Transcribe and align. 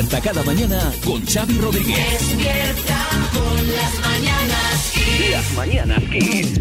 Despierta 0.00 0.32
cada 0.32 0.42
mañana 0.44 0.92
con 1.04 1.26
Xavi 1.26 1.58
Rodríguez. 1.58 2.20
Despierta 2.20 3.06
con 3.34 3.66
las 3.68 4.00
mañanas 4.00 4.92
Kiss. 4.94 5.30
Las 5.30 5.52
mañanas 5.52 6.02
Kiss. 6.10 6.60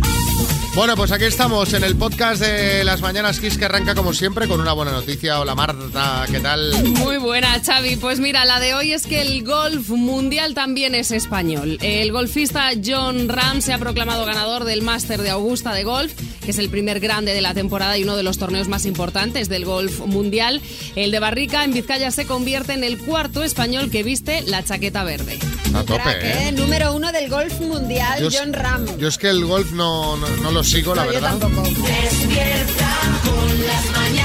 Bueno, 0.76 0.96
pues 0.96 1.12
aquí 1.12 1.24
estamos 1.24 1.74
en 1.74 1.84
el 1.84 1.96
podcast 1.96 2.42
de 2.42 2.84
las 2.84 3.02
Mañanas 3.02 3.40
Kiss 3.40 3.58
que 3.58 3.66
arranca 3.66 3.96
como 3.96 4.14
siempre 4.14 4.48
con 4.48 4.62
una 4.62 4.74
buena 4.74 4.92
noticia. 4.92 5.40
Hola 5.40 5.56
Marta, 5.56 6.26
¿qué 6.30 6.40
tal? 6.40 6.84
Muy 6.96 7.18
buena, 7.18 7.60
Xavi. 7.60 7.96
Pues 7.96 8.20
mira, 8.20 8.46
la 8.46 8.60
de 8.60 8.76
hoy 8.76 8.94
es 8.94 9.08
que 9.08 9.22
el 9.22 9.44
golf 9.44 9.90
mundial 9.90 10.54
también 10.54 10.94
es 10.94 11.12
español. 11.12 11.80
El 11.82 12.12
golfista 12.12 12.70
John 12.86 13.30
Ram 13.30 13.62
se 13.62 13.74
ha 13.74 13.78
proclamado 13.78 14.26
ganador 14.26 14.64
del 14.64 14.82
Máster 14.82 15.22
de 15.22 15.32
Augusta 15.32 15.74
de 15.74 15.84
Golf, 15.84 16.14
que 16.50 16.54
es 16.54 16.58
el 16.58 16.70
primer 16.72 17.00
grande 17.00 17.32
de 17.36 17.42
la 17.42 17.54
temporada 17.54 17.96
y 18.00 18.02
uno 18.02 18.18
de 18.18 18.24
los 18.24 18.40
torneos 18.40 18.68
más 18.68 18.88
importantes 18.88 19.50
del 19.50 19.66
golf 19.66 20.00
mundial. 20.08 20.64
El 20.96 21.12
de 21.12 21.20
Barrica 21.20 21.64
en 21.64 21.74
Vizcaya 21.74 22.10
se 22.10 22.26
convierte 22.26 22.74
en 22.74 22.84
el 22.84 22.98
cuarto 22.98 23.44
español 23.44 23.92
que 23.92 24.02
viste 24.02 24.42
la 24.48 24.64
chaqueta 24.64 25.04
verde. 25.04 25.38
A 25.76 25.84
tope, 25.84 26.02
Crack, 26.02 26.24
¿eh? 26.24 26.48
¿eh? 26.48 26.52
Número 26.54 26.96
uno 26.96 27.12
del 27.12 27.30
golf 27.30 27.60
mundial, 27.60 28.20
Yo 28.20 28.30
es- 28.30 28.40
John 28.40 28.54
Ram. 28.54 28.98
Yo 28.98 29.08
es 29.10 29.20
que 29.20 29.30
el 29.30 29.46
golf 29.46 29.74
no, 29.74 30.18
no, 30.18 30.28
no 30.38 30.50
lo 30.50 30.64
sigo, 30.64 30.96
la 30.96 31.04
No, 31.06 31.12
yo 31.12 31.22
verdad. 31.22 31.38
tampoco. 31.38 31.62
Despierta 31.70 32.98
con 33.24 33.68
las 33.68 33.86
mañanas. 33.92 34.19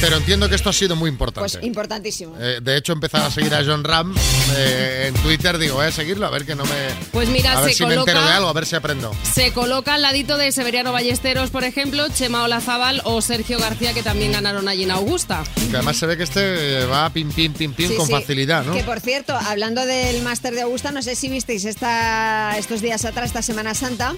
Pero 0.00 0.18
entiendo 0.18 0.48
que 0.48 0.54
esto 0.54 0.68
ha 0.70 0.72
sido 0.72 0.94
muy 0.94 1.08
importante. 1.08 1.50
Pues 1.52 1.64
importantísimo. 1.64 2.36
Eh, 2.38 2.60
de 2.62 2.76
hecho, 2.76 2.92
he 2.92 2.94
empezado 2.94 3.24
a 3.26 3.30
seguir 3.30 3.54
a 3.54 3.64
John 3.64 3.82
Ram 3.82 4.14
eh, 4.56 5.06
en 5.08 5.14
Twitter. 5.22 5.56
Digo, 5.58 5.76
voy 5.76 5.86
a 5.86 5.90
seguirlo, 5.92 6.26
a 6.26 6.30
ver 6.30 6.44
que 6.44 6.54
no 6.54 6.64
me. 6.64 6.70
Pues 7.12 7.28
mira, 7.28 7.52
a 7.58 7.60
ver 7.62 7.70
se 7.70 7.78
si 7.78 7.82
me 7.86 7.94
coloca- 7.94 8.12
entero 8.12 8.26
de 8.26 8.32
algo, 8.34 8.48
a 8.48 8.52
ver 8.52 8.66
si 8.66 8.76
aprendo. 8.76 9.10
Se 9.34 9.52
coloca 9.52 9.94
al 9.94 10.02
ladito 10.02 10.36
de 10.36 10.52
Severiano 10.52 10.92
Ballesteros, 10.92 11.50
por 11.50 11.64
ejemplo, 11.64 12.06
Chema 12.10 12.44
Olazábal 12.44 13.00
o 13.04 13.22
Sergio 13.22 13.58
García, 13.58 13.94
que 13.94 14.02
también 14.02 14.32
ganaron 14.32 14.68
allí 14.68 14.84
en 14.84 14.90
Augusta. 14.90 15.42
Que 15.70 15.76
además 15.76 15.96
se 15.96 16.06
ve 16.06 16.16
que 16.16 16.24
este 16.24 16.82
eh, 16.82 16.84
va 16.86 17.08
pim, 17.10 17.32
pim, 17.32 17.52
pim, 17.54 17.72
pim 17.72 17.88
Sí, 17.88 17.96
con 17.96 18.06
sí. 18.06 18.12
facilidad, 18.12 18.64
¿no? 18.64 18.74
Que 18.74 18.84
por 18.84 19.00
cierto, 19.00 19.34
hablando 19.34 19.84
del 19.86 20.22
máster 20.22 20.54
de 20.54 20.60
Augusta, 20.62 20.92
no 20.92 21.02
sé 21.02 21.16
si 21.16 21.28
visteis 21.28 21.64
esta, 21.64 22.56
estos 22.58 22.82
días 22.82 23.04
atrás, 23.06 23.26
esta 23.26 23.42
Semana 23.42 23.74
Santa 23.74 24.14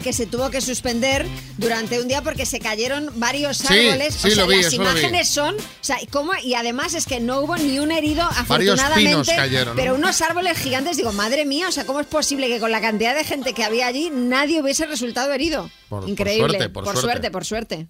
que 0.00 0.12
se 0.12 0.26
tuvo 0.26 0.50
que 0.50 0.60
suspender 0.60 1.26
durante 1.58 2.00
un 2.00 2.08
día 2.08 2.22
porque 2.22 2.46
se 2.46 2.58
cayeron 2.60 3.10
varios 3.16 3.64
árboles. 3.64 4.14
sí, 4.14 4.28
o 4.28 4.30
sea, 4.32 4.44
lo 4.44 4.48
vi, 4.48 4.56
las 4.56 4.66
eso 4.66 4.82
lo 4.82 4.84
vi. 4.84 4.90
imágenes 4.90 5.28
son, 5.28 5.54
o 5.54 5.58
sea, 5.80 6.02
y 6.02 6.06
cómo 6.06 6.32
y 6.42 6.54
además 6.54 6.94
es 6.94 7.06
que 7.06 7.20
no 7.20 7.40
hubo 7.40 7.56
ni 7.56 7.78
un 7.78 7.92
herido 7.92 8.22
Varios 8.48 8.78
afortunadamente, 8.80 9.10
pinos 9.10 9.28
cayeron, 9.28 9.68
¿no? 9.68 9.74
pero 9.80 9.94
unos 9.94 10.20
árboles 10.20 10.58
gigantes, 10.58 10.96
digo, 10.96 11.12
madre 11.12 11.44
mía, 11.44 11.68
o 11.68 11.72
sea, 11.72 11.84
cómo 11.86 12.00
es 12.00 12.06
posible 12.06 12.48
que 12.48 12.58
con 12.60 12.70
la 12.72 12.80
cantidad 12.80 13.14
de 13.14 13.24
gente 13.24 13.52
que 13.52 13.64
había 13.64 13.86
allí 13.86 14.10
nadie 14.12 14.60
hubiese 14.60 14.86
resultado 14.86 15.32
herido? 15.32 15.70
Por- 15.88 16.00
por 16.00 16.08
Increíble. 16.08 16.48
suerte, 16.58 16.68
por 16.70 16.84
suerte. 16.84 17.00
suerte, 17.00 17.30
por 17.30 17.44
suerte. 17.44 17.88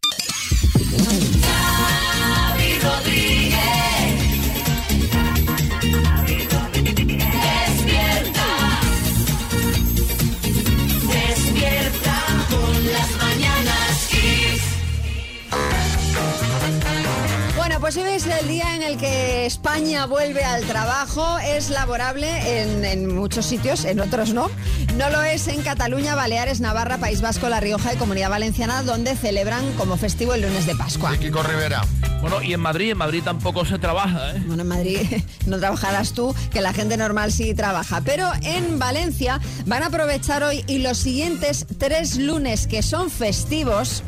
Pues 17.93 18.07
hoy 18.07 18.13
es 18.13 18.27
el 18.27 18.47
día 18.47 18.77
en 18.77 18.85
el 18.85 18.97
que 18.99 19.47
España 19.47 20.07
vuelve 20.07 20.45
al 20.45 20.65
trabajo. 20.65 21.41
Es 21.41 21.71
laborable 21.71 22.63
en, 22.63 22.85
en 22.85 23.13
muchos 23.13 23.47
sitios, 23.47 23.85
en 23.85 23.99
otros 23.99 24.33
no. 24.33 24.49
No 24.97 25.11
lo 25.11 25.21
es 25.23 25.49
en 25.49 25.61
Cataluña, 25.63 26.15
Baleares, 26.15 26.61
Navarra, 26.61 26.99
País 26.99 27.21
Vasco, 27.21 27.49
La 27.49 27.59
Rioja 27.59 27.93
y 27.93 27.97
Comunidad 27.97 28.31
Valenciana, 28.31 28.85
donde 28.85 29.17
celebran 29.17 29.73
como 29.73 29.97
festivo 29.97 30.35
el 30.35 30.43
lunes 30.43 30.67
de 30.67 30.77
Pascua. 30.77 31.17
Y 31.17 31.19
Kiko 31.19 31.43
Rivera. 31.43 31.83
Bueno, 32.21 32.41
y 32.43 32.53
en 32.53 32.61
Madrid, 32.61 32.93
en 32.93 32.99
Madrid 32.99 33.23
tampoco 33.25 33.65
se 33.65 33.79
trabaja, 33.79 34.37
¿eh? 34.37 34.43
Bueno, 34.47 34.63
en 34.63 34.69
Madrid 34.69 35.01
no 35.47 35.59
trabajarás 35.59 36.13
tú, 36.13 36.33
que 36.53 36.61
la 36.61 36.73
gente 36.73 36.97
normal 36.97 37.33
sí 37.33 37.55
trabaja. 37.55 38.03
Pero 38.03 38.31
en 38.43 38.79
Valencia 38.79 39.41
van 39.67 39.83
a 39.83 39.87
aprovechar 39.87 40.45
hoy 40.45 40.63
y 40.69 40.79
los 40.79 40.99
siguientes 40.99 41.67
tres 41.79 42.19
lunes 42.19 42.69
que 42.69 42.83
son 42.83 43.11
festivos 43.11 44.05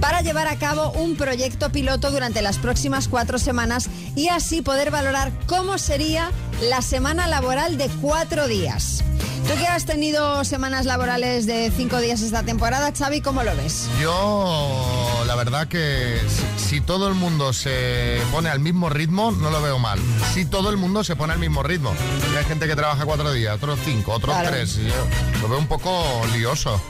para 0.00 0.20
llevar 0.20 0.48
a 0.48 0.56
cabo 0.56 0.90
un 0.92 1.16
proyecto 1.16 1.70
piloto 1.70 2.10
durante 2.10 2.42
las 2.42 2.58
próximas 2.58 3.08
cuatro 3.08 3.38
semanas 3.38 3.88
y 4.14 4.28
así 4.28 4.62
poder 4.62 4.90
valorar 4.90 5.32
cómo 5.46 5.78
sería 5.78 6.30
la 6.62 6.82
semana 6.82 7.26
laboral 7.26 7.76
de 7.78 7.88
cuatro 8.00 8.48
días. 8.48 9.04
Tú 9.48 9.54
que 9.54 9.66
has 9.68 9.84
tenido 9.86 10.44
semanas 10.44 10.86
laborales 10.86 11.46
de 11.46 11.70
cinco 11.74 12.00
días 12.00 12.20
esta 12.20 12.42
temporada, 12.42 12.92
Xavi, 12.92 13.20
¿cómo 13.20 13.44
lo 13.44 13.54
ves? 13.54 13.88
Yo, 14.02 15.22
la 15.24 15.36
verdad 15.36 15.68
que 15.68 16.18
si, 16.58 16.68
si 16.68 16.80
todo 16.80 17.06
el 17.06 17.14
mundo 17.14 17.52
se 17.52 18.20
pone 18.32 18.48
al 18.48 18.58
mismo 18.58 18.88
ritmo, 18.90 19.30
no 19.30 19.50
lo 19.50 19.62
veo 19.62 19.78
mal. 19.78 20.00
Si 20.34 20.46
todo 20.46 20.68
el 20.70 20.76
mundo 20.76 21.04
se 21.04 21.14
pone 21.14 21.32
al 21.34 21.38
mismo 21.38 21.62
ritmo. 21.62 21.94
Porque 22.22 22.38
hay 22.38 22.44
gente 22.44 22.66
que 22.66 22.74
trabaja 22.74 23.04
cuatro 23.04 23.32
días, 23.32 23.54
otros 23.54 23.78
cinco, 23.84 24.14
otros 24.14 24.34
Claro. 24.34 24.50
tres. 24.50 24.78
y 24.78 24.88
yo 24.88 24.94
lo 25.42 25.48
veo 25.48 25.58
un 25.58 25.68
poco 25.68 26.02
lioso. 26.34 26.80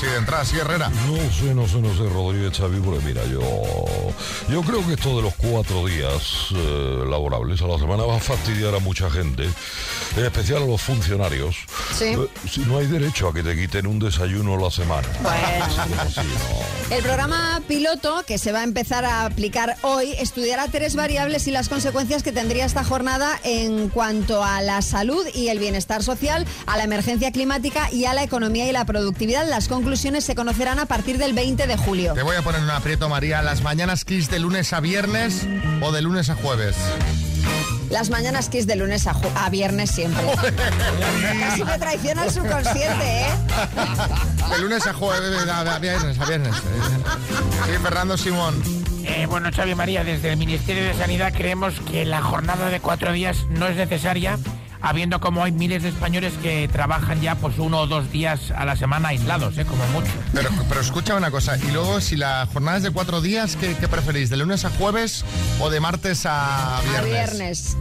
Sí, 0.00 0.06
de 0.06 0.16
entrada, 0.16 0.44
sí, 0.46 0.56
Herrera. 0.58 0.88
No 0.88 1.16
sé, 1.30 1.54
no 1.54 1.68
sé, 1.68 1.76
no 1.82 1.94
sé, 1.94 2.08
Rodríguez 2.08 2.56
Xavi, 2.56 2.80
porque 2.80 3.04
mira, 3.04 3.24
yo, 3.26 3.42
yo 4.48 4.62
creo 4.62 4.86
que 4.86 4.94
esto 4.94 5.16
de 5.16 5.22
los 5.22 5.34
cuatro 5.34 5.84
días 5.86 6.46
eh, 6.54 7.04
laborables 7.10 7.60
a 7.60 7.66
la 7.66 7.78
semana 7.78 8.04
va 8.04 8.16
a 8.16 8.20
fastidiar 8.20 8.74
a 8.74 8.78
mucha 8.78 9.10
gente, 9.10 9.44
en 10.16 10.24
especial 10.24 10.62
a 10.62 10.66
los 10.66 10.80
funcionarios. 10.80 11.56
Sí. 11.96 12.05
Si 12.48 12.60
no 12.60 12.78
hay 12.78 12.86
derecho 12.86 13.28
a 13.28 13.34
que 13.34 13.42
te 13.42 13.56
quiten 13.56 13.86
un 13.86 13.98
desayuno 13.98 14.54
a 14.54 14.60
la 14.60 14.70
semana. 14.70 15.08
Bueno. 15.22 15.38
Así 16.00 16.20
no. 16.20 16.94
El 16.96 17.02
programa 17.02 17.60
piloto, 17.66 18.22
que 18.26 18.38
se 18.38 18.52
va 18.52 18.60
a 18.60 18.64
empezar 18.64 19.04
a 19.04 19.24
aplicar 19.24 19.76
hoy, 19.82 20.12
estudiará 20.18 20.68
tres 20.68 20.94
variables 20.94 21.46
y 21.48 21.50
las 21.50 21.68
consecuencias 21.68 22.22
que 22.22 22.32
tendría 22.32 22.64
esta 22.64 22.84
jornada 22.84 23.40
en 23.42 23.88
cuanto 23.88 24.44
a 24.44 24.62
la 24.62 24.82
salud 24.82 25.26
y 25.34 25.48
el 25.48 25.58
bienestar 25.58 26.02
social, 26.02 26.46
a 26.66 26.76
la 26.76 26.84
emergencia 26.84 27.32
climática 27.32 27.90
y 27.90 28.04
a 28.04 28.14
la 28.14 28.22
economía 28.22 28.68
y 28.68 28.72
la 28.72 28.84
productividad. 28.84 29.48
Las 29.48 29.68
conclusiones 29.68 30.24
se 30.24 30.34
conocerán 30.34 30.78
a 30.78 30.86
partir 30.86 31.18
del 31.18 31.32
20 31.32 31.66
de 31.66 31.76
julio. 31.76 32.14
Te 32.14 32.22
voy 32.22 32.36
a 32.36 32.42
poner 32.42 32.62
un 32.62 32.70
aprieto, 32.70 33.08
María. 33.08 33.42
Las 33.42 33.62
mañanas 33.62 34.04
Kiss 34.04 34.30
de 34.30 34.38
lunes 34.38 34.72
a 34.72 34.80
viernes 34.80 35.46
o 35.80 35.92
de 35.92 36.02
lunes 36.02 36.30
a 36.30 36.36
jueves. 36.36 36.76
Las 37.90 38.10
mañanas 38.10 38.48
Kiss 38.48 38.66
de 38.66 38.76
lunes 38.76 39.06
a, 39.06 39.14
a 39.36 39.48
viernes 39.50 39.90
siempre. 39.90 40.24
Casi 41.40 41.64
me 41.64 41.78
traiciona 41.78 42.24
el 42.24 42.30
subconsciente, 42.30 43.20
¿eh? 43.22 43.26
De 44.50 44.58
lunes 44.58 44.86
a 44.86 44.92
jueves, 44.92 45.48
a, 45.48 45.60
a 45.74 45.78
viernes, 45.78 46.18
a 46.18 46.24
viernes. 46.24 46.54
Sí, 46.56 47.72
Fernando 47.82 48.16
Simón. 48.16 48.62
Eh, 49.04 49.26
bueno, 49.26 49.50
Xavi 49.54 49.74
María, 49.76 50.02
desde 50.02 50.30
el 50.30 50.36
Ministerio 50.36 50.84
de 50.84 50.94
Sanidad 50.94 51.32
creemos 51.32 51.74
que 51.90 52.04
la 52.04 52.20
jornada 52.22 52.68
de 52.70 52.80
cuatro 52.80 53.12
días 53.12 53.46
no 53.50 53.68
es 53.68 53.76
necesaria, 53.76 54.36
habiendo 54.80 55.20
como 55.20 55.44
hay 55.44 55.52
miles 55.52 55.82
de 55.82 55.90
españoles 55.90 56.32
que 56.42 56.68
trabajan 56.68 57.20
ya 57.20 57.34
pues 57.34 57.58
uno 57.58 57.80
o 57.80 57.86
dos 57.86 58.10
días 58.10 58.50
a 58.56 58.64
la 58.64 58.76
semana 58.76 59.08
aislados, 59.08 59.56
eh, 59.58 59.64
como 59.64 59.86
mucho. 59.88 60.10
Pero, 60.32 60.50
pero 60.68 60.80
escucha 60.80 61.14
una 61.14 61.30
cosa, 61.30 61.56
y 61.56 61.70
luego 61.72 62.00
si 62.00 62.16
la 62.16 62.48
jornada 62.52 62.78
es 62.78 62.82
de 62.82 62.90
cuatro 62.90 63.20
días, 63.20 63.56
¿qué, 63.56 63.74
qué 63.74 63.88
preferís? 63.88 64.30
¿De 64.30 64.36
lunes 64.36 64.64
a 64.64 64.70
jueves 64.70 65.24
o 65.60 65.70
de 65.70 65.80
martes 65.80 66.24
a 66.26 66.80
viernes? 66.82 67.00
A 67.00 67.04
viernes. 67.04 67.76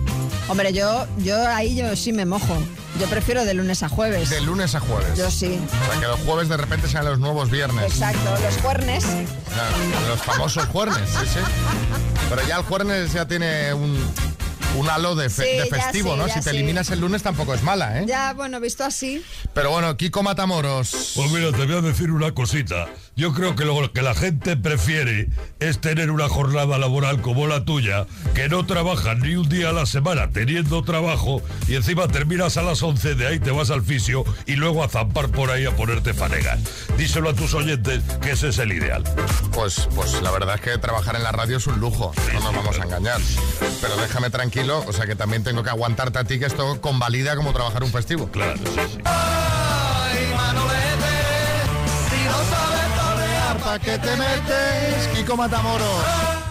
Hombre, 0.47 0.73
yo, 0.73 1.07
yo 1.17 1.47
ahí 1.47 1.75
yo 1.75 1.95
sí 1.95 2.13
me 2.13 2.25
mojo. 2.25 2.57
Yo 2.99 3.07
prefiero 3.07 3.43
de 3.43 3.53
lunes 3.53 3.83
a 3.83 3.89
jueves. 3.89 4.29
De 4.29 4.39
lunes 4.41 4.73
a 4.75 4.79
jueves. 4.79 5.17
Yo 5.17 5.29
sí. 5.29 5.59
O 5.67 5.91
sea, 5.91 5.99
que 5.99 6.07
los 6.07 6.19
jueves 6.21 6.47
de 6.47 6.55
repente 6.55 6.87
sean 6.87 7.05
los 7.05 7.19
nuevos 7.19 7.49
viernes. 7.49 7.83
Exacto, 7.83 8.31
los 8.41 8.57
juernes. 8.61 9.03
Claro, 9.03 10.07
los 10.07 10.21
famosos 10.21 10.65
juernes, 10.67 11.09
sí, 11.09 11.25
sí. 11.33 11.39
Pero 12.29 12.47
ya 12.47 12.57
el 12.57 12.63
jueves 12.63 13.11
ya 13.11 13.27
tiene 13.27 13.73
un, 13.73 13.97
un 14.75 14.89
halo 14.89 15.15
de, 15.15 15.29
fe- 15.29 15.43
Sí, 15.43 15.57
de 15.57 15.69
ya 15.69 15.75
festivo, 15.75 16.13
sí, 16.13 16.17
¿no? 16.19 16.27
Si 16.27 16.33
te 16.35 16.41
sí. 16.43 16.49
eliminas 16.49 16.89
el 16.91 16.99
lunes 16.99 17.23
tampoco 17.23 17.53
es 17.53 17.63
mala, 17.63 17.99
¿eh? 18.01 18.05
Ya, 18.07 18.33
bueno, 18.33 18.59
visto 18.59 18.83
así. 18.83 19.23
Pero 19.53 19.71
bueno, 19.71 19.95
Kiko 19.97 20.23
Matamoros. 20.23 21.13
Pues 21.15 21.31
mira, 21.31 21.51
te 21.51 21.65
voy 21.65 21.75
a 21.77 21.81
decir 21.81 22.11
una 22.11 22.33
cosita. 22.33 22.87
Yo 23.17 23.33
creo 23.33 23.55
que 23.55 23.63
lo 23.63 23.93
que 23.93 24.01
la 24.01 24.13
gente 24.13 24.57
prefiere 24.57 25.29
es 25.61 25.79
tener 25.79 26.11
una 26.11 26.27
jornada 26.27 26.77
laboral 26.77 27.21
como 27.21 27.47
la 27.47 27.63
tuya, 27.63 28.07
que 28.33 28.49
no 28.49 28.65
trabajas 28.65 29.17
ni 29.19 29.35
un 29.35 29.47
día 29.47 29.69
a 29.69 29.73
la 29.73 29.85
semana 29.85 30.31
teniendo 30.31 30.83
trabajo 30.83 31.41
y 31.65 31.75
encima 31.75 32.09
terminas 32.09 32.57
a 32.57 32.61
las 32.61 32.83
11, 32.83 33.15
de 33.15 33.27
ahí 33.27 33.39
te 33.39 33.51
vas 33.51 33.69
al 33.69 33.83
fisio 33.83 34.25
y 34.45 34.57
luego 34.57 34.83
a 34.83 34.89
zampar 34.89 35.29
por 35.29 35.49
ahí 35.49 35.65
a 35.65 35.73
ponerte 35.73 36.13
fanegas. 36.13 36.59
Díselo 36.97 37.29
a 37.29 37.33
tus 37.33 37.53
oyentes 37.53 38.03
que 38.21 38.31
ese 38.31 38.49
es 38.49 38.57
el 38.57 38.73
ideal. 38.73 39.03
Pues, 39.53 39.87
pues 39.95 40.21
la 40.21 40.31
verdad 40.31 40.55
es 40.55 40.61
que 40.61 40.77
trabajar 40.77 41.15
en 41.15 41.23
la 41.23 41.31
radio 41.31 41.55
es 41.55 41.67
un 41.67 41.79
lujo, 41.79 42.11
no 42.33 42.39
nos 42.41 42.53
vamos 42.53 42.77
a 42.79 42.83
engañar. 42.83 43.21
Pero 43.79 43.95
déjame 43.95 44.29
tranquilo, 44.29 44.83
o 44.85 44.91
sea 44.91 45.05
que 45.05 45.15
también 45.15 45.41
tengo 45.41 45.63
que 45.63 45.69
aguantarte 45.69 46.19
a 46.19 46.25
ti 46.25 46.37
que 46.37 46.47
esto 46.47 46.81
convalida 46.81 47.37
como 47.37 47.53
trabajar 47.53 47.81
un 47.83 47.91
festivo. 47.91 48.27
Claro, 48.27 48.57
sí, 48.57 48.81
sí. 48.93 48.99
¿Para 53.75 53.83
qué 53.83 53.97
te 53.97 54.15
metes, 54.15 55.07
Kiko 55.13 55.35
Matamoros? 55.35 56.05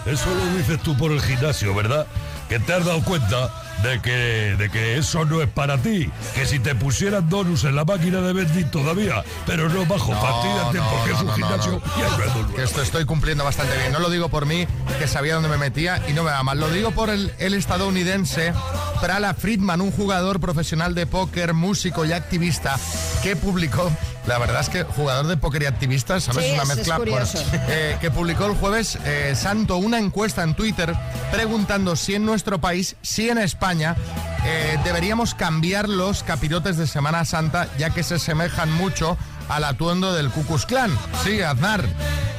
Eso 0.05 0.29
lo 0.29 0.57
dices 0.57 0.79
tú 0.83 0.95
por 0.95 1.11
el 1.11 1.19
gimnasio, 1.19 1.73
¿verdad? 1.73 2.05
Que 2.47 2.59
te 2.59 2.71
has 2.71 2.85
dado 2.85 3.01
cuenta 3.03 3.49
de 3.83 4.01
que, 4.01 4.55
de 4.57 4.69
que 4.69 4.97
eso 4.97 5.25
no 5.25 5.41
es 5.41 5.49
para 5.49 5.77
ti. 5.77 6.09
Que 6.33 6.45
si 6.45 6.59
te 6.59 6.75
pusieran 6.75 7.29
donuts 7.29 7.63
en 7.65 7.75
la 7.75 7.85
máquina 7.85 8.21
de 8.21 8.33
vending 8.33 8.69
todavía, 8.71 9.23
pero 9.45 9.69
no 9.69 9.85
bajo 9.85 10.13
No, 10.13 10.21
fastidiate 10.21 10.77
no, 10.77 10.89
porque 10.89 11.11
no, 11.11 11.17
es 11.17 11.23
un 11.23 11.31
gimnasio 11.33 11.71
no. 11.71 11.81
y 11.97 12.01
hay 12.01 12.33
menú 12.35 12.53
Que 12.55 12.63
esto 12.63 12.81
estoy 12.81 13.05
cumpliendo 13.05 13.43
bastante 13.43 13.77
bien. 13.77 13.91
No 13.91 13.99
lo 13.99 14.09
digo 14.09 14.29
por 14.29 14.45
mí, 14.45 14.67
que 14.99 15.07
sabía 15.07 15.35
dónde 15.35 15.49
me 15.49 15.57
metía 15.57 16.01
y 16.07 16.13
no 16.13 16.23
me 16.23 16.31
va 16.31 16.41
mal. 16.43 16.59
Lo 16.59 16.69
digo 16.69 16.91
por 16.91 17.09
el, 17.09 17.31
el 17.37 17.53
estadounidense 17.53 18.53
Prala 19.01 19.33
Friedman, 19.33 19.81
un 19.81 19.91
jugador 19.91 20.39
profesional 20.39 20.95
de 20.95 21.05
póker, 21.05 21.53
músico 21.53 22.05
y 22.05 22.13
activista, 22.13 22.79
que 23.21 23.35
publicó, 23.35 23.91
la 24.25 24.37
verdad 24.39 24.61
es 24.61 24.69
que 24.69 24.83
jugador 24.83 25.27
de 25.27 25.37
póker 25.37 25.63
y 25.63 25.65
activista, 25.65 26.19
¿sabes? 26.19 26.45
Sí, 26.45 26.51
Una 26.53 26.63
es- 26.63 26.69
es 26.69 26.75
mezcla. 26.77 26.97
curioso. 26.97 27.43
eh, 27.67 27.97
que 27.99 28.09
publicó 28.09 28.45
el 28.45 28.53
jueves 28.55 28.97
eh, 29.05 29.33
santo 29.35 29.77
una 29.77 29.99
encuesta 29.99 30.43
en 30.43 30.55
Twitter 30.55 30.95
preguntando 31.31 31.95
si 31.95 32.15
en 32.15 32.25
nuestro 32.25 32.59
país, 32.61 32.95
si 33.01 33.29
en 33.29 33.37
España, 33.37 33.64
eh, 33.67 34.77
deberíamos 34.83 35.33
cambiar 35.33 35.89
los 35.89 36.21
capirotes 36.21 36.77
de 36.77 36.85
Semana 36.85 37.25
Santa, 37.25 37.67
ya 37.79 37.89
que 37.89 38.03
se 38.03 38.19
semejan 38.19 38.71
mucho 38.71 39.17
al 39.49 39.63
atuendo 39.63 40.13
del 40.13 40.29
Ku 40.29 40.43
Klux 40.45 40.65
Klan. 40.65 40.91
Sí, 41.23 41.41
Aznar. 41.41 41.83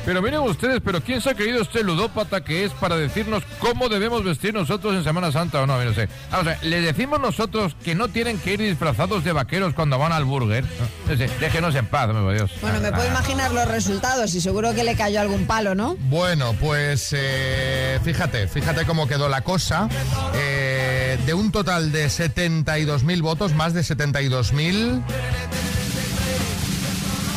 Pero 0.06 0.23
miren 0.23 0.38
ustedes, 0.38 0.81
pero 0.85 1.03
¿quién 1.03 1.20
se 1.20 1.31
ha 1.31 1.35
creído 1.35 1.61
este 1.61 1.82
ludópata 1.82 2.44
que 2.44 2.64
es 2.64 2.70
para 2.73 2.97
decirnos 2.97 3.43
cómo 3.58 3.88
debemos 3.88 4.23
vestir 4.23 4.55
nosotros 4.55 4.94
en 4.94 5.03
Semana 5.03 5.32
Santa 5.32 5.61
o 5.61 5.67
no? 5.67 5.76
Mire 5.79 5.91
usted. 5.91 6.08
Vamos 6.31 6.47
a 6.47 6.50
ver, 6.50 6.62
le 6.62 6.81
decimos 6.81 7.19
nosotros 7.19 7.75
que 7.82 7.97
no 7.97 8.06
tienen 8.06 8.38
que 8.38 8.53
ir 8.53 8.61
disfrazados 8.61 9.25
de 9.25 9.32
vaqueros 9.32 9.75
cuando 9.75 9.99
van 9.99 10.12
al 10.12 10.25
burger. 10.25 10.64
No 11.08 11.17
sé, 11.17 11.29
déjenos 11.41 11.75
en 11.75 11.87
paz, 11.87 12.14
me 12.14 12.35
Dios. 12.35 12.53
Bueno, 12.61 12.79
me 12.81 12.93
puedo 12.93 13.08
imaginar 13.08 13.50
los 13.50 13.67
resultados 13.67 14.32
y 14.37 14.41
seguro 14.41 14.75
que 14.75 14.85
le 14.85 14.94
cayó 14.94 15.20
algún 15.20 15.44
palo, 15.44 15.75
¿no? 15.75 15.97
Bueno, 16.03 16.55
pues 16.61 17.08
eh, 17.12 17.99
fíjate, 18.05 18.47
fíjate 18.47 18.85
cómo 18.85 19.08
quedó 19.08 19.29
la 19.29 19.41
cosa. 19.41 19.88
Eh, 20.37 21.19
de 21.26 21.35
un 21.35 21.50
total 21.50 21.91
de 21.91 22.06
72.000 22.06 23.23
votos, 23.23 23.55
más 23.55 23.75
de 23.75 23.81
72.000. 23.81 25.03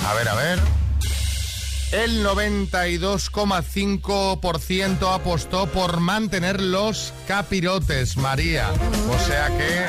A 0.10 0.14
ver, 0.16 0.28
a 0.28 0.34
ver. 0.34 0.60
El 1.92 2.26
92,5% 2.26 5.14
apostó 5.14 5.68
por 5.68 6.00
mantener 6.00 6.60
los 6.62 7.14
capirotes, 7.28 8.18
María. 8.18 8.72
O 9.12 9.20
sea 9.20 9.56
que 9.56 9.86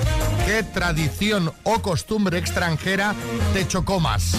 qué 0.46 0.62
tradición 0.62 1.50
o 1.62 1.80
costumbre 1.80 2.36
extranjera 2.38 3.14
te 3.52 3.66
chocó 3.66 4.00
más. 4.00 4.36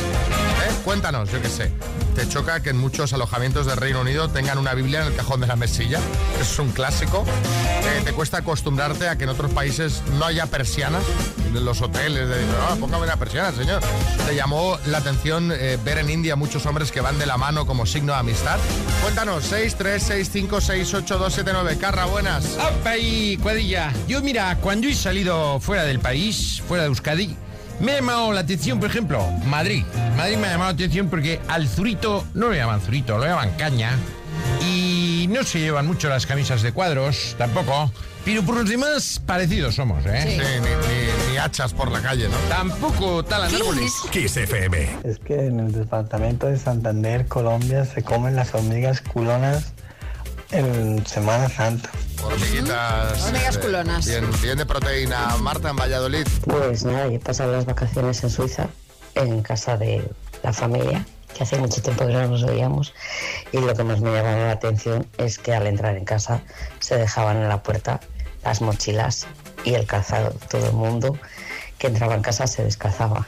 Cuéntanos, 0.85 1.29
yo 1.31 1.41
qué 1.41 1.49
sé. 1.49 1.71
¿Te 2.13 2.29
choca 2.29 2.61
que 2.61 2.69
en 2.69 2.77
muchos 2.77 3.11
alojamientos 3.11 3.65
del 3.65 3.75
Reino 3.75 4.01
Unido 4.01 4.29
tengan 4.29 4.59
una 4.59 4.75
Biblia 4.75 5.01
en 5.01 5.07
el 5.07 5.15
cajón 5.15 5.41
de 5.41 5.47
la 5.47 5.55
mesilla? 5.55 5.99
Es 6.39 6.59
un 6.59 6.71
clásico. 6.71 7.25
Eh, 7.27 8.03
¿Te 8.05 8.13
cuesta 8.13 8.37
acostumbrarte 8.37 9.09
a 9.09 9.17
que 9.17 9.23
en 9.23 9.31
otros 9.31 9.51
países 9.51 10.03
no 10.19 10.25
haya 10.25 10.45
persianas? 10.45 11.03
En 11.47 11.65
los 11.65 11.81
hoteles, 11.81 12.29
de, 12.29 12.35
ah, 12.69 12.75
póngame 12.79 13.05
una 13.05 13.17
persiana, 13.17 13.51
señor. 13.51 13.81
¿Te 14.27 14.35
llamó 14.35 14.77
la 14.85 14.99
atención 14.99 15.51
eh, 15.51 15.79
ver 15.83 15.97
en 15.97 16.11
India 16.11 16.35
muchos 16.35 16.67
hombres 16.67 16.91
que 16.91 17.01
van 17.01 17.17
de 17.17 17.25
la 17.25 17.37
mano 17.37 17.65
como 17.65 17.87
signo 17.87 18.13
de 18.13 18.19
amistad? 18.19 18.59
Cuéntanos, 19.01 19.51
636568279. 19.51 21.79
Carra, 21.79 22.05
buenas. 22.05 22.59
¡Opa 22.59 22.95
y 22.95 23.37
cuadrilla! 23.37 23.91
Yo, 24.07 24.21
mira, 24.21 24.55
cuando 24.61 24.87
he 24.87 24.93
salido 24.93 25.59
fuera 25.59 25.83
del 25.83 25.99
país, 25.99 26.61
fuera 26.67 26.83
de 26.83 26.89
Euskadi, 26.89 27.35
me 27.79 27.91
ha 27.91 27.95
llamado 27.95 28.31
la 28.33 28.41
atención, 28.41 28.79
por 28.79 28.89
ejemplo, 28.89 29.25
Madrid. 29.45 29.83
Madrid 30.17 30.37
me 30.37 30.47
ha 30.47 30.51
llamado 30.51 30.71
la 30.71 30.75
atención 30.75 31.09
porque 31.09 31.39
al 31.47 31.67
zurito 31.67 32.25
no 32.33 32.47
lo 32.49 32.53
llaman 32.55 32.81
zurito, 32.81 33.17
lo 33.17 33.25
llaman 33.25 33.51
caña. 33.57 33.91
Y 34.61 35.27
no 35.29 35.43
se 35.43 35.59
llevan 35.59 35.87
mucho 35.87 36.09
las 36.09 36.25
camisas 36.25 36.61
de 36.61 36.71
cuadros, 36.71 37.35
tampoco. 37.37 37.91
Pero 38.23 38.41
por 38.43 38.55
los 38.55 38.67
demás, 38.67 39.21
parecidos 39.25 39.75
somos, 39.75 40.03
¿eh? 40.07 40.21
Sí, 40.23 40.61
ni, 40.61 40.69
ni- 40.69 41.31
ni 41.31 41.37
hachas 41.37 41.73
por 41.73 41.91
la 41.91 42.01
calle, 42.01 42.27
¿no? 42.27 42.35
Tampoco 42.49 43.23
talan 43.23 43.53
árboles. 43.53 43.91
Kiss 44.11 44.35
FM. 44.37 44.89
Es 45.03 45.19
que 45.19 45.45
en 45.45 45.59
el 45.59 45.71
departamento 45.71 46.47
de 46.47 46.57
Santander, 46.57 47.27
Colombia, 47.27 47.85
se 47.85 48.01
comen 48.03 48.35
las 48.35 48.55
hormigas 48.55 49.01
culonas 49.01 49.73
en 50.51 51.05
Semana 51.05 51.49
Santa. 51.49 51.89
Hormiguitas. 52.25 53.23
Hormigas 53.25 53.55
eh, 53.55 53.59
culonas. 53.59 54.05
Bien, 54.05 54.25
bien 54.41 54.57
de 54.57 54.65
proteína. 54.65 55.37
Marta, 55.41 55.69
en 55.69 55.75
Valladolid. 55.75 56.27
Pues 56.45 56.83
nada, 56.83 57.07
yo 57.07 57.15
he 57.15 57.19
pasado 57.19 57.51
las 57.51 57.65
vacaciones 57.65 58.23
en 58.23 58.29
Suiza, 58.29 58.67
en 59.15 59.41
casa 59.41 59.77
de 59.77 60.09
la 60.43 60.53
familia, 60.53 61.05
que 61.35 61.43
hace 61.43 61.57
mucho 61.57 61.81
tiempo 61.81 62.05
que 62.05 62.13
no 62.13 62.27
nos 62.27 62.45
veíamos, 62.45 62.93
y 63.51 63.59
lo 63.59 63.73
que 63.75 63.83
más 63.83 64.01
me 64.01 64.11
llamaba 64.11 64.37
la 64.37 64.51
atención 64.51 65.07
es 65.17 65.37
que 65.37 65.53
al 65.53 65.67
entrar 65.67 65.95
en 65.95 66.05
casa 66.05 66.41
se 66.79 66.97
dejaban 66.97 67.37
en 67.37 67.49
la 67.49 67.63
puerta 67.63 67.99
las 68.43 68.61
mochilas 68.61 69.27
y 69.63 69.73
el 69.73 69.85
calzado. 69.85 70.33
Todo 70.49 70.67
el 70.67 70.73
mundo 70.73 71.17
que 71.77 71.87
entraba 71.87 72.15
en 72.15 72.21
casa 72.21 72.47
se 72.47 72.63
descalzaba. 72.63 73.27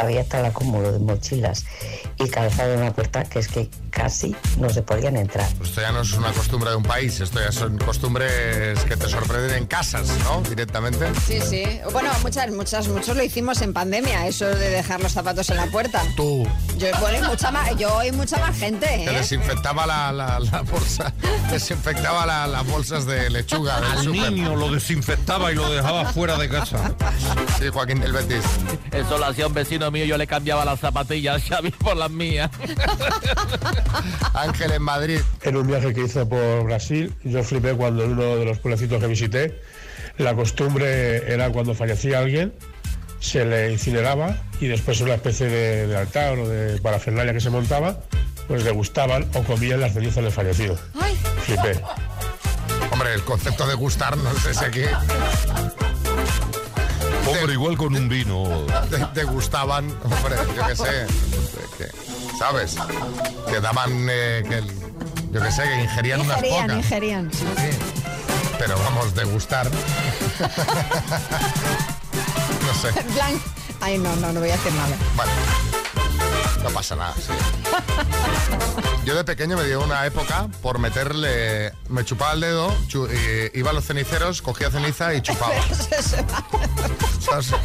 Había 0.00 0.24
tal 0.24 0.44
acúmulo 0.44 0.90
de 0.92 0.98
mochilas 0.98 1.64
y 2.18 2.28
calzado 2.28 2.74
en 2.74 2.80
la 2.80 2.92
puerta 2.92 3.22
que 3.24 3.38
es 3.38 3.48
que 3.48 3.70
casi 3.90 4.34
no 4.58 4.68
se 4.68 4.82
podían 4.82 5.16
entrar. 5.16 5.48
Pues 5.58 5.70
Esto 5.70 5.80
ya 5.80 5.92
no 5.92 6.00
es 6.02 6.12
una 6.12 6.32
costumbre 6.32 6.70
de 6.70 6.76
un 6.76 6.82
país, 6.82 7.20
esto 7.20 7.38
ya 7.40 7.52
son 7.52 7.78
costumbres 7.78 8.78
que 8.84 8.96
te 8.96 9.08
sorprenden 9.08 9.54
en 9.56 9.66
casas, 9.66 10.08
¿no? 10.24 10.42
Directamente. 10.42 11.06
Sí, 11.26 11.40
sí. 11.40 11.64
Bueno, 11.92 12.10
muchas, 12.22 12.50
muchas, 12.50 12.88
muchos 12.88 13.16
lo 13.16 13.22
hicimos 13.22 13.62
en 13.62 13.72
pandemia, 13.72 14.26
eso 14.26 14.44
de 14.46 14.70
dejar 14.70 15.00
los 15.00 15.12
zapatos 15.12 15.48
en 15.50 15.56
la 15.56 15.66
puerta. 15.66 16.02
Tú 16.16 16.46
Yo, 16.78 16.88
bueno, 17.00 17.18
y 17.24 17.28
mucha 17.28 17.50
más, 17.50 17.76
yo 17.76 18.02
y 18.04 18.12
mucha 18.12 18.38
más 18.38 18.56
gente, 18.58 18.86
te 18.86 19.04
¿eh? 19.04 19.12
desinfectaba 19.18 19.86
la, 19.86 20.12
la- 20.12 20.40
la 20.40 20.62
bolsa, 20.62 21.12
desinfectaba 21.50 22.26
la- 22.26 22.46
las 22.46 22.66
bolsas 22.66 23.06
de 23.06 23.30
lechuga 23.30 23.76
Al 23.92 24.10
niño 24.10 24.56
lo 24.56 24.70
desinfectaba 24.70 25.52
y 25.52 25.54
lo 25.54 25.70
dejaba 25.70 26.06
fuera 26.12 26.36
de 26.36 26.48
casa. 26.48 26.92
Sí, 27.58 27.68
Joaquín 27.72 28.00
del 28.00 28.12
Betis. 28.12 28.42
Eso 28.92 29.16
lo 29.18 29.26
hacía 29.26 29.46
un 29.46 29.54
vecino 29.76 29.90
mío, 29.90 30.04
yo 30.06 30.16
le 30.16 30.26
cambiaba 30.26 30.64
las 30.64 30.80
zapatillas 30.80 31.36
a 31.36 31.56
Xavi 31.56 31.70
por 31.70 31.96
las 31.96 32.10
mías. 32.10 32.50
Ángel 34.34 34.72
en 34.72 34.82
Madrid. 34.82 35.20
En 35.42 35.56
un 35.56 35.66
viaje 35.66 35.92
que 35.92 36.04
hice 36.04 36.24
por 36.24 36.64
Brasil, 36.64 37.12
yo 37.24 37.42
flipé 37.44 37.74
cuando 37.74 38.04
en 38.04 38.12
uno 38.12 38.36
de 38.36 38.44
los 38.46 38.58
pueblecitos 38.58 39.00
que 39.00 39.06
visité, 39.06 39.60
la 40.16 40.34
costumbre 40.34 41.30
era 41.30 41.50
cuando 41.50 41.74
fallecía 41.74 42.20
alguien, 42.20 42.54
se 43.20 43.44
le 43.44 43.72
incineraba 43.72 44.36
y 44.60 44.66
después 44.66 45.00
una 45.02 45.14
especie 45.14 45.46
de, 45.46 45.86
de 45.86 45.96
altar 45.96 46.38
o 46.38 46.48
de 46.48 46.80
parafernalia 46.80 47.34
que 47.34 47.40
se 47.40 47.50
montaba, 47.50 48.00
pues 48.48 48.64
degustaban 48.64 49.28
o 49.34 49.42
comían 49.42 49.80
las 49.80 49.92
cenizas 49.92 50.24
del 50.24 50.32
fallecido. 50.32 50.78
Ay, 50.98 51.14
Flipé. 51.42 51.80
Hombre, 52.90 53.12
el 53.12 53.22
concepto 53.24 53.66
de 53.66 53.74
gustar, 53.74 54.16
no 54.16 54.32
sé 54.38 54.54
si 54.54 54.64
aquí 54.64 54.82
Hombre, 57.46 57.54
igual 57.60 57.76
con 57.76 57.94
un 57.94 58.08
vino. 58.08 58.66
te, 58.90 58.98
te 59.14 59.22
gustaban, 59.22 59.88
hombre, 60.02 60.34
yo 60.56 60.66
qué 60.66 60.74
sé, 60.74 61.06
que- 61.78 61.92
¿sabes? 62.40 62.74
Que 63.48 63.60
daban, 63.60 64.08
eh, 64.10 64.42
que, 64.48 64.58
el- 64.58 64.72
yo 65.30 65.40
qué 65.40 65.52
sé, 65.52 65.62
que 65.62 65.82
ingerían 65.84 66.22
unas 66.22 66.38
ingerían, 66.38 66.62
pocas. 66.66 66.76
ingerían. 66.78 67.30
sí. 67.32 67.44
Pero 68.58 68.76
vamos, 68.80 69.14
degustar. 69.14 69.70
no 72.66 72.74
sé. 72.82 72.88
En 72.98 73.06
plan, 73.14 73.40
ay, 73.80 73.98
no, 73.98 74.16
no, 74.16 74.32
no 74.32 74.40
voy 74.40 74.50
a 74.50 74.54
hacer 74.54 74.72
nada. 74.72 74.96
Bueno, 75.14 75.30
no 76.64 76.70
pasa 76.70 76.96
nada. 76.96 77.14
sí. 77.14 77.32
Yo 79.04 79.14
de 79.14 79.22
pequeño 79.24 79.56
me 79.56 79.64
dio 79.64 79.80
una 79.82 80.04
época 80.04 80.48
por 80.62 80.78
meterle. 80.80 81.72
Me 81.88 82.04
chupaba 82.04 82.32
el 82.32 82.40
dedo, 82.40 82.74
chu- 82.88 83.08
y 83.08 83.56
iba 83.58 83.70
a 83.70 83.72
los 83.72 83.84
ceniceros, 83.86 84.42
cogía 84.42 84.70
ceniza 84.70 85.14
y 85.14 85.20
chupaba. 85.22 85.54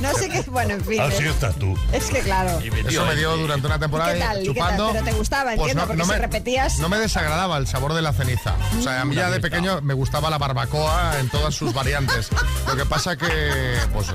No 0.02 0.12
sé 0.16 0.28
qué, 0.30 0.42
bueno, 0.50 0.74
en 0.74 0.84
fin. 0.84 1.00
Así 1.00 1.24
es- 1.24 1.30
estás 1.36 1.56
tú. 1.56 1.78
Es 1.94 2.06
que 2.06 2.22
claro. 2.22 2.60
Eso 2.88 3.06
me 3.06 3.16
dio 3.16 3.38
durante 3.38 3.68
una 3.68 3.78
temporada 3.78 4.12
¿Y 4.12 4.20
qué 4.20 4.26
tal? 4.26 4.38
¿Y 4.38 4.40
qué 4.40 4.54
chupando. 4.54 4.84
tal? 4.86 4.94
Pero 4.94 5.06
te 5.06 5.12
gustaba, 5.14 5.44
pues 5.56 5.72
entiendo, 5.72 5.88
porque 5.88 6.04
si 6.04 6.20
repetías- 6.20 6.80
No 6.80 6.90
me 6.90 6.98
desagradaba 6.98 7.58
el 7.58 7.68
sabor 7.68 7.94
de 7.94 8.02
la 8.02 8.12
ceniza. 8.12 8.56
O 8.80 8.82
sea, 8.82 9.02
a 9.02 9.06
mí 9.06 9.16
ya 9.16 9.30
de 9.30 9.40
pequeño 9.40 9.80
me 9.82 9.94
gustaba 9.94 10.32
la 10.32 10.40
barbacoa 10.40 11.20
en 11.20 11.30
todas 11.30 11.54
sus 11.54 11.74
variantes. 11.76 12.30
Lo 12.68 12.76
que 12.76 12.86
pasa 12.88 13.16
que, 13.16 13.78
pues, 13.94 14.10
eh, 14.10 14.14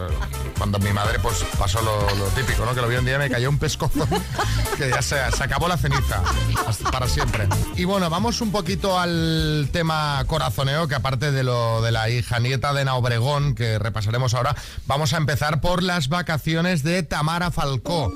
cuando 0.58 0.80
mi 0.80 0.92
madre 0.92 1.20
pues 1.20 1.44
pasó 1.58 1.80
lo, 1.80 2.00
lo 2.16 2.24
típico, 2.30 2.64
¿no? 2.64 2.74
Que 2.74 2.80
lo 2.80 2.88
vi 2.88 2.96
un 2.96 3.04
día 3.04 3.14
y 3.14 3.18
me 3.18 3.30
cayó 3.30 3.48
un 3.48 3.58
pescozo 3.58 4.06
que 4.76 4.90
ya 4.90 5.00
se, 5.00 5.16
se 5.30 5.44
acabó 5.44 5.68
la 5.68 5.76
ceniza 5.76 5.85
hasta 5.92 6.90
para 6.90 7.08
siempre. 7.08 7.48
Y 7.76 7.84
bueno, 7.84 8.10
vamos 8.10 8.40
un 8.40 8.50
poquito 8.50 8.98
al 8.98 9.68
tema 9.72 10.22
corazoneo, 10.26 10.88
que 10.88 10.94
aparte 10.94 11.32
de 11.32 11.42
lo 11.42 11.82
de 11.82 11.92
la 11.92 12.08
hija 12.10 12.38
nieta 12.38 12.72
de 12.72 12.82
Ana 12.82 12.94
Obregón, 12.94 13.54
que 13.54 13.78
repasaremos 13.78 14.34
ahora, 14.34 14.56
vamos 14.86 15.12
a 15.12 15.18
empezar 15.18 15.60
por 15.60 15.82
las 15.82 16.08
vacaciones 16.08 16.82
de 16.82 17.02
Tamara 17.02 17.50
Falcó. 17.50 18.12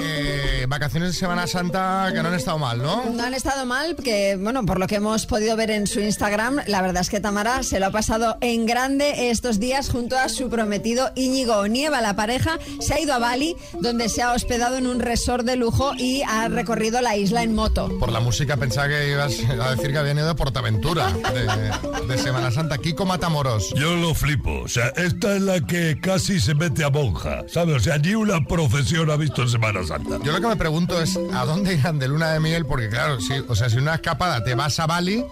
Eh, 0.00 0.66
vacaciones 0.68 1.12
de 1.12 1.18
Semana 1.18 1.46
Santa 1.46 2.10
que 2.12 2.22
no 2.22 2.28
han 2.28 2.34
estado 2.34 2.58
mal, 2.58 2.82
¿no? 2.82 3.04
No 3.04 3.22
han 3.22 3.34
estado 3.34 3.66
mal, 3.66 3.96
que 3.96 4.36
bueno, 4.36 4.64
por 4.64 4.78
lo 4.78 4.86
que 4.86 4.96
hemos 4.96 5.26
podido 5.26 5.56
ver 5.56 5.70
en 5.70 5.86
su 5.86 6.00
Instagram, 6.00 6.60
la 6.66 6.82
verdad 6.82 7.02
es 7.02 7.10
que 7.10 7.20
Tamara 7.20 7.62
se 7.62 7.78
lo 7.78 7.86
ha 7.86 7.90
pasado 7.90 8.36
en 8.40 8.66
grande 8.66 9.30
estos 9.30 9.58
días 9.58 9.90
junto 9.90 10.16
a 10.18 10.28
su 10.28 10.48
prometido 10.48 11.10
Íñigo 11.14 11.66
Nieva. 11.66 12.00
La 12.00 12.14
pareja 12.14 12.58
se 12.80 12.94
ha 12.94 13.00
ido 13.00 13.14
a 13.14 13.18
Bali, 13.18 13.56
donde 13.80 14.08
se 14.08 14.22
ha 14.22 14.32
hospedado 14.32 14.76
en 14.76 14.86
un 14.86 15.00
resort 15.00 15.44
de 15.44 15.56
lujo 15.56 15.92
y 15.96 16.22
ha 16.22 16.48
recorrido 16.48 16.91
la 17.00 17.16
isla 17.16 17.42
en 17.42 17.54
moto. 17.54 17.98
Por 17.98 18.12
la 18.12 18.20
música 18.20 18.56
pensaba 18.56 18.88
que 18.88 19.10
ibas 19.10 19.38
a 19.60 19.70
decir 19.74 19.92
que 19.92 19.98
habían 19.98 20.18
ido 20.18 20.30
a 20.30 20.36
Portaventura 20.36 21.12
de, 21.12 22.06
de 22.06 22.18
Semana 22.18 22.50
Santa. 22.50 22.78
Kiko 22.78 23.06
Matamoros. 23.06 23.72
Yo 23.74 23.96
lo 23.96 24.14
flipo. 24.14 24.62
O 24.62 24.68
sea, 24.68 24.88
esta 24.96 25.36
es 25.36 25.42
la 25.42 25.60
que 25.60 25.98
casi 26.00 26.40
se 26.40 26.54
mete 26.54 26.84
a 26.84 26.90
monja. 26.90 27.44
¿Sabes? 27.48 27.76
O 27.76 27.80
sea, 27.80 27.98
ni 27.98 28.14
una 28.14 28.44
procesión 28.44 29.10
ha 29.10 29.16
visto 29.16 29.42
en 29.42 29.48
Semana 29.48 29.84
Santa. 29.86 30.18
Yo 30.22 30.32
lo 30.32 30.40
que 30.40 30.46
me 30.46 30.56
pregunto 30.56 31.00
es 31.00 31.18
¿a 31.32 31.44
dónde 31.44 31.74
irán 31.74 31.98
de 31.98 32.08
luna 32.08 32.32
de 32.32 32.40
miel? 32.40 32.66
Porque 32.66 32.88
claro, 32.88 33.20
si, 33.20 33.34
o 33.48 33.54
sea, 33.54 33.70
si 33.70 33.78
una 33.78 33.94
escapada 33.94 34.42
te 34.44 34.54
vas 34.54 34.78
a 34.80 34.86
Bali, 34.86 35.24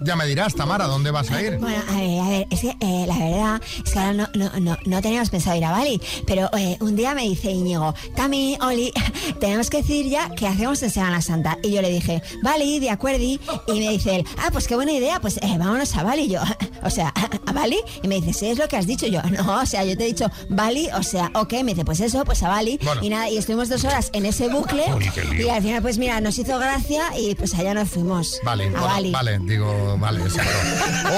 ya 0.00 0.16
me 0.16 0.26
dirás, 0.26 0.54
Tamara, 0.54 0.86
¿dónde 0.86 1.10
vas 1.10 1.30
a 1.30 1.42
ir? 1.42 1.58
Bueno, 1.58 1.82
a 1.88 1.94
ver, 1.94 2.20
a 2.20 2.28
ver, 2.28 2.46
es 2.50 2.60
que 2.60 2.76
eh, 2.80 3.04
la 3.06 3.18
verdad 3.18 3.62
es 3.84 3.92
que 3.92 3.98
ahora 3.98 4.12
no, 4.12 4.28
no, 4.34 4.60
no, 4.60 4.78
no 4.84 5.02
teníamos 5.02 5.30
pensado 5.30 5.56
ir 5.56 5.64
a 5.64 5.72
Bali, 5.72 6.00
pero 6.26 6.50
eh, 6.56 6.76
un 6.80 6.96
día 6.96 7.14
me 7.14 7.22
dice 7.22 7.50
Íñigo, 7.50 7.94
Tami, 8.14 8.56
Oli, 8.60 8.92
tenemos 9.40 9.70
que 9.70 9.78
decir 9.78 10.08
ya 10.08 10.30
qué 10.30 10.46
hacemos 10.46 10.82
en 10.82 10.90
Semana 10.98 11.22
Santa. 11.22 11.58
Y 11.62 11.70
yo 11.70 11.80
le 11.80 11.90
dije, 11.90 12.20
Bali, 12.42 12.80
de 12.80 12.90
acuerdo, 12.90 13.22
y 13.22 13.38
me 13.68 13.90
dice 13.90 14.16
él, 14.16 14.24
ah, 14.38 14.48
pues 14.50 14.66
qué 14.66 14.74
buena 14.74 14.90
idea, 14.90 15.20
pues 15.20 15.36
eh, 15.36 15.56
vámonos 15.56 15.94
a 15.94 16.02
Bali. 16.02 16.22
Y 16.22 16.30
yo, 16.30 16.40
o 16.82 16.90
sea, 16.90 17.14
¿a 17.46 17.52
Bali? 17.52 17.78
Y 18.02 18.08
me 18.08 18.16
dice, 18.16 18.32
sí, 18.32 18.46
es 18.46 18.58
lo 18.58 18.66
que 18.66 18.76
has 18.76 18.88
dicho. 18.88 19.06
Y 19.06 19.12
yo, 19.12 19.22
no, 19.22 19.60
o 19.60 19.66
sea, 19.66 19.84
yo 19.84 19.96
te 19.96 20.02
he 20.02 20.06
dicho 20.08 20.28
Bali, 20.48 20.88
o 20.96 21.02
sea, 21.04 21.30
ok, 21.34 21.52
me 21.62 21.72
dice, 21.74 21.84
pues 21.84 22.00
eso, 22.00 22.24
pues 22.24 22.42
a 22.42 22.48
Bali. 22.48 22.80
Bueno. 22.82 23.00
Y 23.04 23.10
nada, 23.10 23.30
y 23.30 23.36
estuvimos 23.36 23.68
dos 23.68 23.84
horas 23.84 24.10
en 24.12 24.26
ese 24.26 24.48
bucle, 24.48 24.86
Uy, 24.92 25.08
y 25.38 25.48
al 25.48 25.62
final, 25.62 25.82
pues 25.82 25.98
mira, 25.98 26.20
nos 26.20 26.36
hizo 26.36 26.58
gracia 26.58 27.16
y 27.16 27.36
pues 27.36 27.54
allá 27.54 27.74
nos 27.74 27.88
fuimos. 27.88 28.40
Vale, 28.44 28.66
a 28.66 28.70
bueno, 28.70 28.86
Bali. 28.86 29.10
vale, 29.12 29.38
digo, 29.38 29.96
vale, 29.98 30.20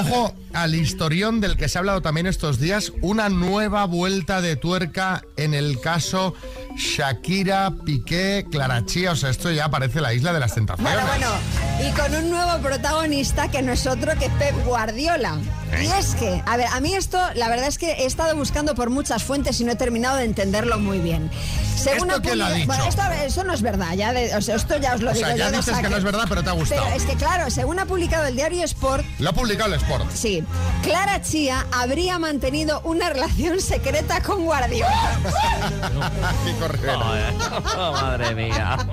Ojo 0.01 0.35
al 0.53 0.75
historión 0.75 1.41
del 1.41 1.57
que 1.57 1.69
se 1.69 1.79
ha 1.79 1.81
hablado 1.81 2.03
también 2.03 2.27
estos 2.27 2.59
días, 2.59 2.93
una 3.01 3.29
nueva 3.29 3.87
vuelta 3.87 4.41
de 4.41 4.57
tuerca 4.57 5.23
en 5.37 5.55
el 5.55 5.81
caso 5.81 6.35
Shakira, 6.77 7.73
Piqué, 7.85 8.47
Clara 8.51 8.85
Chía, 8.85 9.13
o 9.13 9.17
sea, 9.17 9.31
esto 9.31 9.51
ya 9.51 9.71
parece 9.71 10.01
la 10.01 10.13
isla 10.13 10.33
de 10.33 10.41
las 10.41 10.55
tentaciones. 10.55 10.93
Bueno, 10.93 11.09
bueno, 11.09 11.89
y 11.89 11.93
con 11.93 12.25
un 12.25 12.31
nuevo 12.31 12.63
protagonista 12.63 13.49
que 13.49 13.63
no 13.63 13.73
es 13.73 13.87
otro 13.87 14.13
que 14.19 14.29
Pep 14.39 14.55
Guardiola. 14.65 15.39
Y 15.83 15.87
es 15.87 16.15
que, 16.15 16.43
a 16.47 16.57
ver, 16.57 16.67
a 16.73 16.81
mí 16.81 16.95
esto, 16.95 17.19
la 17.35 17.49
verdad 17.49 17.67
es 17.69 17.79
que 17.79 17.93
he 17.93 18.07
estado 18.07 18.35
buscando 18.37 18.75
por 18.75 18.91
muchas 18.91 19.23
fuentes 19.23 19.61
y 19.61 19.65
no 19.65 19.73
he 19.73 19.77
terminado 19.77 20.17
de 20.17 20.25
entenderlo 20.25 20.79
muy 20.79 20.99
bien. 20.99 21.31
¿Esto 21.77 21.91
ha 22.15 22.21
quién 22.21 22.39
lo 22.39 22.45
ha 22.45 22.51
dicho? 22.53 22.67
Bueno, 22.67 22.85
esto, 22.85 23.03
eso 23.25 23.43
no 23.45 23.55
es 23.55 23.63
verdad, 23.63 23.95
ya 23.95 24.13
de- 24.13 24.37
o 24.37 24.43
sea, 24.43 24.57
esto 24.57 24.77
ya 24.77 24.95
os 24.95 25.01
lo 25.01 25.11
O 25.11 25.15
digo 25.15 25.27
sea, 25.27 25.37
ya 25.37 25.51
yo 25.51 25.57
dices 25.57 25.79
que 25.79 25.89
no 25.89 25.97
es 25.97 26.05
verdad, 26.05 26.25
pero 26.29 26.43
te 26.43 26.51
ha 26.51 26.53
gustado. 26.53 26.83
Pero 26.85 26.97
es 26.97 27.05
que 27.05 27.15
claro, 27.17 27.49
según 27.51 27.79
ha 27.79 27.87
publicado 27.87 28.27
el 28.27 28.37
diario 28.37 28.63
Sport, 28.65 29.03
Lo 29.19 29.31
ha 29.31 29.33
publicado 29.33 29.73
el 29.73 29.81
Sport. 29.81 30.05
sí, 30.13 30.45
Clara 30.83 31.23
Chía 31.23 31.65
habría 31.73 32.19
mantenido 32.19 32.81
una 32.85 33.09
relación 33.09 33.61
secreta 33.63 34.21
con 34.23 34.45
Guardiola. 34.45 35.19
Rivera. 36.69 37.33
Oh, 37.79 37.93
madre 37.93 38.35
mía. 38.35 38.77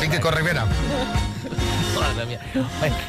Sí, 0.00 0.08
Kiko 0.08 0.30
Rivera. 0.32 0.66
Madre 2.02 2.26
mía. 2.26 2.40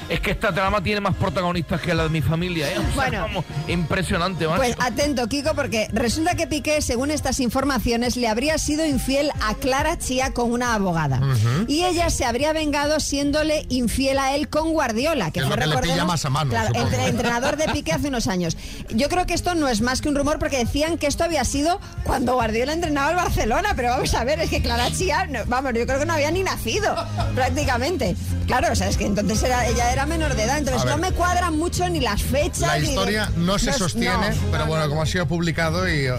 Es 0.09 0.19
que 0.19 0.31
esta 0.31 0.53
trama 0.53 0.81
tiene 0.81 1.01
más 1.01 1.15
protagonistas 1.15 1.81
que 1.81 1.93
la 1.93 2.03
de 2.03 2.09
mi 2.09 2.21
familia, 2.21 2.69
¿eh? 2.71 2.77
O 2.77 2.81
sea, 2.81 2.91
Bueno. 2.95 3.21
vamos, 3.21 3.45
impresionante, 3.67 4.45
macho. 4.47 4.57
Pues 4.57 4.75
atento, 4.79 5.27
Kiko, 5.27 5.53
porque 5.55 5.87
resulta 5.91 6.35
que 6.35 6.47
Piqué, 6.47 6.81
según 6.81 7.11
estas 7.11 7.39
informaciones, 7.39 8.15
le 8.17 8.27
habría 8.27 8.57
sido 8.57 8.85
infiel 8.85 9.31
a 9.41 9.55
Clara 9.55 9.97
Chía 9.97 10.31
con 10.33 10.51
una 10.51 10.73
abogada. 10.75 11.19
Y 11.67 11.83
ella 11.85 12.09
se 12.09 12.25
habría 12.25 12.53
vengado 12.53 12.99
siéndole 12.99 13.65
infiel 13.69 14.19
a 14.19 14.35
él 14.35 14.49
con 14.49 14.71
Guardiola, 14.71 15.31
que 15.31 15.39
Es 15.39 15.45
lo 15.47 15.51
que 15.55 15.59
le 15.61 15.65
recordemos, 15.67 15.95
pilla 15.95 16.05
más 16.05 16.25
a 16.25 16.29
mano, 16.29 16.49
claro, 16.51 16.67
supongo. 16.67 16.87
entre- 16.87 17.07
entrenador 17.07 17.57
de 17.57 17.65
Piqué 17.69 17.93
hace 17.93 18.07
unos 18.09 18.27
años. 18.27 18.57
Yo 18.89 19.09
creo 19.09 19.25
que 19.25 19.33
esto 19.33 19.55
no 19.55 19.67
es 19.67 19.81
más 19.81 20.01
que 20.01 20.09
un 20.09 20.15
rumor 20.15 20.39
porque 20.39 20.57
decían 20.57 20.97
que 20.97 21.07
esto 21.07 21.23
había 21.23 21.43
sido 21.45 21.79
cuando 22.03 22.33
Guardiola 22.35 22.73
entrenaba 22.73 23.09
al 23.09 23.15
Barcelona, 23.15 23.73
pero 23.75 23.89
vamos 23.89 24.13
a 24.13 24.23
ver, 24.23 24.39
es 24.39 24.49
que 24.49 24.61
Clara 24.61 24.91
Chía, 24.91 25.25
no- 25.27 25.39
vamos, 25.47 25.73
yo 25.73 25.85
creo 25.85 25.99
que 25.99 26.05
no 26.05 26.13
había 26.13 26.31
ni 26.31 26.43
nacido 26.43 26.95
prácticamente. 27.35 28.15
Claro, 28.47 28.67
o 28.71 28.75
sea, 28.75 28.82
es 28.87 28.97
que 28.97 29.05
entonces 29.05 29.41
era, 29.43 29.65
ella 29.67 29.91
era 29.91 30.05
menor 30.05 30.35
de 30.35 30.43
edad, 30.43 30.57
entonces 30.57 30.85
no 30.85 30.97
me 30.97 31.11
cuadran 31.11 31.57
mucho 31.57 31.87
ni 31.89 31.99
las 31.99 32.21
fechas. 32.21 32.59
La 32.61 32.75
ni 32.75 32.81
de- 32.81 32.87
historia 32.89 33.29
no 33.37 33.57
se 33.59 33.73
sostiene, 33.73 34.29
no, 34.31 34.35
pero 34.51 34.63
no, 34.63 34.65
bueno, 34.67 34.83
no. 34.85 34.89
como 34.89 35.01
ha 35.01 35.05
sido 35.05 35.25
publicado 35.27 35.87
y 35.87 36.09
uh, 36.09 36.15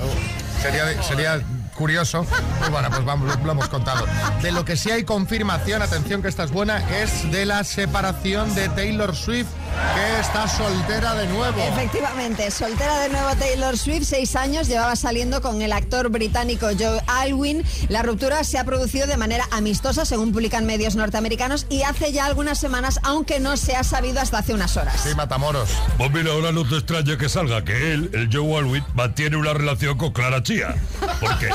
sería, 0.63 1.03
sería 1.03 1.41
curioso, 1.75 2.25
pues 2.59 2.71
bueno, 2.71 2.89
pues 2.91 3.05
vamos, 3.05 3.37
lo 3.45 3.51
hemos 3.53 3.69
contado. 3.69 4.07
De 4.43 4.53
lo 4.53 4.65
que 4.65 4.77
sí 4.77 4.91
hay 4.93 5.05
confirmación, 5.05 5.83
atención 5.83 6.23
que 6.23 6.29
esta 6.29 6.45
es 6.45 6.51
buena, 6.53 6.79
es 7.03 7.31
de 7.33 7.47
la 7.47 7.65
separación 7.65 8.55
de 8.55 8.69
Taylor 8.69 9.15
Swift, 9.17 9.49
que 9.95 10.21
está 10.21 10.49
soltera 10.49 11.15
de 11.15 11.27
nuevo. 11.29 11.59
Efectivamente, 11.61 12.51
soltera 12.51 12.99
de 13.01 13.09
nuevo 13.11 13.35
Taylor 13.37 13.77
Swift, 13.77 14.05
seis 14.05 14.37
años, 14.37 14.69
llevaba 14.69 14.97
saliendo 14.97 15.41
con 15.41 15.63
el 15.63 15.73
actor 15.73 16.09
británico 16.11 16.69
Joe 16.79 17.01
Alwyn. 17.07 17.65
La 17.89 18.03
ruptura 18.03 18.45
se 18.45 18.59
ha 18.59 18.65
producido 18.65 19.07
de 19.07 19.17
manera 19.17 19.47
amistosa, 19.51 20.05
según 20.05 20.33
publican 20.33 20.67
medios 20.67 20.97
norteamericanos, 20.97 21.67
y 21.69 21.83
hace 21.83 22.13
ya 22.13 22.27
algunas 22.27 22.59
semanas, 22.59 23.01
aunque 23.03 23.41
no 23.41 23.57
se 23.57 23.77
ha 23.77 23.85
sabido 23.85 24.21
hasta 24.21 24.39
hace 24.39 24.55
unas 24.55 24.77
horas. 24.77 25.01
Sí, 25.03 25.15
Matamoros. 25.15 25.71
Pues 25.99 26.11
mira, 26.13 26.33
ahora 26.33 26.53
no 26.53 26.69
te 26.69 26.77
extraña 26.77 27.17
que 27.17 27.29
salga 27.29 27.65
que 27.65 27.93
él, 27.93 28.11
el 28.13 28.29
Joe 28.33 28.59
Alwyn, 28.59 28.85
mantiene 28.95 29.37
una 29.37 29.53
relación 29.53 29.99
con 29.99 30.13
Clara 30.13 30.43
Chía. 30.43 30.75
Porque 31.21 31.51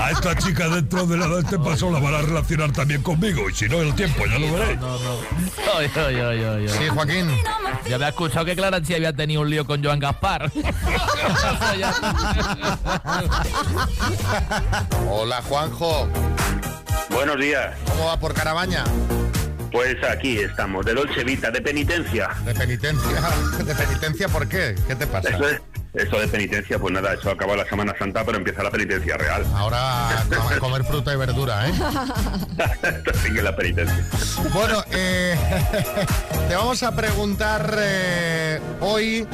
a 0.00 0.10
esta 0.10 0.36
chica 0.36 0.68
dentro 0.68 1.06
de 1.06 1.16
la 1.16 1.28
de 1.28 1.40
este 1.40 1.58
paso 1.58 1.90
la 1.90 1.98
van 2.00 2.14
a 2.14 2.22
relacionar 2.22 2.72
también 2.72 3.02
conmigo. 3.02 3.48
Y 3.48 3.54
si 3.54 3.68
no, 3.68 3.80
el 3.80 3.94
tiempo, 3.94 4.24
ya 4.26 4.38
lo 4.38 4.52
veréis. 4.52 4.78
Ay, 5.76 5.90
ay, 5.96 6.16
ay, 6.16 6.44
ay. 6.44 6.68
Sí, 6.68 6.88
Joaquín. 6.88 7.13
Yo 7.88 7.94
había 7.94 8.08
escuchado 8.08 8.44
que 8.44 8.56
Clara 8.56 8.80
sí 8.82 8.94
había 8.94 9.12
tenido 9.12 9.42
un 9.42 9.50
lío 9.50 9.64
con 9.66 9.84
Joan 9.84 10.00
Gaspar. 10.00 10.50
Hola, 15.08 15.42
Juanjo. 15.42 16.08
Buenos 17.10 17.38
días. 17.38 17.76
¿Cómo 17.86 18.06
va 18.06 18.18
por 18.18 18.34
Carabaña? 18.34 18.82
Pues 19.70 19.96
aquí 20.08 20.38
estamos, 20.38 20.84
de 20.86 20.94
Dolce 20.94 21.24
Vita, 21.24 21.50
de 21.50 21.60
penitencia. 21.60 22.30
De 22.44 22.54
penitencia. 22.54 23.20
¿De 23.64 23.74
penitencia 23.74 24.28
por 24.28 24.48
qué? 24.48 24.74
¿Qué 24.86 24.94
te 24.94 25.06
pasa? 25.06 25.30
Eso 25.30 25.48
es, 25.48 25.60
eso 25.94 26.18
de 26.18 26.28
penitencia, 26.28 26.78
pues 26.78 26.92
nada, 26.92 27.14
eso 27.14 27.30
acaba 27.30 27.56
la 27.56 27.64
Semana 27.66 27.94
Santa, 27.98 28.24
pero 28.24 28.38
empieza 28.38 28.62
la 28.62 28.70
penitencia 28.70 29.16
real. 29.16 29.44
Ahora 29.54 30.10
a 30.20 30.24
com- 30.24 30.52
a 30.52 30.58
comer 30.60 30.84
fruta 30.84 31.12
y 31.12 31.16
verdura, 31.16 31.68
¿eh? 31.68 31.72
Esto 32.82 33.12
sigue 33.24 33.42
la 33.42 33.54
penitencia. 33.54 34.04
Bueno, 34.52 34.82
eh, 34.90 35.36
te 36.48 36.54
vamos 36.56 36.82
a 36.82 36.94
preguntar 36.94 37.76
eh, 37.78 38.60
hoy 38.80 39.26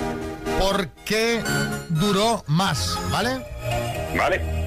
por 0.59 0.89
qué 1.07 1.43
duró 1.89 2.45
más, 2.47 2.97
¿vale? 3.11 3.45
Vale. 4.17 4.61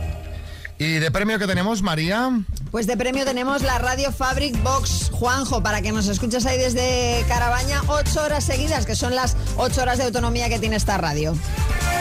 ¿Y 0.80 0.94
de 0.96 1.12
premio 1.12 1.38
que 1.40 1.46
tenemos, 1.48 1.82
María? 1.84 2.32
Pues 2.72 2.88
de 2.88 2.98
premio 2.98 3.24
tenemos 3.24 3.62
la 3.62 3.78
Radio 3.78 4.12
Fabric 4.12 4.62
Box 4.64 5.12
Juanjo, 5.14 5.62
para 5.62 5.82
que 5.84 5.92
nos 5.92 6.08
escuches 6.08 6.46
ahí 6.48 6.58
desde 6.58 7.24
Carabaña, 7.28 7.82
ocho 7.88 8.24
horas 8.24 8.44
seguidas, 8.44 8.86
que 8.88 8.96
son 8.96 9.14
las 9.16 9.38
ocho 9.56 9.84
horas 9.84 10.00
de 10.00 10.06
autonomía 10.06 10.50
que 10.50 10.58
tiene 10.60 10.76
esta 10.76 10.98
radio. 10.98 11.38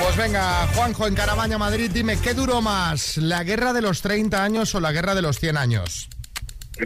Pues 0.02 0.16
venga, 0.16 0.66
Juanjo, 0.74 1.06
en 1.06 1.14
Carabaña, 1.14 1.58
Madrid, 1.58 1.90
dime, 1.92 2.18
¿qué 2.20 2.34
duró 2.34 2.60
más? 2.60 3.16
¿La 3.18 3.44
guerra 3.44 3.72
de 3.72 3.80
los 3.80 4.02
30 4.02 4.42
años 4.42 4.74
o 4.74 4.80
la 4.80 4.92
guerra 4.92 5.14
de 5.14 5.22
los 5.22 5.38
100 5.38 5.56
años? 5.56 6.08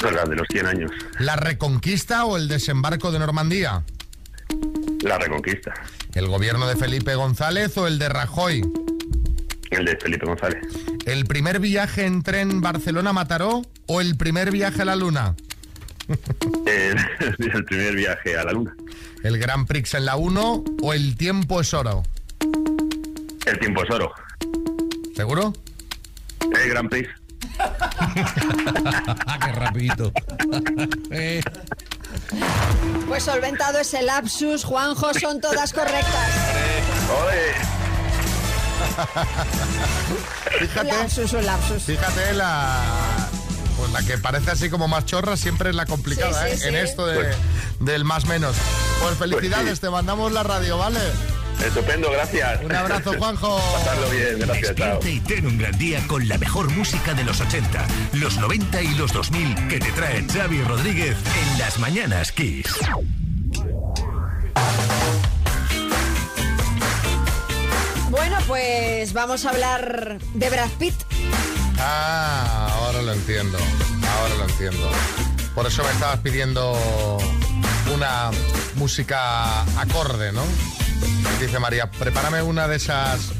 Verdad, 0.02 0.28
de 0.28 0.36
los 0.36 0.46
100 0.50 0.66
años. 0.66 0.90
¿La 1.18 1.34
reconquista 1.34 2.24
o 2.26 2.36
el 2.36 2.46
desembarco 2.46 3.10
de 3.10 3.18
Normandía? 3.18 3.82
La 5.00 5.18
reconquista. 5.18 5.72
¿El 6.14 6.28
gobierno 6.28 6.68
de 6.68 6.76
Felipe 6.76 7.14
González 7.14 7.76
o 7.78 7.86
el 7.86 7.98
de 7.98 8.08
Rajoy? 8.08 8.62
El 9.70 9.84
de 9.86 9.96
Felipe 9.96 10.26
González. 10.26 10.62
¿El 11.06 11.24
primer 11.24 11.58
viaje 11.58 12.04
en 12.04 12.22
tren 12.22 12.60
Barcelona-Mataró 12.60 13.62
o 13.86 14.00
el 14.00 14.16
primer 14.16 14.50
viaje 14.50 14.82
a 14.82 14.84
la 14.84 14.94
Luna? 14.96 15.34
El, 16.66 16.96
el 17.54 17.64
primer 17.64 17.96
viaje 17.96 18.36
a 18.36 18.44
la 18.44 18.52
luna. 18.52 18.76
¿El 19.22 19.38
Grand 19.38 19.66
Prix 19.66 19.94
en 19.94 20.04
la 20.04 20.16
1 20.16 20.64
o 20.82 20.92
el 20.92 21.16
tiempo 21.16 21.60
es 21.60 21.74
oro? 21.74 22.04
El 23.46 23.58
tiempo 23.58 23.82
es 23.84 23.90
oro. 23.90 24.12
¿Seguro? 25.14 25.52
El 26.40 26.68
Grand 26.70 26.88
Prix. 26.90 27.08
Qué 29.44 29.52
rapidito. 29.52 30.12
Eh, 31.10 31.40
Pues 33.08 33.22
solventado 33.22 33.78
ese 33.78 34.02
lapsus, 34.02 34.64
Juanjo, 34.64 35.14
son 35.14 35.40
todas 35.40 35.72
correctas. 35.72 36.30
Fíjate, 40.58 40.80
Un 40.90 40.96
lapsus, 40.98 41.32
un 41.32 41.46
lapsus. 41.46 41.82
fíjate 41.84 42.32
la, 42.34 42.82
pues 43.76 43.92
la 43.92 44.02
que 44.02 44.18
parece 44.18 44.50
así 44.50 44.68
como 44.70 44.88
más 44.88 45.04
chorra 45.06 45.36
siempre 45.36 45.70
es 45.70 45.76
la 45.76 45.86
complicada, 45.86 46.42
Sí, 46.48 46.48
sí, 46.48 46.54
¿eh? 46.54 46.58
sí. 46.58 46.68
En 46.68 46.76
esto 46.76 47.06
de- 47.06 47.14
Pues- 47.16 47.36
del 47.80 48.04
más 48.04 48.24
menos. 48.26 48.56
Pues 49.02 49.16
felicidades, 49.18 49.64
Pues 49.66 49.74
sí. 49.78 49.80
te 49.82 49.90
mandamos 49.90 50.32
la 50.32 50.42
radio, 50.42 50.78
¿vale? 50.78 50.98
Estupendo, 51.64 52.10
gracias. 52.10 52.62
Un 52.62 52.74
abrazo, 52.74 53.14
Juanjo. 53.18 53.58
Pasarlo 53.72 54.10
bien, 54.10 54.38
gracias, 54.38 54.74
chao. 54.74 55.00
Y 55.04 55.20
ten 55.20 55.46
un 55.46 55.58
gran 55.58 55.76
día 55.78 56.00
con 56.06 56.28
la 56.28 56.38
mejor 56.38 56.70
música 56.70 57.14
de 57.14 57.24
los 57.24 57.40
80, 57.40 57.86
los 58.14 58.38
90 58.38 58.82
y 58.82 58.94
los 58.94 59.12
2000 59.12 59.68
que 59.68 59.78
te 59.80 59.92
trae 59.92 60.24
Xavi 60.26 60.62
Rodríguez 60.62 61.16
en 61.42 61.58
las 61.58 61.78
mañanas 61.78 62.32
Kiss. 62.32 62.66
Bueno, 68.10 68.38
pues 68.46 69.12
vamos 69.12 69.44
a 69.44 69.50
hablar 69.50 70.18
de 70.34 70.50
Brad 70.50 70.70
Pitt. 70.78 70.94
Ah, 71.78 72.68
ahora 72.72 73.02
lo 73.02 73.12
entiendo. 73.12 73.58
Ahora 74.18 74.34
lo 74.36 74.44
entiendo. 74.44 74.90
Por 75.54 75.66
eso 75.66 75.82
me 75.84 75.90
estabas 75.90 76.20
pidiendo 76.20 76.76
una 77.94 78.30
música 78.76 79.62
acorde, 79.80 80.32
¿no? 80.32 80.42
Dice 81.40 81.58
María, 81.58 81.90
prepárame 81.90 82.42
una 82.42 82.66
de 82.66 82.76
esas 82.76 83.32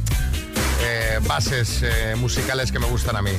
eh, 0.82 1.18
bases 1.26 1.80
eh, 1.82 2.14
musicales 2.16 2.70
que 2.70 2.78
me 2.78 2.86
gustan 2.86 3.16
a 3.16 3.22
mí. 3.22 3.32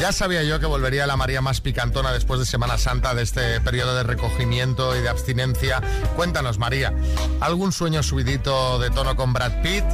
Ya 0.00 0.12
sabía 0.12 0.42
yo 0.42 0.60
que 0.60 0.66
volvería 0.66 1.06
la 1.06 1.16
María 1.16 1.40
más 1.40 1.62
picantona 1.62 2.12
después 2.12 2.38
de 2.38 2.44
Semana 2.44 2.76
Santa, 2.76 3.14
de 3.14 3.22
este 3.22 3.58
periodo 3.62 3.94
de 3.94 4.02
recogimiento 4.02 4.94
y 4.94 5.00
de 5.00 5.08
abstinencia. 5.08 5.80
Cuéntanos, 6.14 6.58
María, 6.58 6.92
¿algún 7.40 7.72
sueño 7.72 8.02
subidito 8.02 8.78
de 8.80 8.90
tono 8.90 9.16
con 9.16 9.32
Brad 9.32 9.62
Pitt? 9.62 9.84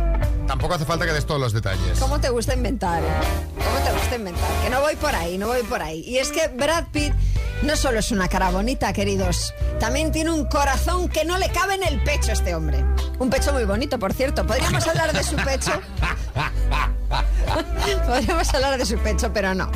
Tampoco 0.48 0.74
hace 0.74 0.84
falta 0.84 1.06
que 1.06 1.12
des 1.12 1.26
todos 1.26 1.40
los 1.40 1.52
detalles. 1.52 1.96
¿Cómo 2.00 2.18
te 2.20 2.28
gusta 2.28 2.54
inventar? 2.54 3.00
eh? 3.04 3.06
¿Cómo 3.54 3.86
te 3.86 3.92
gusta 3.92 4.16
inventar? 4.16 4.48
Que 4.64 4.70
no 4.70 4.80
voy 4.80 4.96
por 4.96 5.14
ahí, 5.14 5.38
no 5.38 5.46
voy 5.46 5.62
por 5.62 5.80
ahí. 5.80 6.00
Y 6.00 6.18
es 6.18 6.30
que 6.32 6.48
Brad 6.48 6.86
Pitt 6.90 7.12
no 7.62 7.76
solo 7.76 7.98
es 7.98 8.10
una 8.10 8.28
cara 8.28 8.50
bonita, 8.50 8.92
queridos, 8.92 9.54
también 9.78 10.12
tiene 10.12 10.30
un 10.30 10.46
corazón 10.46 11.08
que 11.08 11.24
no 11.24 11.38
le 11.38 11.50
cabe 11.50 11.74
en 11.74 11.82
el 11.82 12.02
pecho 12.02 12.30
a 12.30 12.34
este 12.34 12.54
hombre. 12.54 12.84
Un 13.18 13.30
pecho 13.30 13.52
muy 13.52 13.64
bonito, 13.64 13.98
por 13.98 14.14
cierto. 14.14 14.46
Podríamos 14.46 14.86
hablar 14.86 15.12
de 15.12 15.22
su 15.22 15.36
pecho. 15.36 15.72
Podríamos 18.06 18.54
hablar 18.54 18.78
de 18.78 18.86
su 18.86 18.98
pecho, 18.98 19.32
pero 19.32 19.54
no. 19.54 19.70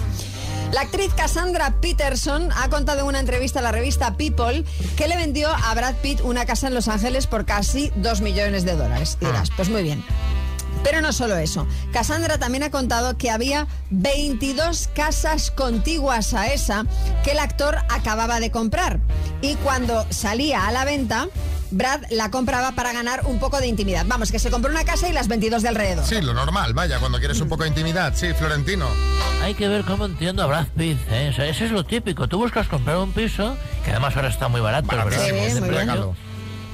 La 0.72 0.80
actriz 0.80 1.12
Cassandra 1.14 1.72
Peterson 1.80 2.50
ha 2.56 2.68
contado 2.68 3.00
en 3.00 3.06
una 3.06 3.20
entrevista 3.20 3.60
a 3.60 3.62
la 3.62 3.70
revista 3.70 4.16
People 4.16 4.64
que 4.96 5.06
le 5.06 5.16
vendió 5.16 5.48
a 5.48 5.74
Brad 5.74 5.94
Pitt 5.96 6.20
una 6.22 6.46
casa 6.46 6.66
en 6.66 6.74
Los 6.74 6.88
Ángeles 6.88 7.26
por 7.26 7.44
casi 7.44 7.92
2 7.96 8.22
millones 8.22 8.64
de 8.64 8.74
dólares. 8.74 9.18
Y 9.20 9.26
dirás, 9.26 9.50
pues 9.56 9.68
muy 9.68 9.82
bien. 9.82 10.02
Pero 10.84 11.00
no 11.00 11.12
solo 11.12 11.36
eso. 11.36 11.66
Cassandra 11.92 12.38
también 12.38 12.62
ha 12.62 12.70
contado 12.70 13.18
que 13.18 13.30
había 13.30 13.66
22 13.90 14.88
casas 14.94 15.50
contiguas 15.50 16.34
a 16.34 16.52
esa 16.52 16.84
que 17.24 17.32
el 17.32 17.38
actor 17.40 17.78
acababa 17.88 18.38
de 18.38 18.50
comprar. 18.50 19.00
Y 19.40 19.54
cuando 19.56 20.06
salía 20.10 20.66
a 20.66 20.72
la 20.72 20.84
venta, 20.84 21.28
Brad 21.70 22.02
la 22.10 22.30
compraba 22.30 22.72
para 22.72 22.92
ganar 22.92 23.22
un 23.24 23.40
poco 23.40 23.58
de 23.60 23.66
intimidad. 23.66 24.04
Vamos, 24.06 24.30
que 24.30 24.38
se 24.38 24.50
compró 24.50 24.70
una 24.70 24.84
casa 24.84 25.08
y 25.08 25.12
las 25.12 25.26
22 25.26 25.62
de 25.62 25.68
alrededor. 25.68 26.04
Sí, 26.04 26.20
lo 26.20 26.34
normal, 26.34 26.74
vaya, 26.74 26.98
cuando 26.98 27.18
quieres 27.18 27.40
un 27.40 27.48
poco 27.48 27.64
de 27.64 27.70
intimidad. 27.70 28.12
Sí, 28.14 28.32
Florentino. 28.34 28.86
Hay 29.42 29.54
que 29.54 29.66
ver 29.66 29.84
cómo 29.84 30.04
entiendo 30.04 30.42
a 30.42 30.46
Brad 30.46 30.66
Pitt, 30.76 30.98
¿eh? 31.10 31.30
O 31.32 31.32
sea, 31.34 31.46
eso 31.46 31.64
es 31.64 31.72
lo 31.72 31.84
típico. 31.84 32.28
Tú 32.28 32.38
buscas 32.38 32.68
comprar 32.68 32.98
un 32.98 33.12
piso, 33.12 33.56
que 33.84 33.90
además 33.90 34.14
ahora 34.16 34.28
está 34.28 34.48
muy 34.48 34.60
barato. 34.60 34.88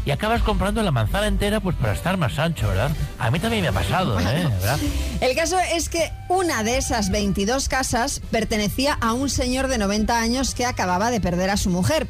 Y 0.04 0.10
acabas 0.12 0.42
comprando 0.42 0.82
la 0.82 0.90
manzana 0.90 1.26
entera 1.26 1.60
pues 1.60 1.76
para 1.76 1.92
estar 1.92 2.16
más 2.16 2.38
ancho, 2.38 2.68
¿verdad? 2.68 2.90
A 3.18 3.30
mí 3.30 3.38
también 3.38 3.62
me 3.62 3.68
ha 3.68 3.72
pasado, 3.72 4.18
¿eh? 4.18 4.46
¿Verdad? 4.48 4.78
El 5.20 5.36
caso 5.36 5.58
es 5.58 5.88
que 5.88 6.10
una 6.28 6.62
de 6.62 6.78
esas 6.78 7.10
22 7.10 7.68
casas 7.68 8.20
pertenecía 8.30 8.94
a 9.00 9.12
un 9.12 9.28
señor 9.28 9.68
de 9.68 9.78
90 9.78 10.18
años 10.18 10.54
que 10.54 10.64
acababa 10.64 11.10
de 11.10 11.20
perder 11.20 11.50
a 11.50 11.56
su 11.56 11.70
mujer. 11.70 12.06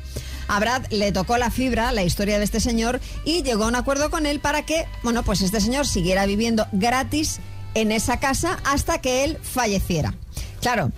A 0.46 0.58
Brad 0.58 0.86
le 0.90 1.12
tocó 1.12 1.36
la 1.36 1.50
fibra, 1.50 1.92
la 1.92 2.02
historia 2.02 2.38
de 2.38 2.44
este 2.44 2.58
señor, 2.58 3.00
y 3.24 3.42
llegó 3.42 3.64
a 3.64 3.68
un 3.68 3.76
acuerdo 3.76 4.10
con 4.10 4.26
él 4.26 4.40
para 4.40 4.62
que, 4.62 4.86
bueno, 5.02 5.22
pues 5.22 5.42
este 5.42 5.60
señor 5.60 5.86
siguiera 5.86 6.26
viviendo 6.26 6.66
gratis 6.72 7.40
en 7.74 7.92
esa 7.92 8.18
casa 8.18 8.58
hasta 8.64 9.00
que 9.00 9.24
él 9.24 9.38
falleciera. 9.42 10.14
Claro, 10.60 10.90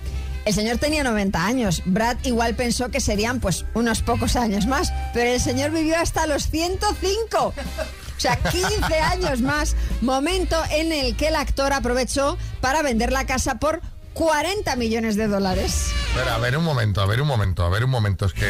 el 0.44 0.54
señor 0.54 0.78
tenía 0.78 1.02
90 1.04 1.44
años. 1.44 1.82
Brad 1.84 2.16
igual 2.24 2.54
pensó 2.54 2.90
que 2.90 3.00
serían 3.00 3.40
pues 3.40 3.64
unos 3.74 4.02
pocos 4.02 4.36
años 4.36 4.66
más, 4.66 4.92
pero 5.14 5.30
el 5.30 5.40
señor 5.40 5.70
vivió 5.70 5.98
hasta 5.98 6.26
los 6.26 6.48
105. 6.50 7.38
O 7.38 7.54
sea, 8.20 8.36
15 8.36 8.94
años 9.00 9.40
más. 9.40 9.74
Momento 10.00 10.60
en 10.70 10.92
el 10.92 11.16
que 11.16 11.28
el 11.28 11.36
actor 11.36 11.72
aprovechó 11.72 12.36
para 12.60 12.82
vender 12.82 13.12
la 13.12 13.26
casa 13.26 13.56
por 13.56 13.80
40 14.14 14.76
millones 14.76 15.16
de 15.16 15.26
dólares. 15.28 15.86
Pero, 16.14 16.30
a 16.30 16.38
ver 16.38 16.56
un 16.58 16.64
momento, 16.64 17.00
a 17.00 17.06
ver 17.06 17.22
un 17.22 17.28
momento, 17.28 17.64
a 17.64 17.68
ver 17.70 17.84
un 17.84 17.90
momento. 17.90 18.26
Es 18.26 18.32
que. 18.34 18.48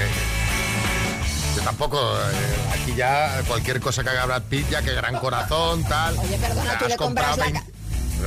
Yo 1.57 1.63
tampoco. 1.63 1.99
eh, 1.99 2.81
aquí 2.81 2.95
ya 2.97 3.43
cualquier 3.47 3.81
cosa 3.81 4.03
que 4.03 4.11
haga 4.11 4.27
Brad 4.27 4.43
Pitt, 4.45 4.69
ya 4.71 4.83
que 4.83 4.93
gran 4.95 5.19
corazón, 5.19 5.85
tal. 5.85 6.19
Oye, 6.19 6.37
perdona, 6.39 6.79
tú 6.79 6.89
le 6.89 6.97
compras 6.97 7.27
comprado 7.37 7.37
la 7.37 7.45
20 7.45 7.61
Pero 7.63 7.72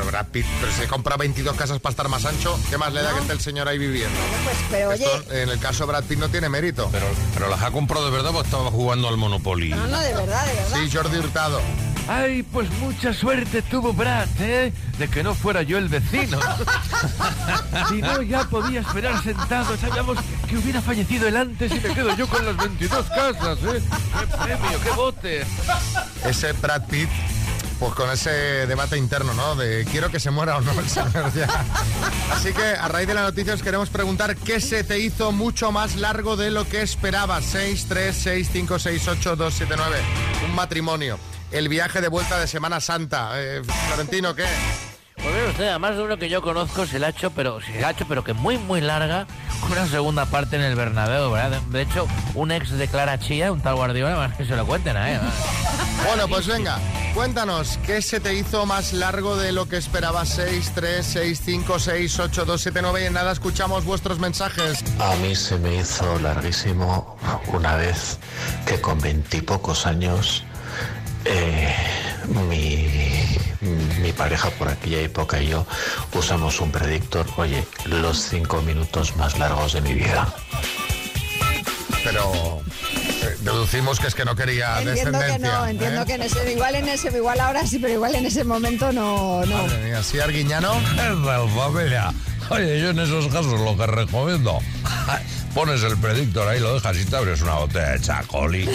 Brad 0.04 0.28
Pitt, 0.28 0.46
pero 0.60 0.72
si 0.72 0.88
compra 0.88 1.18
22 1.18 1.56
casas 1.56 1.80
para 1.80 1.92
estar 1.92 2.10
más 2.10 2.26
ancho, 2.26 2.60
¿qué 2.70 2.78
más 2.78 2.94
le 2.94 3.02
da 3.02 3.14
que 3.14 3.20
esté 3.22 3.34
el 3.34 3.42
señor 3.42 3.68
ahí 3.68 3.78
viviendo? 3.78 4.18
Pues, 4.44 4.58
pero 4.70 4.90
oye, 4.90 5.06
en 5.44 5.50
el 5.50 5.60
caso 5.60 5.86
de 5.86 5.92
Brad 5.92 6.04
Pitt 6.04 6.20
no 6.20 6.30
tiene 6.30 6.50
mérito. 6.50 6.90
Pero, 6.92 7.08
pero 7.34 7.50
las 7.50 7.62
ha 7.62 7.72
comprado 7.72 8.06
de 8.06 8.12
verdad 8.12 8.36
o 8.36 8.42
estaba 8.42 8.72
jugando 8.72 9.08
al 9.08 9.18
Monopoly. 9.18 9.70
no, 9.70 9.88
no, 9.88 10.00
de 10.00 10.14
verdad, 10.14 10.46
de 10.46 10.54
verdad. 10.54 10.78
Sí, 10.78 10.90
Jordi 10.92 11.18
Hurtado. 11.18 11.62
Ay, 12.08 12.44
pues 12.44 12.70
mucha 12.80 13.14
suerte 13.14 13.64
tuvo 13.64 13.92
Brad, 13.92 14.28
¿eh? 14.40 14.72
De 15.00 15.08
que 15.08 15.24
no 15.24 15.34
fuera 15.34 15.64
yo 15.64 15.80
el 15.80 15.90
vecino. 15.90 16.40
si 17.90 17.96
no, 17.96 18.22
ya 18.22 18.44
podía 18.44 18.82
esperar 18.82 19.24
sentado. 19.24 19.76
Sabíamos 19.78 20.20
que 20.48 20.58
hubiera 20.58 20.82
fallecido 20.82 21.28
él 21.28 21.36
antes 21.36 21.72
y 21.72 21.80
me 21.80 21.94
quedo 21.96 22.16
yo 22.16 22.28
con 22.28 22.46
las 22.46 22.58
22 22.58 23.06
casas, 23.10 23.58
¿eh? 23.64 23.82
¡Qué 24.20 24.38
premio, 24.38 24.82
qué 24.84 24.90
bote! 24.92 25.46
Ese 26.24 26.52
Brad 26.54 26.86
Pitt, 26.86 27.10
pues 27.80 27.94
con 27.94 28.10
ese 28.10 28.30
debate 28.68 28.98
interno, 28.98 29.34
¿no? 29.34 29.56
De 29.56 29.86
quiero 29.86 30.10
que 30.10 30.20
se 30.20 30.32
muera 30.32 30.58
o 30.58 30.62
no 30.62 30.72
el 30.80 30.90
señor 30.90 31.34
ya. 31.34 31.48
Así 32.32 32.54
que 32.54 32.64
a 32.64 32.88
raíz 32.88 33.08
de 33.08 33.14
la 33.14 33.24
noticia 33.24 33.54
os 33.54 33.64
queremos 33.64 33.90
preguntar 33.90 34.36
qué 34.36 34.60
se 34.60 34.84
te 34.84 35.00
hizo 35.00 35.32
mucho 35.32 35.72
más 35.72 35.96
largo 35.96 36.36
de 36.38 36.52
lo 36.52 36.68
que 36.68 36.82
esperabas. 36.82 37.46
6, 37.46 37.86
3, 37.88 38.16
6, 38.16 38.50
5, 38.52 38.80
6, 38.80 39.08
8, 39.08 39.36
2, 39.36 39.54
7, 39.54 39.74
9. 39.78 39.98
Un 40.46 40.56
matrimonio. 40.56 41.20
El 41.52 41.70
viaje 41.70 42.02
de 42.02 42.08
vuelta 42.08 42.40
de 42.40 42.48
Semana 42.48 42.80
Santa. 42.80 43.32
Eh, 43.36 43.62
Florentino, 43.88 44.36
¿qué? 44.36 44.46
Pues 45.16 45.50
usted, 45.50 45.70
además 45.70 45.96
de 45.96 46.04
uno 46.04 46.18
que 46.18 46.30
yo 46.30 46.42
conozco, 46.42 46.86
se 46.86 47.00
la 47.00 47.08
ha 47.08 47.10
hecho, 47.10 47.32
pero 47.32 47.62
se 47.62 47.80
la 47.80 47.88
ha 47.88 47.92
hecho, 47.92 48.06
pero 48.08 48.24
que 48.24 48.34
muy, 48.34 48.58
muy 48.58 48.82
larga, 48.82 49.26
una 49.72 49.88
segunda 49.88 50.26
parte 50.26 50.56
en 50.56 50.62
el 50.62 50.76
Bernabéu, 50.76 51.32
¿verdad? 51.32 51.62
De 51.70 51.82
hecho, 51.82 52.08
un 52.36 52.52
ex 52.52 52.72
de 52.72 52.88
Clara 52.88 53.18
Chía, 53.18 53.52
un 53.52 53.62
tal 53.62 53.76
Guardiola, 53.76 54.16
más 54.18 54.36
que 54.36 54.46
se 54.46 54.56
lo 54.56 54.66
cuenten 54.68 54.98
a 54.98 55.12
él. 55.12 55.22
Bueno, 56.06 56.28
pues 56.28 56.46
venga, 56.46 56.78
cuéntanos, 57.16 57.80
¿qué 57.86 58.02
se 58.02 58.20
te 58.20 58.34
hizo 58.34 58.66
más 58.66 58.92
largo 58.92 59.38
de 59.38 59.54
lo 59.54 59.70
que 59.70 59.78
esperabas? 59.78 60.30
6, 60.30 60.74
3, 60.76 61.06
6, 61.06 61.42
5, 61.46 61.80
6, 61.80 62.20
8, 62.20 62.46
2, 62.46 62.62
7, 62.62 62.80
9 62.82 63.02
y 63.02 63.06
en 63.06 63.14
nada 63.14 63.32
escuchamos 63.32 63.86
vuestros 63.86 64.20
mensajes. 64.20 64.84
A 65.00 65.16
mí 65.16 65.34
se 65.34 65.58
me 65.58 65.78
hizo 65.78 66.20
larguísimo 66.20 67.18
una 67.54 67.78
vez 67.78 68.20
que 68.66 68.82
con 68.82 69.00
veintipocos 69.00 69.86
años 69.86 70.44
eh, 71.24 71.74
mi, 72.50 72.90
mi 74.02 74.12
pareja 74.12 74.50
por 74.52 74.68
aquella 74.68 75.00
época 75.00 75.42
y 75.42 75.48
yo 75.48 75.66
usamos 76.14 76.60
un 76.60 76.70
predictor, 76.70 77.26
oye, 77.38 77.66
los 77.86 78.20
cinco 78.20 78.62
minutos 78.62 79.16
más 79.16 79.40
largos 79.40 79.72
de 79.72 79.82
mi 79.82 79.94
vida. 79.94 80.28
Pero 82.04 82.62
deducimos 83.42 84.00
que 84.00 84.08
es 84.08 84.16
que 84.16 84.26
no 84.26 84.36
quería 84.36 84.82
Entiendo 84.82 85.20
que 85.20 85.40
no, 85.40 85.66
entiendo 85.68 86.02
¿eh? 86.02 86.06
que 86.06 86.14
en 86.14 86.22
ese, 86.24 86.52
igual 86.52 86.76
en 86.76 86.90
ese, 86.90 87.16
igual 87.16 87.40
ahora 87.40 87.66
sí, 87.66 87.80
pero 87.80 87.94
igual 87.94 88.16
en 88.16 88.26
ese 88.26 88.44
momento 88.44 88.92
no, 88.92 89.46
no. 89.46 89.64
Madre 89.64 89.84
mía, 89.84 90.04
¿sí, 90.04 90.20
Arguiñano? 90.20 90.74
Familia. 91.56 92.14
Oye, 92.50 92.80
yo 92.80 92.92
en 92.92 93.00
esos 93.00 93.28
casos 93.28 93.60
lo 93.60 93.76
que 93.76 93.88
recomiendo, 93.88 94.60
pones 95.56 95.82
el 95.84 95.98
predictor 95.98 96.48
ahí, 96.48 96.60
lo 96.60 96.76
dejas 96.76 96.98
y 96.98 97.06
te 97.06 97.16
abres 97.16 97.42
una 97.42 97.56
botella 97.56 97.92
de 97.92 98.02
chacoli, 98.02 98.70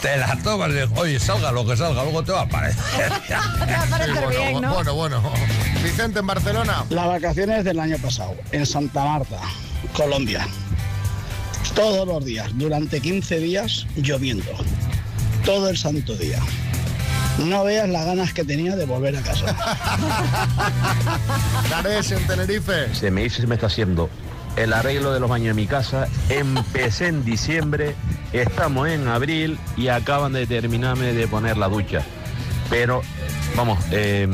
te 0.00 0.16
la 0.16 0.38
tomas 0.42 0.70
y 0.70 0.98
oye, 0.98 1.20
salga 1.20 1.52
lo 1.52 1.66
que 1.66 1.76
salga, 1.76 2.02
luego 2.04 2.22
te 2.22 2.32
va 2.32 2.40
a 2.40 2.44
aparecer. 2.44 3.12
bueno, 4.52 4.72
bueno, 4.72 4.94
bueno. 4.94 5.32
Vicente, 5.82 6.20
en 6.20 6.26
Barcelona. 6.26 6.84
Las 6.88 7.06
vacaciones 7.06 7.64
del 7.64 7.80
año 7.80 7.98
pasado, 7.98 8.34
en 8.50 8.64
Santa 8.64 9.04
Marta, 9.04 9.40
Colombia. 9.94 10.46
Todos 11.74 12.06
los 12.06 12.24
días, 12.24 12.50
durante 12.54 13.00
15 13.00 13.38
días, 13.38 13.86
lloviendo. 13.96 14.50
Todo 15.44 15.68
el 15.68 15.76
santo 15.76 16.14
día. 16.16 16.38
No 17.38 17.64
veas 17.64 17.88
las 17.88 18.04
ganas 18.04 18.32
que 18.34 18.44
tenía 18.44 18.76
de 18.76 18.84
volver 18.84 19.16
a 19.16 19.22
casa. 19.22 19.56
Carés, 21.70 22.12
en 22.12 22.26
Tenerife. 22.26 22.94
Se 22.94 23.10
me 23.10 23.24
hizo, 23.24 23.40
se 23.40 23.46
me 23.46 23.54
está 23.54 23.68
haciendo 23.68 24.10
el 24.56 24.72
arreglo 24.72 25.12
de 25.12 25.20
los 25.20 25.30
baños 25.30 25.50
en 25.50 25.56
mi 25.56 25.66
casa. 25.66 26.08
Empecé 26.28 27.08
en 27.08 27.24
diciembre, 27.24 27.94
estamos 28.32 28.88
en 28.88 29.08
abril 29.08 29.58
y 29.76 29.88
acaban 29.88 30.32
de 30.34 30.46
terminarme 30.46 31.12
de 31.14 31.26
poner 31.26 31.56
la 31.56 31.68
ducha. 31.68 32.02
Pero, 32.68 33.02
vamos, 33.56 33.78
eh, 33.90 34.26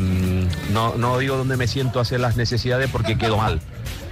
no, 0.72 0.94
no 0.96 1.18
digo 1.18 1.36
dónde 1.36 1.56
me 1.56 1.66
siento 1.66 1.98
a 1.98 2.02
hacer 2.02 2.20
las 2.20 2.36
necesidades 2.36 2.90
porque 2.90 3.16
quedo 3.16 3.36
mal. 3.36 3.60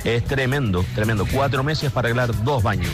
Es 0.06 0.24
tremendo, 0.24 0.84
tremendo. 0.94 1.26
Cuatro 1.30 1.62
meses 1.64 1.90
para 1.90 2.06
arreglar 2.08 2.44
dos 2.44 2.62
baños. 2.62 2.90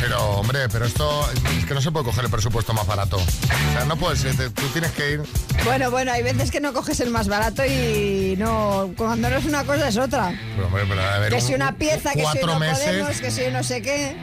Pero, 0.00 0.20
hombre, 0.30 0.68
pero 0.70 0.84
esto 0.84 1.28
es 1.58 1.64
que 1.64 1.74
no 1.74 1.80
se 1.80 1.90
puede 1.92 2.04
coger 2.06 2.24
el 2.24 2.30
presupuesto 2.30 2.72
más 2.72 2.86
barato. 2.86 3.16
O 3.18 3.72
sea, 3.72 3.84
no 3.86 3.96
puedes, 3.96 4.20
ser, 4.20 4.36
te- 4.36 4.50
tú 4.50 4.62
tienes 4.68 4.90
que 4.92 5.12
ir. 5.12 5.22
Bueno, 5.64 5.90
bueno, 5.90 6.12
hay 6.12 6.22
veces 6.22 6.50
que 6.50 6.60
no 6.60 6.72
coges 6.72 6.98
el 7.00 7.10
más 7.10 7.28
barato 7.28 7.64
y 7.64 8.34
no. 8.38 8.90
Cuando 8.96 9.28
no 9.30 9.36
es 9.36 9.44
una 9.44 9.64
cosa 9.64 9.88
es 9.88 9.96
otra. 9.96 10.32
Pero, 10.56 10.66
hombre, 10.68 10.84
pero, 10.88 11.02
a 11.02 11.18
ver, 11.18 11.30
Que 11.30 11.36
un- 11.36 11.40
si 11.42 11.54
una 11.54 11.76
pieza, 11.76 12.12
que 12.12 12.24
si 12.26 12.46
no 12.46 12.58
meses. 12.58 12.78
podemos, 12.84 13.20
que 13.20 13.30
si 13.30 13.42
no 13.52 13.62
sé 13.62 13.82
qué. 13.82 14.16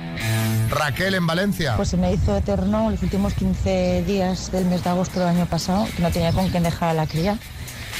Raquel, 0.70 1.16
en 1.16 1.28
Valencia. 1.28 1.76
Pues 1.76 1.90
se 1.90 1.98
me 1.98 2.14
hizo 2.14 2.36
eterno 2.38 2.90
los 2.92 3.02
últimos 3.02 3.34
15 3.34 4.04
días 4.06 4.52
del 4.52 4.66
mes 4.66 4.84
de 4.84 4.90
agosto 4.90 5.20
del 5.20 5.30
año 5.30 5.46
pasado, 5.46 5.88
que 5.96 6.02
no 6.02 6.10
tenía 6.12 6.32
con 6.32 6.50
quién 6.50 6.64
dejar 6.64 6.90
a 6.90 6.94
la 6.94 7.08
cría. 7.08 7.38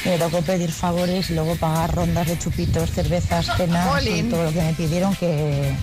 Me 0.04 0.18
tocó 0.18 0.40
pedir 0.42 0.72
favores 0.72 1.30
y 1.30 1.34
luego 1.34 1.56
pagar 1.56 1.94
rondas 1.94 2.26
de 2.26 2.38
chupitos, 2.38 2.90
cervezas, 2.90 3.46
cenas 3.56 4.02
y 4.06 4.22
todo 4.24 4.44
lo 4.44 4.52
que 4.52 4.62
me 4.62 4.72
pidieron 4.72 5.14
que, 5.14 5.74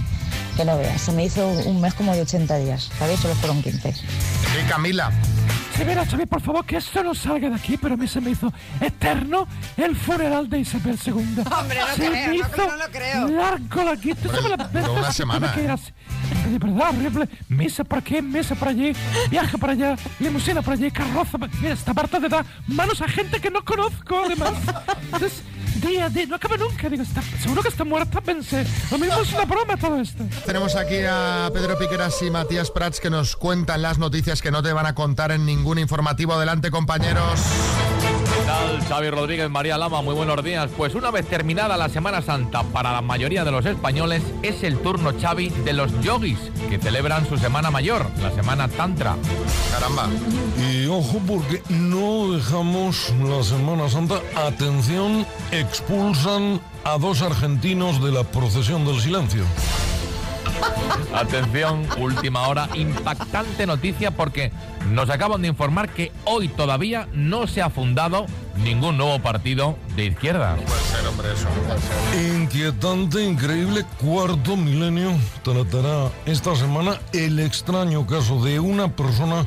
que 0.56 0.66
no 0.66 0.78
veas. 0.78 1.02
Se 1.02 1.12
me 1.12 1.26
hizo 1.26 1.48
un 1.48 1.80
mes 1.82 1.94
como 1.94 2.14
de 2.14 2.22
80 2.22 2.58
días, 2.58 2.90
¿sabéis? 2.98 3.20
Solo 3.20 3.36
fueron 3.36 3.62
15. 3.62 3.90
Y 3.90 4.70
Camila. 4.70 5.12
Sí, 5.78 5.86
mira, 5.86 6.04
Xavi, 6.08 6.26
por 6.26 6.42
favor, 6.42 6.66
que 6.66 6.78
esto 6.78 7.04
no 7.04 7.14
salga 7.14 7.50
de 7.50 7.56
aquí, 7.56 7.78
pero 7.78 7.94
a 7.94 7.98
mí 7.98 8.08
se 8.08 8.20
me 8.20 8.32
hizo 8.32 8.52
eterno 8.82 9.48
el 9.78 9.96
funeral 9.96 10.50
de 10.50 10.60
Isabel 10.60 10.98
II. 11.06 11.14
Hombre, 11.14 11.80
no 11.80 11.88
se 11.96 11.96
creo, 11.96 12.12
me 12.12 12.28
no, 12.30 12.34
hizo 12.34 12.68
no 12.68 12.76
lo 12.78 12.92
creo. 12.92 13.28
largo 13.28 13.84
la 13.84 13.96
guita. 13.96 14.28
Esto 14.28 14.42
me 14.42 14.50
la 14.50 14.58
duró 14.58 14.94
una 14.94 15.12
semana, 15.12 15.54
que 15.54 15.60
¿eh? 15.62 15.64
era. 15.66 15.76
De 15.76 16.58
verdad, 16.58 16.90
horrible. 16.90 17.30
Misa 17.50 17.84
para 17.84 18.00
aquí, 18.00 18.22
misa 18.24 18.56
para 18.56 18.72
allí, 18.72 18.92
viaje 19.30 19.58
para 19.60 19.74
allá, 19.74 19.96
limusina 20.20 20.64
para 20.64 20.74
allí, 20.78 20.90
carroza 20.90 21.38
para... 21.38 21.54
Mira, 21.62 21.74
esta 21.76 21.94
parte 21.94 22.20
de 22.22 22.28
dar 22.30 22.46
manos 22.66 23.00
a 23.04 23.08
gente 23.08 23.40
que 23.40 23.52
no 23.52 23.64
conozco, 23.64 24.24
además. 24.26 24.54
Entonces, 25.04 25.44
día 25.76 26.10
día, 26.10 26.26
no 26.28 26.36
acaba 26.36 26.58
nunca. 26.58 26.90
Digo, 26.90 27.04
está, 27.04 27.22
seguro 27.42 27.62
que 27.62 27.70
está 27.70 27.84
muerta, 27.84 28.22
pensé. 28.22 28.66
Lo 28.92 28.98
mismo 28.98 29.22
es 29.22 29.34
una 29.34 29.46
broma 29.46 29.78
todo 29.78 30.00
esto. 30.00 30.24
Tenemos 30.46 30.76
aquí 30.76 30.98
a 31.08 31.50
Pedro 31.54 31.78
Piqueras 31.78 32.22
y 32.22 32.30
Matías 32.30 32.72
Prats 32.72 33.00
que 33.00 33.10
nos 33.10 33.36
cuentan 33.36 33.82
las 33.82 33.98
noticias 33.98 34.42
que 34.42 34.52
no 34.52 34.64
te 34.64 34.74
van 34.74 34.86
a 34.86 34.96
contar 34.96 35.32
en 35.32 35.46
ningún 35.46 35.80
informativo. 35.80 36.34
Adelante, 36.34 36.72
compañeros. 36.72 37.40
¿Qué 38.02 38.46
tal? 38.46 38.84
Xavi 38.88 39.10
Rodríguez, 39.10 39.50
María 39.50 39.78
Lama, 39.78 40.02
muy 40.02 40.14
buenos 40.14 40.44
días. 40.44 40.70
Pues 40.78 40.96
una 40.96 41.12
vez 41.12 41.28
terminada 41.28 41.78
la 41.78 41.90
Semana 41.90 42.22
Santa 42.22 42.64
para 42.64 42.92
la 42.92 43.02
mayoría 43.02 43.44
de 43.44 43.52
los 43.52 43.66
españoles, 43.66 44.22
es 44.44 44.64
el 44.64 44.78
turno, 44.80 45.12
Xavi, 45.20 45.50
de 45.50 45.74
los 45.74 45.92
yogis, 46.02 46.40
que 46.70 46.78
celebran 46.78 47.28
su 47.28 47.38
Semana 47.38 47.72
Mayor, 47.72 48.06
la 48.22 48.32
Semana 48.32 48.68
Tantra. 48.68 49.16
Caramba. 49.72 50.08
Y 50.72 50.88
ojo 50.88 51.20
porque 51.26 51.62
no 51.70 52.32
dejamos 52.32 53.14
la 53.24 53.44
Semana 53.44 53.90
Santa. 53.90 54.22
Atención, 54.36 55.26
expulsan 55.60 56.62
a 56.84 56.98
dos 56.98 57.22
argentinos 57.22 58.04
de 58.04 58.12
la 58.12 58.24
procesión 58.24 58.86
del 58.86 59.02
silencio. 59.02 59.44
Atención, 61.14 61.88
última 61.98 62.48
hora, 62.48 62.70
impactante 62.74 63.66
noticia 63.66 64.12
porque 64.12 64.52
nos 64.92 65.10
acaban 65.10 65.42
de 65.42 65.48
informar 65.48 65.90
que 65.90 66.12
hoy 66.26 66.48
todavía 66.48 67.08
no 67.14 67.48
se 67.48 67.62
ha 67.62 67.70
fundado 67.70 68.26
ningún 68.64 68.98
nuevo 68.98 69.20
partido 69.20 69.78
de 69.96 70.06
izquierda. 70.06 70.56
puede 70.56 70.82
ser, 70.82 71.08
hombre, 71.08 71.34
eso 71.34 71.48
no 71.50 71.62
puede 71.64 71.82
ser. 71.82 72.36
Inquietante, 72.36 73.24
increíble, 73.24 73.86
cuarto 74.00 74.56
milenio 74.56 75.12
tratará 75.44 76.12
esta 76.26 76.56
semana 76.56 77.00
el 77.14 77.40
extraño 77.40 78.06
caso 78.06 78.44
de 78.44 78.60
una 78.60 78.96
persona 78.96 79.46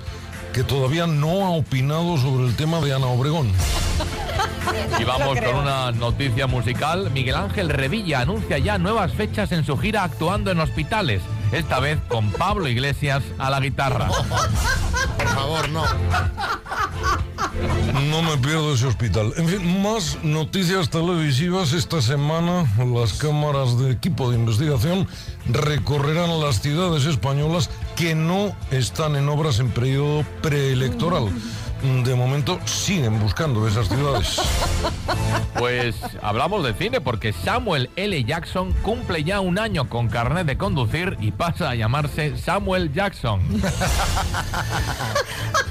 que 0.52 0.64
todavía 0.64 1.06
no 1.06 1.46
ha 1.46 1.50
opinado 1.50 2.16
sobre 2.18 2.46
el 2.46 2.56
tema 2.56 2.80
de 2.80 2.94
Ana 2.94 3.06
Obregón. 3.06 3.52
Y 4.98 5.04
vamos 5.04 5.38
con 5.40 5.56
una 5.56 5.92
noticia 5.92 6.46
musical. 6.46 7.10
Miguel 7.12 7.36
Ángel 7.36 7.68
Revilla 7.68 8.20
anuncia 8.20 8.58
ya 8.58 8.78
nuevas 8.78 9.12
fechas 9.12 9.52
en 9.52 9.64
su 9.64 9.76
gira 9.76 10.04
actuando 10.04 10.50
en 10.50 10.60
hospitales. 10.60 11.22
Esta 11.52 11.80
vez 11.80 11.98
con 12.08 12.30
Pablo 12.30 12.68
Iglesias 12.68 13.22
a 13.38 13.50
la 13.50 13.60
guitarra. 13.60 14.08
Por 15.18 15.28
favor, 15.28 15.68
no. 15.68 15.84
No 18.08 18.22
me 18.22 18.36
pierdo 18.38 18.74
ese 18.74 18.86
hospital. 18.86 19.32
En 19.36 19.48
fin, 19.48 19.82
más 19.82 20.18
noticias 20.22 20.90
televisivas. 20.90 21.72
Esta 21.72 22.00
semana 22.00 22.64
las 22.78 23.14
cámaras 23.14 23.78
de 23.78 23.90
equipo 23.90 24.30
de 24.30 24.38
investigación 24.38 25.06
recorrerán 25.46 26.40
las 26.40 26.60
ciudades 26.60 27.06
españolas 27.06 27.70
que 27.96 28.14
no 28.14 28.54
están 28.70 29.16
en 29.16 29.28
obras 29.28 29.58
en 29.58 29.70
periodo 29.70 30.24
preelectoral. 30.42 31.30
De 31.82 32.14
momento 32.14 32.58
siguen 32.66 33.18
buscando 33.18 33.66
esas 33.66 33.88
ciudades. 33.88 34.40
Pues 35.58 35.96
hablamos 36.20 36.62
de 36.62 36.74
cine 36.74 37.00
porque 37.00 37.32
Samuel 37.32 37.88
L. 37.96 38.22
Jackson 38.24 38.74
cumple 38.82 39.24
ya 39.24 39.40
un 39.40 39.58
año 39.58 39.88
con 39.88 40.08
carnet 40.08 40.46
de 40.46 40.58
conducir 40.58 41.16
y 41.20 41.30
pasa 41.30 41.70
a 41.70 41.74
llamarse 41.74 42.36
Samuel 42.36 42.92
Jackson. 42.92 43.40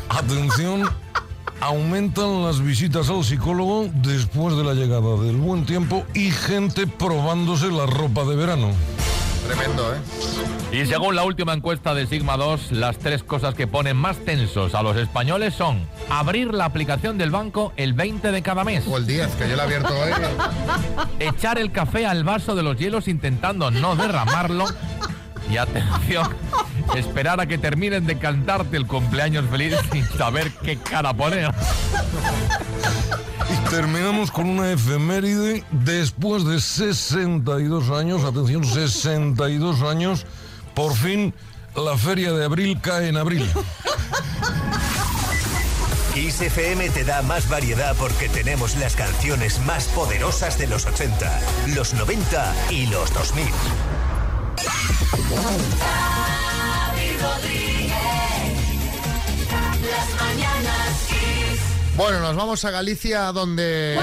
Atención, 0.10 0.90
aumentan 1.62 2.44
las 2.44 2.60
visitas 2.60 3.10
al 3.10 3.24
psicólogo 3.24 3.88
después 3.94 4.58
de 4.58 4.64
la 4.64 4.74
llegada 4.74 5.16
del 5.18 5.36
buen 5.38 5.66
tiempo 5.66 6.06
y 6.16 6.32
gente 6.32 6.88
probándose 6.88 7.72
la 7.72 7.86
ropa 7.86 8.24
de 8.24 8.36
verano. 8.36 8.72
Tremendo, 9.50 9.96
¿eh? 9.96 9.98
Y 10.72 10.86
según 10.86 11.16
la 11.16 11.24
última 11.24 11.54
encuesta 11.54 11.96
de 11.96 12.06
Sigma 12.06 12.38
2, 12.38 12.72
las 12.74 13.00
tres 13.00 13.24
cosas 13.24 13.56
que 13.56 13.66
ponen 13.66 13.98
más 13.98 14.18
tensos 14.24 14.76
a 14.76 14.84
los 14.84 14.96
españoles 14.96 15.56
son 15.56 15.88
abrir 16.08 16.54
la 16.54 16.66
aplicación 16.66 17.18
del 17.18 17.32
banco 17.32 17.74
el 17.76 17.94
20 17.94 18.32
de 18.32 18.44
cada 18.44 18.64
mes. 18.64 18.86
O 18.88 18.98
el 18.98 19.08
10, 19.08 19.28
que 19.30 19.50
yo 19.50 19.56
la 19.56 19.64
he 19.64 19.66
abierto 19.66 19.92
hoy. 19.98 20.12
Echar 21.20 21.58
el 21.58 21.72
café 21.72 22.06
al 22.06 22.24
vaso 22.24 22.54
de 22.54 22.62
los 22.62 22.78
hielos 22.78 23.08
intentando 23.08 23.72
no 23.72 23.96
derramarlo. 23.96 24.66
Y 25.50 25.58
atención, 25.58 26.28
esperar 26.96 27.42
a 27.42 27.48
que 27.48 27.58
terminen 27.58 28.06
de 28.06 28.20
cantarte 28.20 28.78
el 28.78 28.86
cumpleaños 28.86 29.46
feliz 29.50 29.76
sin 29.92 30.06
saber 30.06 30.52
qué 30.62 30.78
cara 30.78 31.12
poner. 31.16 31.52
Terminamos 33.70 34.32
con 34.32 34.50
una 34.50 34.72
efeméride. 34.72 35.64
Después 35.72 36.44
de 36.46 36.60
62 36.60 37.90
años, 37.92 38.24
atención, 38.24 38.66
62 38.66 39.82
años, 39.84 40.26
por 40.74 40.96
fin 40.96 41.34
la 41.76 41.98
feria 41.98 42.34
de 42.34 42.46
abril 42.46 42.80
cae 42.82 43.10
en 43.10 43.18
abril. 43.18 43.50
Kiss 46.14 46.42
FM 46.42 46.90
te 46.90 47.04
da 47.04 47.22
más 47.22 47.48
variedad 47.48 47.96
porque 47.98 48.28
tenemos 48.30 48.76
las 48.78 48.96
canciones 48.96 49.60
más 49.66 49.86
poderosas 49.88 50.58
de 50.58 50.68
los 50.68 50.86
80, 50.86 51.42
los 51.76 51.94
90 51.94 52.56
y 52.72 52.88
los 52.88 53.14
2000. 53.14 53.46
Xavi 55.78 57.18
Rodríguez. 57.22 57.94
Las 59.90 60.22
mañanas. 60.22 60.59
Bueno, 62.00 62.22
nos 62.22 62.34
vamos 62.38 62.64
a 62.64 62.72
Galicia 62.72 63.34
donde 63.34 63.98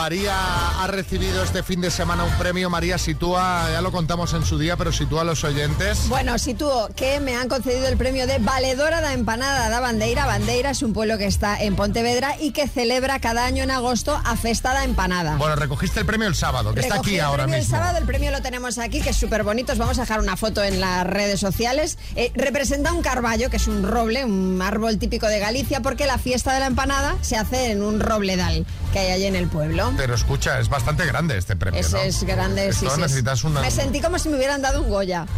María 0.00 0.80
ha 0.82 0.86
recibido 0.86 1.44
este 1.44 1.62
fin 1.62 1.82
de 1.82 1.90
semana 1.90 2.24
un 2.24 2.32
premio. 2.38 2.70
María 2.70 2.96
sitúa, 2.96 3.68
ya 3.70 3.82
lo 3.82 3.92
contamos 3.92 4.32
en 4.32 4.46
su 4.46 4.58
día, 4.58 4.78
pero 4.78 4.92
sitúa 4.92 5.20
a 5.20 5.24
los 5.24 5.44
oyentes. 5.44 6.08
Bueno, 6.08 6.38
sitúo 6.38 6.88
que 6.96 7.20
me 7.20 7.36
han 7.36 7.50
concedido 7.50 7.86
el 7.86 7.98
premio 7.98 8.26
de 8.26 8.38
Valedora 8.38 9.02
da 9.02 9.12
Empanada 9.12 9.68
da 9.68 9.78
Bandeira. 9.78 10.24
Bandeira 10.24 10.70
es 10.70 10.82
un 10.82 10.94
pueblo 10.94 11.18
que 11.18 11.26
está 11.26 11.62
en 11.62 11.76
Pontevedra 11.76 12.34
y 12.40 12.52
que 12.52 12.66
celebra 12.66 13.20
cada 13.20 13.44
año 13.44 13.62
en 13.62 13.70
agosto 13.70 14.18
a 14.24 14.36
Festa 14.36 14.72
da 14.72 14.84
Empanada. 14.84 15.36
Bueno, 15.36 15.54
recogiste 15.54 16.00
el 16.00 16.06
premio 16.06 16.28
el 16.28 16.34
sábado, 16.34 16.72
que 16.72 16.80
está 16.80 16.94
aquí 16.94 17.16
el 17.16 17.20
ahora 17.20 17.42
premio 17.42 17.58
mismo. 17.58 17.76
El 17.76 17.78
sábado 17.78 17.98
el 17.98 18.06
premio 18.06 18.30
lo 18.30 18.40
tenemos 18.40 18.78
aquí, 18.78 19.02
que 19.02 19.10
es 19.10 19.16
súper 19.16 19.44
bonito. 19.44 19.74
Os 19.74 19.78
vamos 19.78 19.98
a 19.98 20.00
dejar 20.00 20.20
una 20.20 20.38
foto 20.38 20.64
en 20.64 20.80
las 20.80 21.06
redes 21.06 21.40
sociales. 21.40 21.98
Eh, 22.16 22.32
representa 22.34 22.90
un 22.94 23.02
carballo, 23.02 23.50
que 23.50 23.58
es 23.58 23.68
un 23.68 23.82
roble, 23.82 24.24
un 24.24 24.62
árbol 24.62 24.98
típico 24.98 25.26
de 25.26 25.40
Galicia, 25.40 25.82
porque 25.82 26.06
la 26.06 26.16
fiesta 26.16 26.54
de 26.54 26.60
la 26.60 26.68
empanada 26.68 27.16
se 27.20 27.36
hace 27.36 27.70
en 27.70 27.82
un 27.82 28.00
robledal 28.00 28.64
que 28.94 28.98
hay 28.98 29.10
allí 29.12 29.26
en 29.26 29.36
el 29.36 29.46
pueblo. 29.46 29.89
Pero 29.96 30.14
escucha, 30.14 30.58
es 30.60 30.68
bastante 30.68 31.04
grande 31.06 31.36
este 31.36 31.56
premio, 31.56 31.80
Es, 31.80 31.92
¿no? 31.92 31.98
es 31.98 32.22
grande, 32.24 32.72
sí, 32.72 32.84
Esto 32.86 32.96
sí. 32.96 33.02
necesitas 33.02 33.44
una... 33.44 33.60
Me 33.60 33.70
sentí 33.70 34.00
como 34.00 34.18
si 34.18 34.28
me 34.28 34.36
hubieran 34.36 34.62
dado 34.62 34.82
un 34.82 34.88
Goya. 34.90 35.26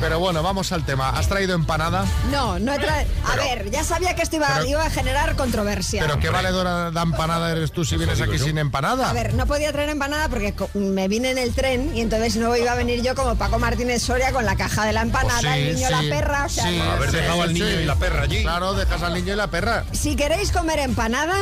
Pero 0.00 0.18
bueno, 0.18 0.42
vamos 0.42 0.72
al 0.72 0.84
tema. 0.84 1.08
¿Has 1.08 1.26
traído 1.26 1.54
empanada? 1.54 2.04
No, 2.30 2.58
no 2.58 2.74
he 2.74 2.78
traído... 2.78 3.10
A 3.24 3.30
Pero- 3.32 3.42
ver, 3.44 3.70
ya 3.70 3.82
sabía 3.82 4.14
que 4.14 4.20
esto 4.22 4.36
iba, 4.36 4.46
pero- 4.48 4.66
iba 4.66 4.84
a 4.84 4.90
generar 4.90 5.36
controversia. 5.36 6.02
¿Pero 6.02 6.18
qué 6.20 6.28
valedora 6.28 6.90
de 6.90 7.00
empanada 7.00 7.50
eres 7.50 7.72
tú 7.72 7.82
si 7.84 7.96
vienes 7.96 8.20
aquí 8.20 8.38
sin 8.38 8.58
empanada? 8.58 9.08
A 9.08 9.12
ver, 9.14 9.32
no 9.34 9.46
podía 9.46 9.72
traer 9.72 9.88
empanada 9.88 10.28
porque 10.28 10.54
me 10.74 11.08
vine 11.08 11.30
en 11.30 11.38
el 11.38 11.54
tren 11.54 11.96
y 11.96 12.02
entonces 12.02 12.36
no 12.36 12.54
iba 12.56 12.72
a 12.72 12.74
venir 12.74 13.02
yo 13.02 13.14
como 13.14 13.36
Paco 13.36 13.58
Martínez 13.58 14.02
Soria 14.02 14.32
con 14.32 14.44
la 14.44 14.54
caja 14.56 14.84
de 14.84 14.92
la 14.92 15.00
empanada, 15.00 15.40
Pues 15.40 15.52
sí, 15.54 15.60
el 15.60 15.74
niño, 15.76 15.88
sí, 15.88 15.92
la 15.94 16.14
perra, 16.16 16.44
o 16.44 16.48
sea... 16.50 16.64
sí, 16.64 16.78
no. 16.78 17.46
sí, 17.48 17.56
sí. 18.30 18.42
Claro, 18.42 18.74
dejas 18.74 19.02
al 19.02 19.14
niño 19.14 19.32
y 19.32 19.36
la 19.36 19.46
perra. 19.48 19.84
Si 19.92 20.14
queréis 20.14 20.52
comer 20.52 20.78
empanada, 20.80 21.36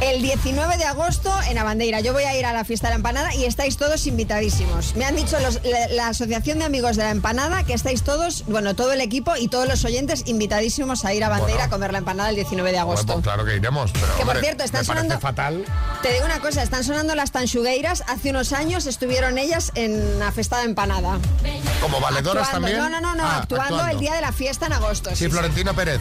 el 0.00 0.22
19 0.22 0.78
de 0.78 0.84
agosto 0.84 1.32
en 1.48 1.58
Abandeira. 1.58 2.00
Yo 2.00 2.12
voy 2.12 2.22
a 2.24 2.36
ir 2.38 2.46
a 2.46 2.52
la 2.52 2.64
fiesta 2.64 2.88
de 2.88 2.92
la 2.92 2.96
empanada 2.96 3.34
y 3.34 3.44
estáis 3.44 3.76
todos 3.76 4.06
invitadísimos. 4.06 4.96
Me 4.96 5.04
han 5.04 5.14
dicho 5.14 5.38
los- 5.40 5.60
la, 5.64 5.88
la 5.88 6.08
Asociación 6.08 6.58
de 6.58 6.64
Amigos 6.64 6.96
de 6.96 7.02
la 7.04 7.10
Empanada 7.10 7.64
que 7.64 7.74
estáis 7.74 8.02
todos, 8.02 8.44
bueno, 8.46 8.74
todo 8.74 8.92
el 8.92 9.00
equipo 9.02 9.36
y 9.36 9.48
todos 9.48 9.68
los 9.68 9.84
oyentes 9.84 10.22
invitadísimos 10.26 11.04
a 11.04 11.12
ir 11.12 11.22
a 11.22 11.26
Abandeira 11.26 11.52
Bueno. 11.54 11.64
a 11.64 11.70
comer 11.70 11.92
la 11.92 11.98
empanada 11.98 12.30
el 12.30 12.36
19 12.36 12.72
de 12.72 12.78
agosto. 12.78 13.06
Bueno, 13.06 13.22
pues 13.22 13.24
claro 13.34 13.44
que 13.44 13.56
iremos, 13.56 13.90
pero 13.92 14.16
Que, 14.16 14.24
por 14.24 14.38
cierto, 14.40 14.64
están 14.64 14.80
me 14.80 14.86
sonando- 14.86 15.20
fatal. 15.20 15.64
Te 16.02 16.12
digo 16.14 16.24
una 16.24 16.40
cosa, 16.40 16.62
están 16.62 16.82
sonando 16.82 17.14
las 17.14 17.30
tanchugueiras. 17.30 18.02
Hace 18.08 18.30
unos 18.30 18.52
años 18.52 18.86
estuvieron 18.86 19.36
ellas 19.38 19.70
en 19.74 20.18
la 20.18 20.32
fiesta 20.32 20.58
de 20.58 20.64
empanada. 20.64 21.18
¿Como 21.82 22.00
valedoras 22.00 22.44
Actuando. 22.48 22.68
también? 22.68 22.78
No, 22.78 23.00
no, 23.00 23.00
no, 23.00 23.14
no, 23.14 23.24
Ah, 23.28 23.38
actuando, 23.42 23.86
el 23.86 23.98
día 23.98 24.14
de 24.14 24.22
la 24.22 24.32
fiesta 24.32 24.66
en 24.66 24.72
agosto. 24.72 25.10
Sí, 25.14 25.28
Florentino 25.28 25.74
Pérez. 25.74 26.00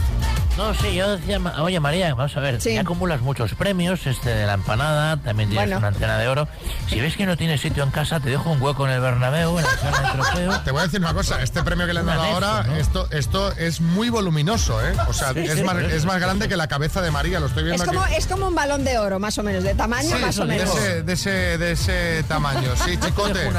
No, 0.57 0.73
sí, 0.73 0.93
yo 0.93 1.15
decía, 1.15 1.39
oye 1.62 1.79
María, 1.79 2.13
vamos 2.13 2.35
a 2.35 2.39
ver, 2.41 2.59
ya 2.59 2.81
acumulas 2.81 3.21
muchos 3.21 3.53
premios, 3.53 4.05
este 4.05 4.29
de 4.29 4.45
la 4.45 4.55
empanada, 4.55 5.15
también 5.15 5.47
tienes 5.49 5.67
Bueno. 5.69 5.77
una 5.77 5.88
antena 5.88 6.17
de 6.17 6.27
oro. 6.27 6.49
Si 6.89 6.99
ves 6.99 7.15
que 7.15 7.25
no 7.25 7.38
tienes 7.38 7.62
sitio 7.62 7.81
en 7.83 7.91
casa, 7.91 8.19
te 8.19 8.29
dejo 8.29 8.49
un 8.51 8.62
hueco 8.62 8.85
en 8.85 8.91
el 8.91 8.99
Bernabéu, 8.99 9.57
en 9.57 9.63
la 9.63 9.77
sala 9.77 10.01
de 10.01 10.09
trofeo. 10.21 10.59
Te 10.62 10.71
voy 10.71 10.81
a 10.81 10.83
decir 10.83 10.99
una 10.99 11.13
cosa, 11.13 11.41
este 11.41 11.63
premio 11.63 11.88
que 11.88 11.93
le 11.93 12.01
han 12.01 12.07
dado 12.07 12.23
de 12.23 12.29
ahora, 12.29 12.65
esto, 12.77 13.07
esto 13.12 13.53
es 13.53 13.79
muy 13.79 14.09
voluminoso, 14.09 14.85
¿eh? 14.85 14.91
O 15.07 15.13
sea, 15.13 15.31
Sí, 15.31 15.39
es, 15.39 15.59
sí, 15.59 15.63
más, 15.63 15.77
es 15.77 16.03
más 16.05 16.19
grande 16.19 16.49
que 16.49 16.57
la 16.57 16.67
cabeza 16.67 17.01
de 17.01 17.12
María, 17.12 17.39
lo 17.39 17.45
estoy 17.45 17.63
viendo 17.63 17.81
Es 17.81 17.88
como, 17.89 18.01
aquí. 18.01 18.15
es 18.15 18.27
como 18.27 18.47
un 18.49 18.55
balón 18.55 18.83
de 18.83 18.97
oro, 18.97 19.17
más 19.17 19.38
o 19.38 19.43
menos, 19.43 19.63
de 19.63 19.75
tamaño, 19.75 20.13
Sí, 20.17 20.21
más 20.21 20.38
o 20.39 20.45
de 20.45 20.57
menos. 20.57 20.75
ese, 20.75 21.03
de, 21.03 21.13
ese, 21.13 21.29
de 21.57 21.71
ese 21.71 22.23
tamaño, 22.27 22.75
sí, 22.75 22.97
chicote. 22.97 23.49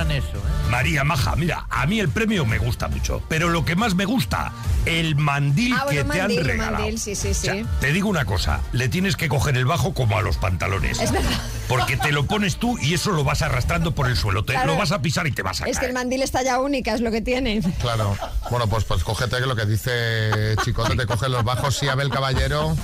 María 0.71 1.03
Maja, 1.03 1.35
mira, 1.35 1.65
a 1.71 1.87
mí 1.87 1.99
el 1.99 2.11
premio 2.11 2.45
me 2.45 2.59
gusta 2.59 2.87
mucho, 2.89 3.23
pero 3.29 3.49
lo 3.49 3.65
que 3.65 3.75
más 3.75 3.95
me 3.95 4.05
gusta, 4.05 4.53
el 4.87 5.17
mandil 5.17 5.75
Ah, 5.77 5.87
que 5.89 5.97
te 5.97 6.05
mandil, 6.05 6.39
han 6.41 6.45
regalado. 6.45 6.73
mandil, 6.79 6.90
sí, 6.99 7.15
sí, 7.15 7.35
sí. 7.35 7.65
Te 7.81 7.93
digo 7.93 8.09
una 8.09 8.25
cosa, 8.25 8.61
le 8.73 8.89
tienes 8.89 9.17
que 9.17 9.29
coger 9.29 9.57
el 9.57 9.65
bajo 9.67 9.95
como 9.95 10.17
a 10.19 10.23
los 10.23 10.37
pantalones. 10.37 11.01
Es 11.01 11.13
verdad. 11.13 11.31
Porque 11.69 11.97
te 11.97 12.11
lo 12.13 12.27
pones 12.27 12.57
tú 12.57 12.79
y 12.79 12.95
eso 12.95 13.13
lo 13.13 13.23
vas 13.25 13.43
arrastrando 13.43 13.95
por 13.95 14.09
el 14.09 14.17
suelo. 14.17 14.45
Te 14.45 14.53
Claro. 14.55 14.73
lo 14.73 14.79
vas 14.79 14.93
a 14.93 15.01
pisar 15.03 15.27
y 15.27 15.33
te 15.33 15.43
vas 15.43 15.61
a 15.61 15.67
Es 15.67 15.79
que 15.79 15.87
el 15.87 15.93
mandil 15.93 16.23
está 16.23 16.43
ya 16.43 16.59
única, 16.61 16.95
es 16.95 17.01
lo 17.01 17.11
que 17.11 17.21
tiene. 17.21 17.61
Claro. 17.81 18.17
Bueno, 18.51 18.67
pues, 18.69 18.85
pues 18.85 19.05
cógete 19.05 19.37
que 19.39 19.47
lo 19.47 19.55
que 19.57 19.67
dice 19.67 20.57
Chicote, 20.65 20.97
te 20.97 21.07
coge 21.07 21.29
los 21.29 21.45
bajos, 21.45 21.77
sí, 21.77 21.89
Abel 21.89 22.11
Caballero. 22.11 22.77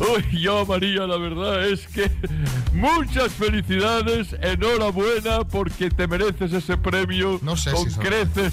Uy, 0.00 0.40
yo 0.42 0.66
María, 0.66 1.06
la 1.06 1.16
verdad 1.16 1.66
es 1.68 1.86
que 1.86 2.10
muchas 2.72 3.32
felicidades, 3.32 4.28
enhorabuena 4.42 5.44
porque 5.44 5.88
te 5.88 6.08
mereces 6.08 6.52
ese 6.52 6.76
premio 6.76 7.38
No 7.42 7.56
sé 7.56 7.70
con 7.70 7.84
si 7.84 7.90
son- 7.92 8.02
creces. 8.02 8.52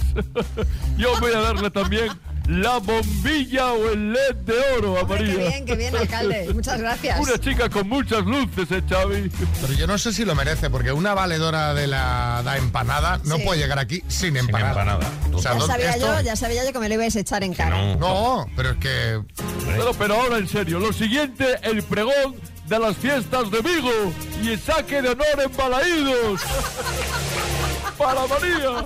yo 0.97 1.19
voy 1.19 1.31
a 1.33 1.39
darle 1.41 1.71
también 1.71 2.09
la 2.51 2.79
bombilla 2.79 3.71
o 3.73 3.89
el 3.91 4.11
LED 4.11 4.35
de 4.45 4.53
oro 4.77 4.99
a 4.99 5.05
María. 5.05 5.35
Qué 5.35 5.37
bien, 5.37 5.65
qué 5.65 5.75
bien, 5.75 5.95
alcalde. 5.95 6.49
Muchas 6.53 6.79
gracias. 6.79 7.19
Una 7.19 7.37
chica 7.39 7.69
con 7.69 7.87
muchas 7.87 8.25
luces, 8.25 8.69
¿eh, 8.71 8.83
Xavi? 8.89 9.31
Pero 9.61 9.73
yo 9.73 9.87
no 9.87 9.97
sé 9.97 10.11
si 10.11 10.25
lo 10.25 10.35
merece, 10.35 10.69
porque 10.69 10.91
una 10.91 11.13
valedora 11.13 11.73
de 11.73 11.87
la, 11.87 12.41
da 12.43 12.57
empanada 12.57 13.21
no 13.23 13.37
Sí. 13.37 13.43
puede 13.43 13.59
llegar 13.61 13.79
aquí 13.79 14.03
sin 14.09 14.35
empanada. 14.35 14.99
O 15.31 15.41
sea, 15.41 15.53
Ya 15.53 15.59
¿dónde- 15.59 15.67
sabía, 15.73 15.89
esto- 15.91 16.13
yo, 16.17 16.21
ya 16.21 16.35
sabía 16.35 16.65
yo 16.65 16.73
que 16.73 16.79
me 16.79 16.89
lo 16.89 16.95
ibais 16.95 17.15
a 17.15 17.19
echar 17.21 17.43
en 17.43 17.53
cara. 17.53 17.95
No, 17.95 18.45
pero 18.55 18.71
es 18.71 18.77
que... 18.77 19.21
Pero, 19.65 19.93
pero 19.93 20.15
ahora 20.15 20.37
en 20.37 20.47
serio, 20.49 20.79
lo 20.79 20.91
siguiente, 20.91 21.57
el 21.63 21.81
pregón 21.83 22.35
de 22.67 22.79
las 22.79 22.97
fiestas 22.97 23.49
de 23.49 23.61
Vigo 23.61 24.13
y 24.43 24.49
el 24.49 24.59
saque 24.59 25.01
de 25.01 25.09
honor 25.09 25.25
en 25.43 25.55
Balaídos. 25.57 26.41
Para 27.97 28.21
María. 28.27 28.83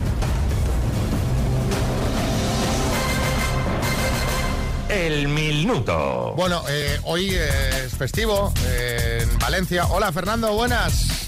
El 4.89 5.27
minuto. 5.27 6.33
Bueno, 6.37 6.61
eh, 6.69 6.99
hoy 7.03 7.29
es 7.33 7.95
festivo 7.97 8.53
eh, 8.67 9.19
en 9.29 9.39
Valencia. 9.39 9.87
Hola, 9.87 10.11
Fernando, 10.11 10.53
buenas. 10.53 11.27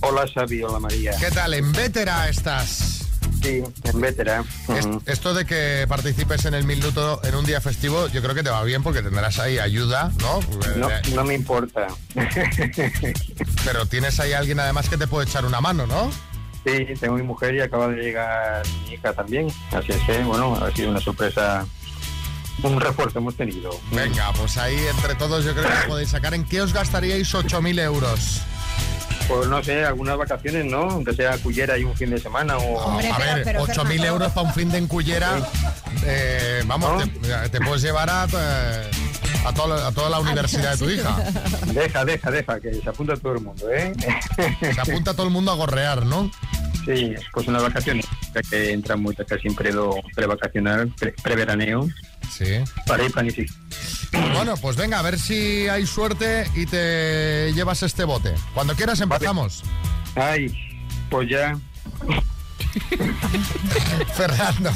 Hola 0.00 0.24
Xavi, 0.32 0.62
hola 0.62 0.78
María. 0.78 1.12
¿Qué 1.18 1.30
tal? 1.30 1.54
¿En 1.54 1.72
Vétera 1.72 2.28
estás? 2.28 3.02
Sí, 3.42 3.62
en 3.84 4.00
Vétera. 4.00 4.42
Es- 4.68 4.88
Esto 5.06 5.34
de 5.34 5.44
que 5.44 5.84
participes 5.88 6.44
en 6.46 6.54
el 6.54 6.64
minuto 6.64 7.20
en 7.22 7.34
un 7.34 7.44
día 7.44 7.60
festivo, 7.60 8.08
yo 8.08 8.22
creo 8.22 8.34
que 8.34 8.42
te 8.42 8.50
va 8.50 8.62
bien 8.64 8.82
porque 8.82 9.02
tendrás 9.02 9.38
ahí 9.38 9.58
ayuda, 9.58 10.10
¿no? 10.20 10.40
No, 10.76 10.90
Eh, 10.90 11.02
no 11.14 11.22
me 11.24 11.34
importa. 11.34 11.86
Pero 13.64 13.86
tienes 13.86 14.18
ahí 14.20 14.32
alguien 14.32 14.58
además 14.58 14.88
que 14.88 14.96
te 14.96 15.06
puede 15.06 15.26
echar 15.28 15.44
una 15.44 15.60
mano, 15.60 15.86
¿no? 15.86 16.10
Sí, 16.64 16.84
tengo 16.98 17.14
mi 17.16 17.22
mujer 17.22 17.54
y 17.54 17.60
acaba 17.60 17.88
de 17.88 18.02
llegar 18.02 18.62
mi 18.88 18.94
hija 18.94 19.12
también. 19.12 19.46
Así 19.70 19.92
es 19.92 20.02
que, 20.04 20.18
bueno, 20.24 20.56
ha 20.56 20.70
sido 20.72 20.90
una 20.90 21.00
sorpresa, 21.00 21.64
un 22.62 22.80
refuerzo 22.80 23.18
hemos 23.18 23.34
tenido. 23.36 23.70
Venga, 23.92 24.32
pues 24.32 24.56
ahí 24.56 24.76
entre 24.94 25.14
todos 25.14 25.44
yo 25.44 25.52
creo 25.54 25.68
que 25.68 25.88
podéis 25.88 26.08
sacar. 26.10 26.34
¿En 26.34 26.44
qué 26.44 26.60
os 26.62 26.72
gastaríais 26.72 27.32
8.000 27.34 27.80
euros? 27.80 28.40
Pues 29.28 29.48
no 29.48 29.62
sé, 29.62 29.84
algunas 29.84 30.16
vacaciones, 30.16 30.64
¿no? 30.66 30.82
Aunque 30.88 31.12
sea 31.12 31.36
Cullera 31.38 31.76
y 31.76 31.82
un 31.84 31.96
fin 31.96 32.10
de 32.10 32.18
semana 32.18 32.56
o... 32.58 32.92
a 32.92 32.96
ver, 33.18 33.44
8.000 33.58 34.04
euros 34.04 34.30
para 34.32 34.46
un 34.46 34.54
fin 34.54 34.70
de 34.70 34.78
encullera, 34.78 35.38
eh, 36.04 36.62
vamos, 36.66 37.02
te, 37.22 37.48
te 37.50 37.60
puedes 37.60 37.82
llevar 37.82 38.08
a, 38.08 38.26
eh, 38.32 38.90
a, 39.44 39.52
toda, 39.52 39.88
a 39.88 39.90
toda 39.92 40.10
la 40.10 40.20
universidad 40.20 40.72
de 40.72 40.78
tu 40.78 40.88
hija. 40.90 41.16
Deja, 41.72 42.04
deja, 42.04 42.30
deja, 42.30 42.60
que 42.60 42.74
se 42.74 42.88
apunta 42.88 43.16
todo 43.16 43.32
el 43.34 43.40
mundo, 43.40 43.68
¿eh? 43.70 43.92
Se 44.60 44.80
apunta 44.80 45.12
todo 45.14 45.26
el 45.26 45.32
mundo 45.32 45.50
a 45.50 45.56
gorrear, 45.56 46.06
¿no? 46.06 46.30
Sí, 46.84 47.12
pues 47.32 47.48
unas 47.48 47.62
vacaciones, 47.64 48.06
ya 48.32 48.42
que 48.48 48.70
entran 48.72 49.02
muchas 49.02 49.26
casi 49.26 49.48
en 49.48 49.56
predo 49.56 49.96
prevacacional, 50.14 50.88
pre- 50.96 51.14
preveraneo. 51.20 51.88
Sí. 52.30 52.64
Para 52.86 53.04
ir 53.04 53.12
planificar. 53.12 53.56
Bueno, 54.32 54.56
pues 54.56 54.76
venga, 54.76 54.98
a 54.98 55.02
ver 55.02 55.18
si 55.18 55.68
hay 55.68 55.86
suerte 55.86 56.48
y 56.54 56.66
te 56.66 57.52
llevas 57.52 57.82
este 57.82 58.04
bote. 58.04 58.34
Cuando 58.54 58.74
quieras 58.74 59.00
empezamos. 59.00 59.62
Ay, 60.14 60.54
pues 61.10 61.28
ya. 61.28 61.58
Fernando, 64.14 64.70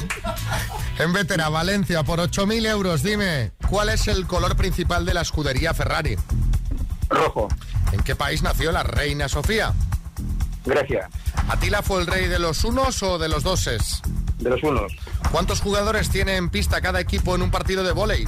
en 0.99 1.13
Vetera, 1.13 1.49
Valencia, 1.49 2.03
por 2.03 2.19
8.000 2.19 2.67
euros, 2.67 3.03
dime, 3.03 3.53
¿cuál 3.69 3.91
es 3.91 4.09
el 4.09 4.27
color 4.27 4.57
principal 4.57 5.05
de 5.05 5.15
la 5.15 5.21
escudería 5.21 5.75
Ferrari? 5.75 6.17
Rojo. 7.09 7.49
¿En 7.93 8.01
qué 8.03 8.15
país 8.15 8.43
nació 8.43 8.73
la 8.73 8.83
reina 8.83 9.29
Sofía? 9.29 9.73
Grecia. 10.65 11.09
¿Atila 11.49 11.83
fue 11.83 12.01
el 12.01 12.07
rey 12.07 12.29
de 12.29 12.39
los 12.39 12.65
unos 12.65 13.03
o 13.03 13.19
de 13.19 13.29
los 13.29 13.43
doses? 13.43 14.03
De 14.39 14.51
los 14.51 14.63
unos. 14.63 14.93
¿Cuántos 15.33 15.61
jugadores 15.61 16.11
tiene 16.11 16.37
en 16.37 16.51
pista 16.51 16.81
cada 16.81 17.01
equipo 17.01 17.35
en 17.35 17.43
un 17.43 17.51
partido 17.51 17.85
de 17.85 17.93
vóley? 17.93 18.27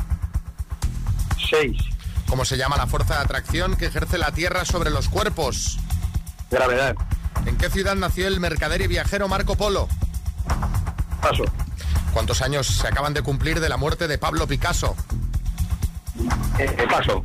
Seis. 1.50 1.76
¿Cómo 2.28 2.44
se 2.44 2.56
llama 2.56 2.76
la 2.76 2.86
fuerza 2.86 3.16
de 3.16 3.20
atracción 3.20 3.76
que 3.76 3.86
ejerce 3.86 4.18
la 4.18 4.32
Tierra 4.32 4.64
sobre 4.64 4.90
los 4.90 5.08
cuerpos? 5.08 5.78
Gravedad. 6.50 6.94
¿En 7.44 7.56
qué 7.56 7.68
ciudad 7.68 7.94
nació 7.94 8.26
el 8.28 8.40
mercader 8.40 8.80
y 8.82 8.86
viajero 8.86 9.28
Marco 9.28 9.56
Polo? 9.56 9.88
Paso. 11.20 11.44
¿Cuántos 12.12 12.42
años 12.42 12.66
se 12.66 12.86
acaban 12.86 13.14
de 13.14 13.22
cumplir 13.22 13.60
de 13.60 13.68
la 13.68 13.76
muerte 13.76 14.06
de 14.06 14.18
Pablo 14.18 14.46
Picasso? 14.46 14.96
Eh, 16.58 16.86
paso. 16.90 17.24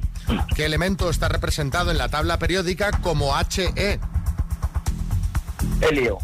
¿Qué 0.55 0.65
elemento 0.65 1.09
está 1.09 1.29
representado 1.29 1.91
en 1.91 1.97
la 1.97 2.09
tabla 2.09 2.39
periódica 2.39 2.91
como 3.01 3.33
HE? 3.37 3.99
Helio. 5.81 6.17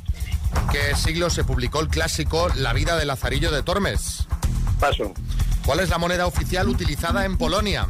¿En 0.56 0.68
qué 0.70 0.96
siglo 0.96 1.30
se 1.30 1.44
publicó 1.44 1.80
el 1.80 1.88
clásico 1.88 2.50
La 2.56 2.74
vida 2.74 2.98
de 2.98 3.06
Lazarillo 3.06 3.52
de 3.52 3.64
Tormes? 3.64 4.28
Paso. 4.80 5.14
¿Cuál 5.66 5.80
es 5.80 5.90
la 5.90 5.98
moneda 5.98 6.26
oficial 6.26 6.68
utilizada 6.68 7.26
en 7.26 7.38
Polonia? 7.38 7.88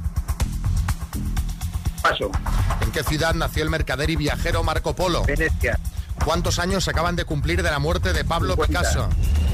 Paso. 2.02 2.30
¿En 2.82 2.92
qué 2.92 3.04
ciudad 3.04 3.34
nació 3.34 3.64
el 3.64 3.70
mercader 3.70 4.10
y 4.10 4.16
viajero 4.16 4.64
Marco 4.64 4.96
Polo? 4.96 5.24
Venecia. 5.24 5.80
¿Cuántos 6.24 6.60
años 6.60 6.84
se 6.84 6.92
acaban 6.92 7.16
de 7.16 7.26
cumplir 7.26 7.64
de 7.64 7.72
la 7.72 7.80
muerte 7.80 8.14
de 8.14 8.24
Pablo 8.24 8.54
50. 8.56 8.80
Picasso? 8.80 9.10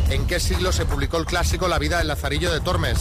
¿En 0.10 0.28
qué 0.28 0.40
siglo 0.40 0.72
se 0.72 0.86
publicó 0.86 1.18
el 1.18 1.26
clásico 1.26 1.68
La 1.68 1.80
vida 1.80 2.00
del 2.00 2.08
Lazarillo 2.08 2.52
de 2.52 2.60
Tormes? 2.60 2.98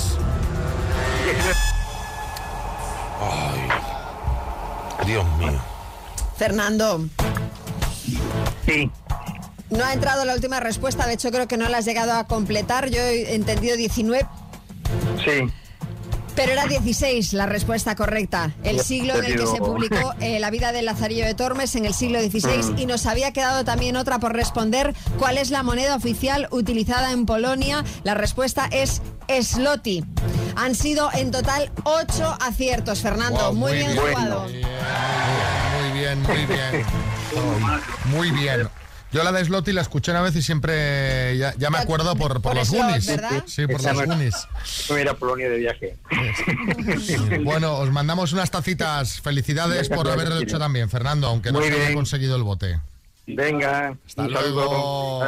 Dios 5.07 5.25
mío. 5.39 5.61
Fernando, 6.37 7.07
Sí. 8.67 8.91
No 9.71 9.85
ha 9.85 9.93
entrado 9.93 10.25
la 10.25 10.35
última 10.35 10.61
respuesta, 10.61 11.07
de 11.07 11.15
hecho 11.15 11.31
creo 11.31 11.47
que 11.49 11.57
no 11.57 11.69
la 11.69 11.79
has 11.79 11.85
llegado 11.85 12.13
a 12.15 12.27
completar. 12.27 12.89
Yo 12.91 13.01
he 13.03 13.35
entendido 13.35 13.77
19. 13.77 14.27
Sí. 15.25 15.53
Pero 16.35 16.53
era 16.53 16.67
16 16.67 17.33
la 17.33 17.47
respuesta 17.47 17.97
correcta. 17.97 18.53
El 18.63 18.79
siglo 18.79 19.17
en 19.17 19.25
el 19.25 19.37
que 19.41 19.47
se 19.49 19.57
publicó 19.59 20.15
eh, 20.21 20.39
La 20.39 20.51
vida 20.51 20.71
del 20.71 20.85
Lazarillo 20.85 21.25
de 21.27 21.35
Tormes 21.35 21.75
en 21.75 21.85
el 21.85 21.95
siglo 21.95 22.21
XVI 22.21 22.75
Mm. 22.75 22.79
y 22.79 22.87
nos 22.87 23.07
había 23.07 23.33
quedado 23.33 23.65
también 23.65 23.97
otra 23.97 24.21
por 24.21 24.35
responder. 24.35 24.95
¿Cuál 25.19 25.37
es 25.37 25.51
la 25.51 25.65
moneda 25.65 25.97
oficial 25.97 26.47
utilizada 26.53 27.11
en 27.11 27.27
Polonia? 27.27 27.85
La 28.05 28.15
respuesta 28.15 28.69
es 28.71 29.03
Sloti. 29.43 30.05
Han 30.55 30.77
sido 30.77 31.11
en 31.13 31.33
total 31.33 31.73
8 31.83 32.39
aciertos, 32.41 33.01
Fernando. 33.01 33.41
Wow, 33.47 33.55
muy, 33.55 33.73
muy 33.73 33.79
bien, 33.81 33.93
bien. 33.95 34.01
jugado. 34.15 34.43
Muy 34.43 35.99
bien, 35.99 36.23
muy 36.23 36.47
bien. 36.47 36.85
Muy 38.13 38.31
bien. 38.31 38.69
Yo 39.11 39.25
la 39.25 39.33
de 39.33 39.45
Slotty 39.45 39.73
la 39.73 39.81
escuché 39.81 40.11
una 40.11 40.21
vez 40.21 40.37
y 40.37 40.43
siempre 40.43 41.37
ya, 41.39 41.55
ya 41.57 41.71
me 41.71 41.79
acuerdo 41.79 42.15
por, 42.15 42.35
por 42.35 42.43
por 42.43 42.57
los 42.57 42.71
Goonies. 42.71 43.11
Sí, 43.47 43.67
por 43.67 43.83
los 43.83 44.07
Goonies. 44.07 44.35
Polonia 45.19 45.49
de 45.49 45.59
viaje. 45.59 45.97
Bueno, 47.43 47.79
os 47.79 47.91
mandamos 47.91 48.33
unas 48.33 48.51
tacitas. 48.51 49.21
Felicidades 49.21 49.89
por 49.89 50.09
haberlo 50.09 50.39
hecho 50.39 50.59
también, 50.59 50.91
Fernando, 50.91 51.27
aunque 51.29 51.53
no 51.53 51.61
haya 51.61 51.95
conseguido 51.95 52.37
el 52.37 52.43
bote. 52.43 52.79
Venga. 53.27 53.97
Hasta 54.07 54.29
luego. 54.29 55.27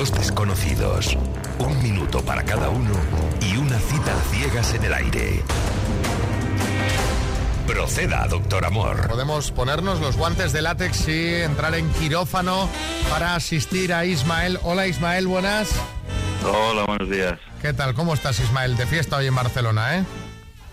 Dos 0.00 0.14
desconocidos, 0.14 1.14
un 1.58 1.82
minuto 1.82 2.24
para 2.24 2.42
cada 2.42 2.70
uno 2.70 2.94
y 3.42 3.58
una 3.58 3.78
cita 3.78 4.16
a 4.16 4.34
ciegas 4.34 4.72
en 4.72 4.84
el 4.84 4.94
aire. 4.94 5.42
Proceda, 7.66 8.26
doctor 8.26 8.64
Amor. 8.64 9.08
Podemos 9.08 9.50
ponernos 9.50 10.00
los 10.00 10.16
guantes 10.16 10.54
de 10.54 10.62
látex 10.62 11.06
y 11.06 11.34
entrar 11.42 11.74
en 11.74 11.86
quirófano 11.90 12.66
para 13.10 13.34
asistir 13.34 13.92
a 13.92 14.06
Ismael. 14.06 14.58
Hola 14.62 14.86
Ismael, 14.86 15.26
buenas. 15.26 15.68
Hola, 16.44 16.84
buenos 16.86 17.10
días. 17.10 17.38
¿Qué 17.60 17.74
tal? 17.74 17.92
¿Cómo 17.92 18.14
estás 18.14 18.40
Ismael? 18.40 18.78
De 18.78 18.86
fiesta 18.86 19.18
hoy 19.18 19.26
en 19.26 19.34
Barcelona, 19.34 19.98
¿eh? 19.98 20.04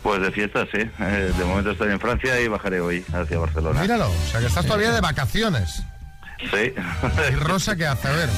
Pues 0.04 0.22
de 0.22 0.32
fiesta, 0.32 0.66
sí. 0.72 0.90
Eh, 1.02 1.34
de 1.38 1.44
momento 1.44 1.72
estoy 1.72 1.92
en 1.92 2.00
Francia 2.00 2.40
y 2.40 2.48
bajaré 2.48 2.80
hoy 2.80 3.04
hacia 3.12 3.40
Barcelona. 3.40 3.82
Míralo, 3.82 4.10
o 4.10 4.32
sea 4.32 4.40
que 4.40 4.46
estás 4.46 4.66
todavía 4.66 4.94
de 4.94 5.02
vacaciones. 5.02 5.84
Sí. 6.40 6.74
¿Y 7.30 7.36
Rosa 7.36 7.76
qué 7.76 7.88
hace? 7.88 8.08
A 8.08 8.12
ver. 8.12 8.30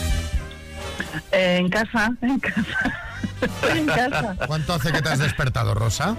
Eh, 1.32 1.58
en 1.60 1.70
casa, 1.70 2.12
en 2.22 2.40
casa. 2.40 2.94
Estoy 3.42 3.80
en 3.80 3.86
casa. 3.86 4.36
¿Cuánto 4.48 4.74
hace 4.74 4.92
que 4.92 5.02
te 5.02 5.10
has 5.10 5.20
despertado, 5.20 5.74
Rosa? 5.74 6.16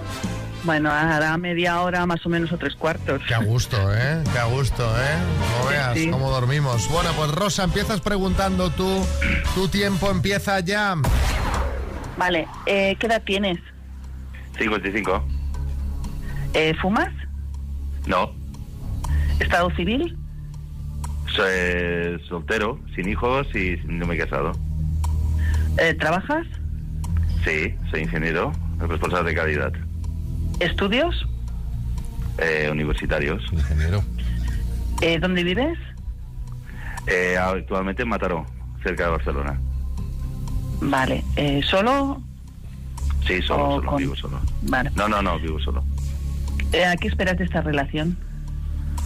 Bueno, 0.63 0.91
hará 0.91 1.37
media 1.37 1.81
hora 1.81 2.05
más 2.05 2.23
o 2.25 2.29
menos 2.29 2.51
o 2.51 2.57
tres 2.57 2.75
cuartos. 2.75 3.21
Qué 3.27 3.33
a 3.33 3.39
gusto, 3.39 3.77
¿eh? 3.95 4.23
Qué 4.31 4.39
a 4.39 4.45
gusto, 4.45 4.83
¿eh? 4.99 5.15
No 5.63 5.69
veas 5.69 5.93
Sí. 5.97 6.09
cómo 6.09 6.29
dormimos. 6.29 6.87
Bueno, 6.89 7.11
pues 7.15 7.31
Rosa, 7.31 7.63
empiezas 7.63 7.99
preguntando 8.01 8.69
tú. 8.71 9.03
Tu 9.55 9.67
tiempo 9.69 10.09
empieza 10.11 10.59
ya. 10.59 10.95
Vale, 12.17 12.47
eh, 12.67 12.95
¿qué 12.99 13.07
edad 13.07 13.23
tienes? 13.25 13.57
55. 14.57 15.23
Eh, 16.53 16.75
¿Fumas? 16.81 17.09
No. 18.05 18.31
¿Estado 19.39 19.69
civil? 19.75 20.15
Soy 21.35 22.21
soltero, 22.27 22.79
sin 22.95 23.09
hijos 23.09 23.47
y 23.55 23.77
no 23.85 24.05
me 24.05 24.15
he 24.15 24.17
casado. 24.17 24.51
Eh, 25.77 25.93
¿Trabajas? 25.95 26.45
Sí, 27.43 27.73
soy 27.89 28.01
ingeniero, 28.01 28.51
responsable 28.79 29.31
de 29.31 29.35
calidad. 29.35 29.71
¿Estudios? 30.59 31.27
Eh, 32.37 32.69
universitarios. 32.71 33.41
Ingeniero. 33.51 34.03
Eh, 35.01 35.17
¿Dónde 35.19 35.43
vives? 35.43 35.77
Eh, 37.07 37.35
actualmente 37.37 38.03
en 38.03 38.09
Mataró, 38.09 38.45
cerca 38.83 39.05
de 39.05 39.11
Barcelona. 39.11 39.59
Vale, 40.81 41.23
eh, 41.35 41.61
¿solo? 41.63 42.21
Sí, 43.25 43.41
solo, 43.41 43.75
solo, 43.75 43.87
con- 43.89 43.97
vivo 43.97 44.15
solo. 44.15 44.39
Vale. 44.63 44.91
No, 44.95 45.07
no, 45.07 45.21
no, 45.21 45.39
vivo 45.39 45.59
solo. 45.59 45.83
Eh, 46.73 46.85
¿A 46.85 46.95
qué 46.95 47.07
esperas 47.07 47.37
de 47.37 47.43
esta 47.45 47.61
relación? 47.61 48.17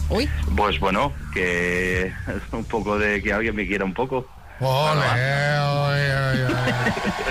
Uy. 0.08 0.28
Pues 0.56 0.78
bueno, 0.78 1.12
que 1.32 2.12
un 2.52 2.64
poco 2.64 2.98
de 2.98 3.22
que 3.22 3.32
alguien 3.32 3.56
me 3.56 3.66
quiera 3.66 3.84
un 3.84 3.94
poco. 3.94 4.26
Ole, 4.60 5.58
ole, 5.58 6.16
ole, 6.16 6.44
ole. 6.46 6.54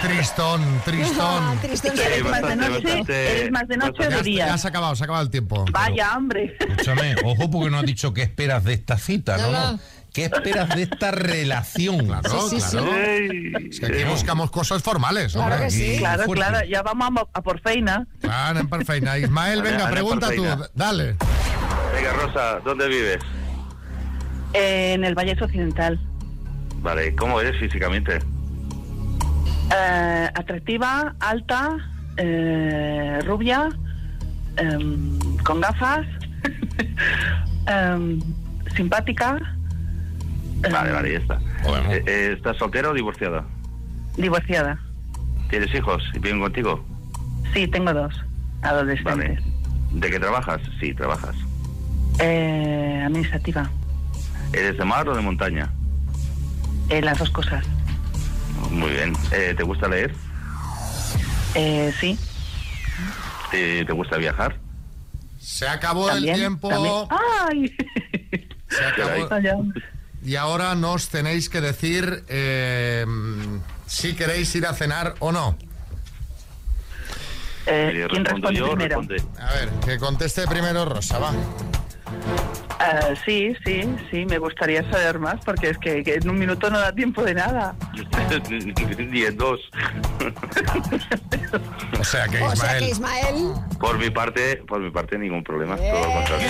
Tristón, 0.01 0.61
tristón. 0.85 1.59
Tristón. 1.59 1.95
Sí, 1.97 2.01
¿Eres 2.03 2.23
más 2.23 2.41
de 2.41 2.41
bastante, 2.41 2.69
noche? 2.69 2.83
bastante- 2.87 3.31
¿Eres 3.39 3.51
más 3.51 3.67
de 3.67 3.77
noche 3.77 4.07
o 4.07 4.09
Ya, 4.09 4.17
de 4.17 4.23
día? 4.23 4.45
ya 4.47 4.57
se 4.57 4.67
ha 4.67 4.69
acabado, 4.69 4.95
se 4.95 5.03
ha 5.03 5.05
acabado 5.05 5.23
el 5.23 5.31
tiempo. 5.31 5.65
Vaya, 5.71 6.15
hombre. 6.15 6.55
Escúchame, 6.59 7.15
ojo 7.23 7.49
porque 7.49 7.71
no 7.71 7.79
has 7.79 7.85
dicho 7.85 8.13
qué 8.13 8.21
esperas 8.23 8.63
de 8.63 8.73
esta 8.73 8.97
cita, 8.97 9.37
¿no? 9.37 9.51
No. 9.51 9.79
¿Qué 10.13 10.25
esperas 10.25 10.69
de 10.75 10.83
esta 10.83 11.11
relación? 11.11 12.05
Claro, 12.05 12.47
Sí, 12.49 12.61
sí, 12.61 12.67
claro. 12.71 12.95
Ey, 12.95 13.53
Es 13.69 13.79
que 13.81 13.85
aquí 13.87 14.03
buscamos 14.05 14.49
cosas 14.51 14.81
formales, 14.81 15.33
Claro 15.33 15.51
hombre. 15.55 15.65
que 15.67 15.71
sí. 15.71 15.95
Claro, 15.97 16.23
claro, 16.27 16.65
ya 16.65 16.83
vamos 16.83 17.09
a, 17.33 17.37
a 17.37 17.41
por 17.41 17.59
feina. 17.59 18.07
Claro, 18.21 18.59
en 18.59 18.69
perfecta. 18.69 19.17
Ismael, 19.19 19.59
Vale, 19.59 19.71
venga, 19.71 19.83
Ana, 19.87 19.91
pregunta 19.91 20.29
tú. 20.33 20.45
Dale. 20.73 21.15
Venga, 21.93 22.13
Rosa, 22.13 22.59
¿dónde 22.63 22.87
vives? 22.87 23.17
En 24.53 25.03
el 25.03 25.15
Valle 25.15 25.35
Occidental. 25.41 25.99
Vale, 26.85 27.15
¿cómo 27.15 27.41
eres 27.41 27.59
físicamente? 27.59 28.19
Eh, 29.75 30.29
atractiva, 30.35 31.15
alta, 31.19 31.77
eh, 32.15 33.19
rubia, 33.25 33.69
em, 34.57 35.17
con 35.43 35.59
gafas, 35.61 36.05
em, 37.67 38.19
simpática, 38.75 39.39
Vale, 40.71 40.91
vale, 40.91 41.11
ya 41.11 41.17
está. 41.19 41.39
Podemos. 41.63 41.93
Eh, 41.93 42.03
eh, 42.07 42.33
¿Estás 42.37 42.57
soltera 42.57 42.89
o 42.89 42.93
divorciada? 42.93 43.43
divorciada. 44.17 44.79
¿Tienes 45.49 45.73
hijos 45.75 46.01
y 46.13 46.19
viven 46.19 46.39
contigo? 46.39 46.83
Sí, 47.53 47.67
tengo 47.67 47.93
dos 47.93 48.13
adolescentes. 48.61 49.39
Vale. 49.39 49.39
¿De 49.91 50.09
qué 50.09 50.19
trabajas? 50.19 50.61
Sí, 50.79 50.93
trabajas. 50.93 51.35
Eh, 52.19 53.01
administrativa. 53.05 53.69
¿Eres 54.53 54.77
de 54.77 54.85
mar 54.85 55.07
o 55.09 55.15
de 55.15 55.21
montaña? 55.21 55.69
Eh, 56.89 57.01
las 57.01 57.17
dos 57.17 57.29
cosas. 57.31 57.65
Muy 58.69 58.91
bien. 58.91 59.13
Eh, 59.31 59.53
¿Te 59.55 59.63
gusta 59.63 59.87
leer? 59.87 60.13
Eh, 61.55 61.93
sí. 61.99 62.17
¿Te, 63.51 63.85
te 63.85 63.93
gusta 63.93 64.17
viajar? 64.17 64.57
Se 65.39 65.67
acabó 65.67 66.07
También, 66.07 66.33
el 66.35 66.39
tiempo. 66.41 66.69
también. 66.69 66.93
¡Ay! 67.49 67.75
Se 68.69 68.83
acabó. 68.85 69.65
Y 70.23 70.35
ahora 70.37 70.73
nos 70.75 71.09
tenéis 71.09 71.49
que 71.49 71.61
decir 71.61 72.23
eh, 72.27 73.05
si 73.85 74.15
queréis 74.15 74.53
ir 74.55 74.65
a 74.65 74.73
cenar 74.73 75.13
o 75.19 75.31
no. 75.31 75.55
Eh, 77.67 78.05
¿Quién 78.09 78.25
respondo 78.25 78.49
responde 78.49 78.59
yo, 78.59 78.71
primero? 78.75 79.01
responde. 79.01 79.23
A 79.41 79.53
ver, 79.53 79.69
que 79.85 79.97
conteste 79.99 80.47
primero 80.47 80.85
Rosa, 80.85 81.19
va. 81.19 81.31
Eh, 82.85 83.15
sí, 83.25 83.55
sí, 83.65 83.83
sí, 84.11 84.25
me 84.25 84.37
gustaría 84.37 84.83
saber 84.91 85.17
más 85.17 85.43
porque 85.43 85.69
es 85.69 85.77
que, 85.77 86.03
que 86.03 86.15
en 86.15 86.29
un 86.29 86.37
minuto 86.37 86.69
no 86.69 86.79
da 86.79 86.93
tiempo 86.93 87.23
de 87.23 87.33
nada. 87.33 87.75
Ni 88.97 89.23
en 89.23 89.37
dos. 89.37 89.59
O 91.99 92.03
sea 92.03 92.27
que 92.27 92.41
O 92.41 92.55
sea 92.55 92.77
que 92.77 92.89
Ismael. 92.89 93.53
Por 93.79 93.97
mi 93.97 94.09
parte, 94.09 94.57
por 94.67 94.79
mi 94.79 94.91
parte 94.91 95.17
ningún 95.17 95.43
problema. 95.43 95.77
Todo 95.77 96.05
lo 96.05 96.13
contrario. 96.13 96.49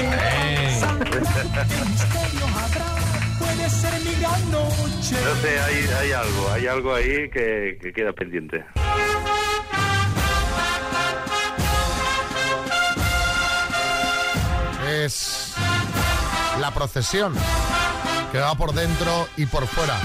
No 5.12 5.36
sé, 5.42 5.60
hay, 5.60 5.86
hay 6.00 6.12
algo, 6.12 6.52
hay 6.52 6.68
algo 6.68 6.96
ahí 6.96 7.30
que, 7.30 7.78
que 7.82 7.94
queda 7.94 8.12
pendiente. 8.14 8.66
Es 14.88 15.56
la 16.60 16.72
procesión 16.72 17.34
que 18.32 18.40
va 18.40 18.56
por 18.56 18.74
dentro 18.74 19.28
y 19.38 19.46
por 19.46 19.68
fuera. 19.68 19.98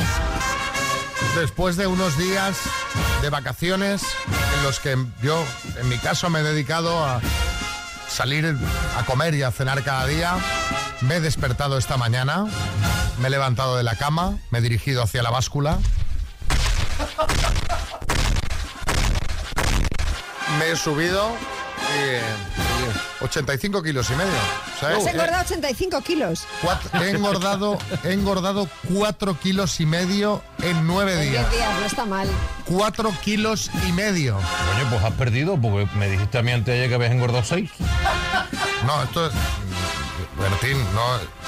Después 1.37 1.77
de 1.77 1.87
unos 1.87 2.17
días 2.17 2.59
de 3.23 3.31
vacaciones 3.31 4.03
en 4.57 4.63
los 4.65 4.81
que 4.81 4.97
yo, 5.23 5.45
en 5.79 5.89
mi 5.89 5.99
caso, 5.99 6.31
me 6.31 6.41
he 6.41 6.43
dedicado 6.43 7.05
a 7.05 7.21
salir 8.09 8.57
a 8.99 9.05
comer 9.05 9.35
y 9.35 9.43
a 9.43 9.51
cenar 9.51 9.83
cada 9.85 10.07
día, 10.07 10.37
me 11.03 11.17
he 11.17 11.21
despertado 11.21 11.79
esta 11.79 11.97
mañana, 11.97 12.47
me 13.19 13.29
he 13.29 13.31
levantado 13.31 13.77
de 13.77 13.83
la 13.83 13.97
cama, 13.97 14.39
me 14.51 14.59
he 14.59 14.63
dirigido 14.63 15.03
hacia 15.03 15.23
la 15.23 15.31
báscula. 15.31 15.79
Me 20.59 20.73
he 20.73 20.77
subido 20.77 21.31
y, 21.97 22.70
85 23.21 23.83
kilos 23.83 24.09
y 24.11 24.15
medio. 24.15 24.33
¿sabes? 24.81 24.99
Has 25.07 25.13
engordado 25.13 25.43
85 25.43 26.01
kilos. 26.03 26.47
Cuatro- 26.63 27.01
he 27.03 27.11
engordado, 27.11 27.79
he 28.05 28.13
engordado 28.13 28.69
4 28.95 29.39
kilos 29.39 29.79
y 29.81 29.87
medio 29.87 30.43
en 30.63 30.87
9 30.87 31.15
En 31.25 31.31
días. 31.31 31.51
10 31.51 31.61
días, 31.61 31.81
no 31.81 31.87
está 31.87 32.05
mal. 32.07 32.29
4 32.67 33.13
kilos 33.23 33.71
y 33.89 33.93
medio. 33.93 34.35
Coño, 34.37 34.91
pues 34.91 35.05
has 35.05 35.13
perdido 35.15 35.61
porque 35.61 35.87
me 35.97 36.09
dijiste 36.09 36.39
a 36.39 36.43
mí 36.43 36.53
antes 36.53 36.67
de 36.67 36.73
ayer 36.75 36.89
que 36.89 36.95
habías 36.95 37.13
engordado 37.13 37.45
6. 37.45 37.71
No, 38.87 39.03
esto 39.03 39.27
es. 39.27 39.33
Bertín, 40.39 40.79
no. 40.95 41.40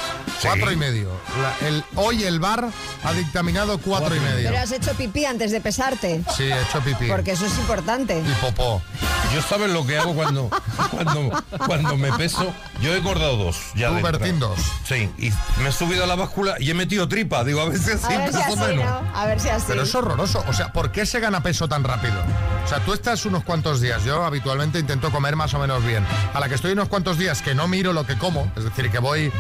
Cuatro 0.43 0.73
y 0.73 0.77
medio. 0.77 1.11
La- 1.41 1.69
el, 1.69 1.85
hoy 1.95 2.25
el 2.25 2.41
bar 2.41 2.69
ha 3.05 3.13
dictaminado 3.13 3.79
cuatro 3.79 4.15
y 4.15 4.21
medio. 4.21 4.49
Pero 4.51 4.63
has 4.63 4.73
hecho 4.73 4.93
pipí 4.95 5.25
antes 5.25 5.51
de 5.53 5.61
pesarte. 5.61 6.23
Sí, 6.37 6.45
he 6.45 6.61
hecho 6.63 6.81
pipí. 6.81 7.07
Porque 7.09 7.33
eso 7.33 7.47
es 7.47 7.57
importante. 7.59 8.19
Y 8.19 8.33
popó. 8.41 8.83
Yo 9.35 9.41
sabes 9.41 9.71
lo 9.71 9.87
que 9.87 9.97
hago 9.99 10.15
cuando, 10.15 10.51
cuando, 10.91 11.45
cuando 11.67 11.97
me 11.97 12.13
peso. 12.13 12.53
Yo 12.83 12.95
he 12.95 12.99
engordado 12.99 13.37
dos. 13.37 13.57
Ya 13.75 13.89
Tú. 13.89 14.03
Bertín, 14.03 14.39
dos. 14.39 14.59
Sí, 14.87 15.11
y 15.19 15.31
me 15.63 15.69
he 15.71 15.73
subido 15.73 16.05
a 16.05 16.07
la 16.07 16.17
báscula 16.17 16.57
y 16.59 16.71
he 16.71 16.75
metido 16.75 17.09
tripa. 17.09 17.43
Digo, 17.45 17.61
a 17.63 17.69
ver 17.69 17.79
si 17.79 17.91
A 17.93 17.95
así 17.95 18.09
ver 18.17 18.33
si 18.33 18.39
peso 18.39 18.49
así, 18.53 18.59
menos. 18.77 18.85
¿no? 18.85 19.17
A 19.19 19.27
ver 19.27 19.41
si 19.41 19.49
así. 19.49 19.65
Pero 19.69 19.83
es 19.83 19.95
horroroso. 19.95 20.45
O 20.49 20.53
sea, 20.53 20.73
¿por 20.73 20.93
qué 20.93 21.07
se 21.07 21.21
gana 21.21 21.43
peso 21.43 21.69
tan 21.69 21.83
rápido? 21.85 22.21
O 22.65 22.69
sea, 22.69 22.81
tú 22.81 22.93
estás 22.93 23.25
unos 23.25 23.45
cuantos 23.45 23.81
días. 23.81 24.05
Yo 24.05 24.25
habitualmente 24.25 24.79
intento 24.79 25.11
comer 25.11 25.37
más 25.37 25.55
o 25.55 25.59
menos 25.59 25.83
bien. 25.85 26.05
A 26.35 26.41
la 26.41 26.49
que 26.49 26.57
estoy 26.57 26.73
unos 26.73 26.89
cuantos 26.89 27.17
días 27.17 27.41
que 27.43 27.55
no 27.55 27.69
miro 27.69 27.93
lo 27.93 28.05
que 28.05 28.19
como, 28.19 28.51
es 28.57 28.65
decir, 28.65 28.91
que 28.91 28.99
voy 28.99 29.33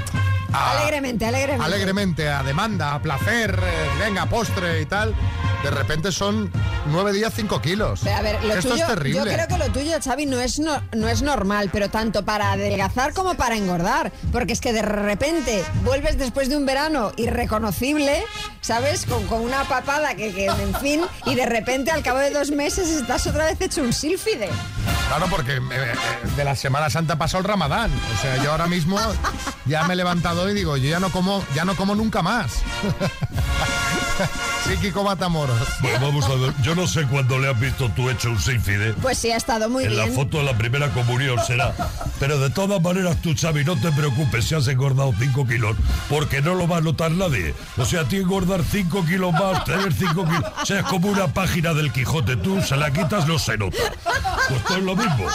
a, 0.52 0.72
Alegremente, 0.72 1.26
alegremente. 1.26 1.64
alegremente 1.64 2.28
a 2.28 2.42
demanda, 2.42 2.94
a 2.94 3.02
placer, 3.02 3.58
eh, 3.62 3.88
venga, 3.98 4.26
postre 4.26 4.80
y 4.80 4.86
tal, 4.86 5.14
de 5.62 5.70
repente 5.70 6.12
son 6.12 6.50
nueve 6.86 7.12
días, 7.12 7.32
cinco 7.34 7.60
kilos. 7.60 8.00
Pero, 8.02 8.16
a 8.16 8.22
ver, 8.22 8.42
lo 8.44 8.54
Esto 8.54 8.70
tuyo, 8.70 8.82
es 8.82 8.88
terrible. 8.88 9.18
yo 9.18 9.24
creo 9.24 9.48
que 9.48 9.58
lo 9.58 9.72
tuyo, 9.72 9.92
Xavi, 10.02 10.26
no 10.26 10.40
es, 10.40 10.58
no, 10.58 10.82
no 10.92 11.08
es 11.08 11.22
normal, 11.22 11.70
pero 11.72 11.88
tanto 11.88 12.24
para 12.24 12.52
adelgazar 12.52 13.12
como 13.14 13.34
para 13.34 13.56
engordar. 13.56 14.12
Porque 14.32 14.52
es 14.52 14.60
que 14.60 14.72
de 14.72 14.82
repente 14.82 15.64
vuelves 15.84 16.18
después 16.18 16.48
de 16.48 16.56
un 16.56 16.66
verano 16.66 17.12
irreconocible, 17.16 18.24
¿sabes? 18.60 19.06
Con, 19.06 19.26
con 19.26 19.40
una 19.42 19.64
papada 19.64 20.14
que, 20.14 20.32
que, 20.32 20.46
en 20.46 20.74
fin, 20.76 21.00
y 21.26 21.34
de 21.34 21.46
repente 21.46 21.90
al 21.90 22.02
cabo 22.02 22.18
de 22.18 22.30
dos 22.30 22.50
meses 22.50 22.88
estás 22.88 23.26
otra 23.26 23.46
vez 23.46 23.60
hecho 23.60 23.82
un 23.82 23.92
sílfide. 23.92 24.48
Claro, 25.08 25.26
porque 25.30 25.56
eh, 25.56 25.60
eh, 25.70 25.94
de 26.36 26.44
la 26.44 26.56
Semana 26.56 26.90
Santa 26.90 27.16
pasó 27.16 27.38
el 27.38 27.44
Ramadán. 27.44 27.90
O 28.16 28.20
sea, 28.22 28.42
yo 28.42 28.50
ahora 28.50 28.66
mismo 28.66 28.98
ya 29.66 29.84
me 29.84 29.94
he 29.94 29.96
levantado 29.96 30.48
y 30.50 30.54
digo, 30.54 30.76
yo 30.76 30.88
ya 30.88 31.00
no 31.00 31.10
como, 31.10 31.44
ya 31.54 31.64
no 31.64 31.76
como 31.76 31.94
nunca 31.94 32.22
más. 32.22 32.50
sí, 34.66 34.76
Kiko 34.80 35.04
Matamoros. 35.04 35.51
Bueno, 35.80 35.98
vamos 36.06 36.24
a 36.26 36.34
ver. 36.34 36.52
Yo 36.62 36.74
no 36.74 36.86
sé 36.86 37.04
cuándo 37.06 37.38
le 37.38 37.48
has 37.50 37.58
visto 37.58 37.88
tú 37.90 38.08
hecho 38.10 38.30
un 38.30 38.40
selfie 38.40 38.94
Pues 39.02 39.18
sí, 39.18 39.30
ha 39.30 39.36
estado 39.36 39.68
muy 39.68 39.84
en 39.84 39.90
bien. 39.90 40.06
la 40.08 40.14
foto 40.14 40.38
de 40.38 40.44
la 40.44 40.56
primera 40.56 40.88
comunión 40.90 41.38
será. 41.46 41.74
Pero 42.18 42.38
de 42.38 42.50
todas 42.50 42.80
maneras, 42.80 43.16
tú, 43.22 43.34
Xavi, 43.38 43.64
no 43.64 43.76
te 43.80 43.90
preocupes 43.92 44.44
si 44.46 44.54
has 44.54 44.68
engordado 44.68 45.12
5 45.18 45.46
kilos, 45.46 45.76
porque 46.08 46.40
no 46.40 46.54
lo 46.54 46.68
va 46.68 46.78
a 46.78 46.80
notar 46.80 47.10
nadie. 47.10 47.54
O 47.76 47.84
sea, 47.84 48.02
a 48.02 48.04
ti 48.08 48.16
engordar 48.16 48.62
5 48.62 49.04
kilos 49.04 49.32
más, 49.32 49.64
tener 49.64 49.92
5 49.92 50.24
kilos, 50.24 50.44
o 50.62 50.66
sea, 50.66 50.80
es 50.80 50.86
como 50.86 51.08
una 51.08 51.28
página 51.28 51.74
del 51.74 51.92
Quijote. 51.92 52.36
Tú 52.36 52.62
se 52.62 52.76
la 52.76 52.92
quitas, 52.92 53.26
no 53.26 53.38
se 53.38 53.56
nota. 53.58 53.76
Pues 54.48 54.64
todo 54.64 54.76
es 54.78 54.84
lo 54.84 54.96
mismo. 54.96 55.26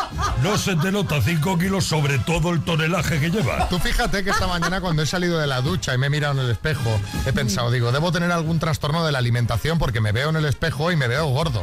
No 0.44 0.58
se 0.58 0.76
te 0.76 0.92
nota 0.92 1.22
5 1.22 1.58
kilos 1.58 1.86
sobre 1.86 2.20
todo 2.20 2.52
el 2.52 2.62
tonelaje 2.64 3.20
que 3.20 3.30
llevas. 3.30 3.70
Tú 3.70 3.80
fíjate 3.80 4.24
que 4.24 4.30
esta 4.30 4.48
mañana 4.48 4.82
cuando 4.82 5.02
he 5.02 5.06
salido 5.06 5.38
de 5.40 5.48
la 5.48 5.62
ducha 5.62 5.94
y 5.94 5.98
me 5.98 6.08
he 6.08 6.10
mirado 6.10 6.34
en 6.40 6.46
el 6.46 6.52
espejo, 6.52 7.00
he 7.26 7.34
pensado, 7.34 7.72
digo, 7.72 7.92
debo 7.92 8.12
tener 8.12 8.32
algún 8.32 8.60
trastorno 8.60 9.06
de 9.06 9.12
la 9.12 9.18
alimentación 9.20 9.78
porque 9.80 10.02
me 10.02 10.07
veo 10.12 10.30
en 10.30 10.38
el 10.38 10.46
espejo 10.46 10.92
y 10.92 10.96
me 10.96 11.08
veo 11.08 11.28
gordo. 11.28 11.62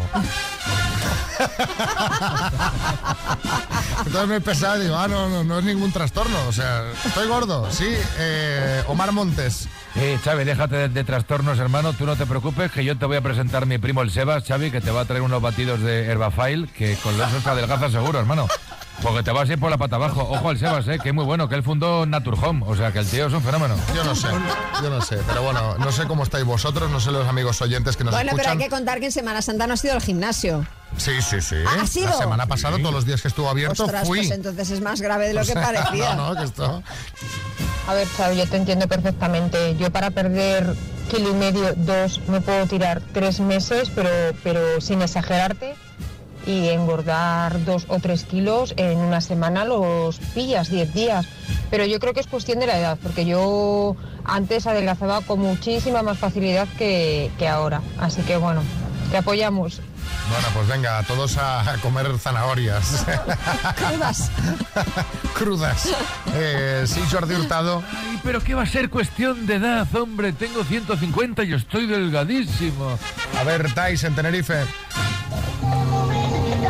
Entonces 3.99 4.29
me 4.29 4.37
he 4.37 4.41
pensado, 4.41 4.79
digo, 4.81 4.97
ah, 4.97 5.09
no, 5.09 5.29
no, 5.29 5.45
no 5.45 5.59
es 5.59 5.65
ningún 5.65 5.91
trastorno, 5.93 6.37
o 6.49 6.53
sea, 6.53 6.85
estoy 7.05 7.27
gordo, 7.27 7.71
sí. 7.71 7.89
eh, 8.19 8.83
Omar 8.87 9.13
Montes. 9.13 9.69
Eh, 9.97 10.19
Xavi, 10.23 10.45
déjate 10.45 10.89
de, 10.89 11.05
trastornos, 11.05 11.59
hermano. 11.59 11.93
Tú 11.93 12.05
no 12.05 12.17
te 12.17 12.27
preocupes, 12.27 12.71
que 12.73 12.85
yo 12.85 12.99
te 12.99 13.07
voy 13.07 13.17
a 13.17 13.21
presentar 13.21 13.67
mi 13.67 13.79
primo 13.79 14.03
el 14.03 14.11
Sebas, 14.11 14.45
Xavi, 14.45 14.71
que 14.71 14.81
te 14.81 14.91
va 14.91 15.03
a 15.03 15.05
traer 15.05 15.23
unos 15.23 15.41
batidos 15.41 15.81
de 15.81 16.07
Herbafail, 16.07 16.69
que 16.69 16.97
con 16.97 17.17
los 17.17 17.31
te 17.43 17.49
adelgaza 17.49 17.91
seguro, 17.91 18.19
hermano. 18.19 18.49
Porque 19.03 19.23
te 19.23 19.33
vas 19.33 19.49
a 19.51 19.53
ir 19.53 19.59
por 19.61 19.71
la 19.71 19.77
pata 19.77 19.97
abajo. 19.97 20.23
Ojo 20.23 20.49
al 20.49 20.59
Sebas, 20.59 20.87
eh, 20.89 20.99
que 21.03 21.11
es 21.11 21.15
muy 21.15 21.25
bueno, 21.25 21.49
que 21.49 21.55
él 21.57 21.63
fundó 21.63 22.07
Naturhome. 22.07 22.65
O 22.67 22.75
sea, 22.77 22.91
que 22.93 23.01
el 23.01 23.07
tío 23.07 23.27
es 23.27 23.33
un 23.33 23.43
fenómeno. 23.43 23.75
Yo 23.95 24.03
no 24.05 24.15
sé, 24.15 24.29
yo 24.83 24.89
no 24.91 25.01
sé, 25.03 25.19
pero 25.27 25.43
bueno, 25.43 25.77
no 25.79 25.93
sé 25.93 26.05
cómo 26.07 26.23
estáis 26.23 26.45
vosotros, 26.45 26.91
no 26.91 27.01
sé 27.01 27.11
los 27.11 27.27
amigos 27.29 27.61
oyentes 27.61 27.97
que 27.97 28.05
nos 28.05 28.15
Bueno, 28.15 28.31
pero 28.35 28.49
hay 28.49 28.53
escuchan. 28.57 28.71
que 28.71 28.75
contar 28.75 29.01
que 29.01 29.07
en 29.07 29.13
Semana 29.13 29.43
Santa 29.43 29.67
no 29.67 29.75
has 29.75 29.85
ido 29.85 29.95
al 29.95 30.01
gimnasio. 30.03 30.67
Sí, 30.97 31.21
sí, 31.21 31.41
sí. 31.41 31.57
¿Ah, 31.67 31.83
has 31.83 31.97
ido? 31.97 32.07
La 32.09 32.13
semana 32.17 32.47
pasada, 32.47 32.79
todos 32.79 32.95
los 32.95 33.05
días 33.05 33.21
que 33.21 33.29
estuvo 33.29 33.49
abierto, 33.49 33.83
Ostras, 33.85 34.07
fui. 34.07 34.21
pues 34.21 34.31
entonces 34.31 34.71
es 34.71 34.81
más 34.81 35.01
grave 35.01 35.27
de 35.29 35.35
lo 35.35 35.41
O 35.43 35.45
que 35.45 35.55
parecía. 35.55 36.15
No, 36.15 36.33
no, 36.33 36.37
que 36.41 36.45
esto... 36.45 36.83
A 37.87 37.93
ver, 37.95 38.07
Xavi, 38.09 38.37
yo 38.39 38.47
te 38.49 38.57
entiendo 38.57 38.89
perfectamente. 38.89 39.77
Yo 39.77 39.91
para 39.91 40.11
perder 40.11 40.75
kilo 41.11 41.31
y 41.31 41.35
medio, 41.35 41.75
dos, 41.77 42.21
me 42.29 42.41
puedo 42.41 42.65
tirar 42.67 43.03
tres 43.13 43.41
meses, 43.41 43.91
pero, 43.95 44.09
pero 44.43 44.81
sin 44.81 45.03
exagerarte. 45.03 45.75
Y 46.47 46.69
engordar 46.69 47.65
dos 47.65 47.87
o 47.89 47.99
tres 48.01 48.25
kilos 48.25 48.75
en 48.77 48.99
una 48.99 49.21
semana 49.21 49.65
los 49.65 50.19
pillas, 50.35 50.71
diez 50.71 50.93
días. 50.93 51.27
Pero 51.71 51.87
yo 51.87 51.99
creo 52.01 52.13
que 52.13 52.21
es 52.21 52.27
cuestión 52.27 52.61
de 52.61 52.67
la 52.67 52.79
edad, 52.79 52.99
porque 53.03 53.25
yo 53.25 53.97
antes 54.25 54.67
adelgazaba 54.67 55.23
con 55.23 55.41
muchísima 55.41 56.03
más 56.03 56.19
facilidad 56.19 56.69
que, 56.79 57.31
que 57.39 57.49
ahora. 57.49 57.81
Así 57.99 58.23
que 58.23 58.37
bueno, 58.37 58.63
te 59.11 59.17
apoyamos. 59.17 59.81
Bueno, 60.31 60.49
pues 60.55 60.69
venga, 60.69 61.03
todos 61.03 61.37
a 61.37 61.77
comer 61.83 62.19
zanahorias. 62.19 63.05
Crudas. 63.77 64.31
Crudas. 65.35 65.95
Eh, 66.35 66.85
sí, 66.87 67.03
Jordi 67.11 67.35
Hurtado. 67.35 67.83
Ay, 67.91 68.21
pero 68.23 68.41
¿qué 68.41 68.55
va 68.55 68.63
a 68.63 68.67
ser 68.67 68.89
cuestión 68.89 69.47
de 69.47 69.57
edad, 69.57 69.87
hombre? 69.95 70.33
Tengo 70.33 70.65
150 70.65 71.45
y 71.45 71.53
estoy 71.53 71.87
delgadísimo. 71.87 72.99
A 73.39 73.45
ver, 73.45 73.73
Tais, 73.75 74.03
en 74.05 74.15
Tenerife. 74.15 74.65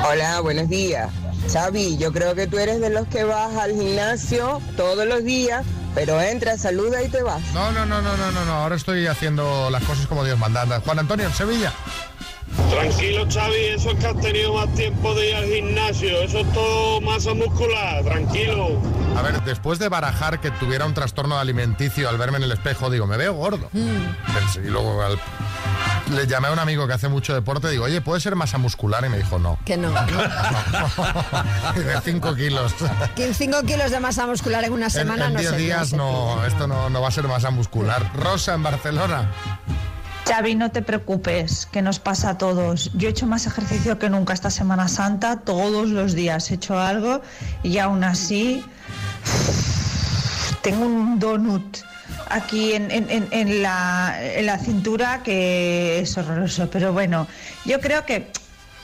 Hola, 0.02 0.40
buenos 0.40 0.68
días. 0.68 1.10
Xavi, 1.52 1.96
yo 1.98 2.12
creo 2.12 2.34
que 2.34 2.46
tú 2.46 2.58
eres 2.58 2.80
de 2.80 2.90
los 2.90 3.06
que 3.08 3.24
vas 3.24 3.54
al 3.56 3.72
gimnasio 3.72 4.60
todos 4.76 5.06
los 5.06 5.22
días, 5.24 5.64
pero 5.94 6.20
entras, 6.20 6.62
saluda 6.62 7.02
y 7.02 7.08
te 7.08 7.22
vas. 7.22 7.40
No, 7.52 7.70
no, 7.72 7.84
no, 7.86 8.00
no, 8.02 8.16
no, 8.16 8.30
no, 8.32 8.44
no. 8.44 8.52
Ahora 8.52 8.76
estoy 8.76 9.06
haciendo 9.06 9.70
las 9.70 9.82
cosas 9.84 10.06
como 10.06 10.24
Dios 10.24 10.38
manda. 10.38 10.62
Anda, 10.62 10.80
Juan 10.80 10.98
Antonio, 10.98 11.26
en 11.26 11.32
Sevilla. 11.32 11.72
Tranquilo, 12.70 13.26
Xavi, 13.30 13.56
eso 13.76 13.90
es 13.90 13.98
que 13.98 14.06
has 14.06 14.20
tenido 14.20 14.54
más 14.54 14.72
tiempo 14.74 15.14
de 15.14 15.30
ir 15.30 15.36
al 15.36 15.44
gimnasio. 15.46 16.22
Eso 16.22 16.38
es 16.40 16.52
todo 16.52 17.00
masa 17.00 17.34
muscular, 17.34 18.02
tranquilo. 18.04 18.80
A 19.16 19.22
ver, 19.22 19.42
después 19.44 19.78
de 19.78 19.88
barajar 19.88 20.40
que 20.40 20.50
tuviera 20.52 20.86
un 20.86 20.94
trastorno 20.94 21.38
alimenticio 21.38 22.08
al 22.08 22.18
verme 22.18 22.38
en 22.38 22.44
el 22.44 22.52
espejo, 22.52 22.90
digo, 22.90 23.06
me 23.06 23.16
veo 23.16 23.34
gordo. 23.34 23.68
Pensé, 23.72 24.60
y 24.64 24.70
luego 24.70 25.02
al- 25.02 25.18
le 26.10 26.26
llamé 26.26 26.48
a 26.48 26.52
un 26.52 26.58
amigo 26.58 26.86
que 26.86 26.92
hace 26.92 27.08
mucho 27.08 27.34
deporte, 27.34 27.68
digo, 27.70 27.84
oye, 27.84 28.00
¿puede 28.00 28.20
ser 28.20 28.36
masa 28.36 28.58
muscular? 28.58 29.04
Y 29.04 29.08
me 29.08 29.18
dijo, 29.18 29.38
no. 29.38 29.58
Que 29.64 29.76
no. 29.76 29.90
de 31.74 32.00
5 32.04 32.34
kilos. 32.36 32.74
5 33.16 33.62
kilos 33.62 33.90
de 33.90 34.00
masa 34.00 34.26
muscular 34.26 34.64
en 34.64 34.72
una 34.72 34.86
En- 34.86 34.90
semana 34.90 35.26
en 35.26 35.34
no 35.34 35.38
10 35.40 35.50
sé. 35.50 35.56
días 35.56 35.92
no, 35.92 36.44
esto 36.44 36.66
no, 36.66 36.90
no 36.90 37.00
va 37.00 37.08
a 37.08 37.10
ser 37.10 37.26
masa 37.28 37.50
muscular. 37.50 38.10
Rosa, 38.14 38.54
en 38.54 38.62
Barcelona. 38.62 39.30
Xavi, 40.26 40.54
no 40.54 40.70
te 40.70 40.80
preocupes, 40.82 41.66
que 41.66 41.82
nos 41.82 41.98
pasa 41.98 42.30
a 42.30 42.38
todos. 42.38 42.90
Yo 42.94 43.08
he 43.08 43.10
hecho 43.10 43.26
más 43.26 43.46
ejercicio 43.46 43.98
que 43.98 44.08
nunca 44.08 44.32
esta 44.32 44.50
Semana 44.50 44.88
Santa, 44.88 45.40
todos 45.40 45.88
los 45.90 46.14
días 46.14 46.50
he 46.50 46.54
hecho 46.54 46.78
algo 46.80 47.20
y 47.62 47.76
aún 47.78 48.04
así 48.04 48.64
tengo 50.62 50.86
un 50.86 51.18
donut 51.18 51.76
aquí 52.30 52.72
en, 52.72 52.90
en- 52.90 53.10
en- 53.10 53.28
en 53.30 53.62
la, 53.62 54.16
en 54.20 54.46
la 54.46 54.58
cintura 54.58 55.22
que 55.22 56.00
es 56.00 56.16
horroroso. 56.18 56.68
Pero 56.70 56.92
bueno, 56.92 57.28
yo 57.64 57.78
creo 57.80 58.04
que 58.04 58.30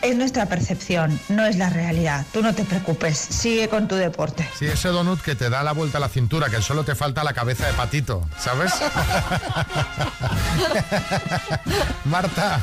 es 0.03 0.17
nuestra 0.17 0.47
percepción, 0.47 1.21
no 1.29 1.45
es 1.45 1.57
la 1.57 1.69
realidad. 1.69 2.25
Tú 2.33 2.41
no 2.43 2.55
te 2.55 2.65
preocupes, 2.65 3.19
sigue 3.19 3.69
con 3.69 3.87
tu 3.87 3.97
deporte. 3.97 4.49
Sí, 4.59 4.65
ese 4.65 4.89
donut 4.89 5.21
que 5.21 5.35
te 5.35 5.51
da 5.51 5.63
la 5.63 5.73
vuelta 5.73 5.99
a 5.99 6.01
la 6.01 6.09
cintura, 6.09 6.49
que 6.49 6.63
solo 6.63 6.85
te 6.85 6.95
falta 6.95 7.23
la 7.23 7.35
cabeza 7.35 7.67
de 7.67 7.75
patito, 7.75 8.27
¿sabes? 8.39 8.73
Marta. 12.07 12.61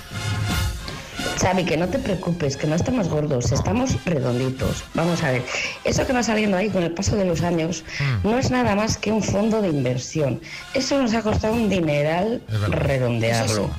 Xavi, 1.40 1.66
que 1.66 1.78
no 1.78 1.88
te 1.88 2.00
preocupes, 2.00 2.58
que 2.58 2.68
no 2.68 2.76
estamos 2.76 3.08
gordos, 3.10 3.52
estamos 3.52 4.04
redonditos. 4.06 4.84
Vamos 4.94 5.24
a 5.24 5.32
ver, 5.32 5.44
eso 5.84 6.06
que 6.06 6.14
va 6.14 6.24
saliendo 6.24 6.58
ahí 6.58 6.70
con 6.70 6.84
el 6.84 6.92
paso 6.92 7.16
de 7.16 7.26
los 7.26 7.42
años 7.42 7.84
no 8.24 8.38
es 8.38 8.52
nada 8.52 8.76
más 8.76 8.98
que 8.98 9.12
un 9.12 9.24
fondo 9.24 9.62
de 9.62 9.70
inversión. 9.70 10.42
Eso 10.74 11.02
nos 11.02 11.14
ha 11.14 11.22
costado 11.22 11.54
un 11.54 11.70
dineral 11.70 12.42
redondearlo. 12.70 13.70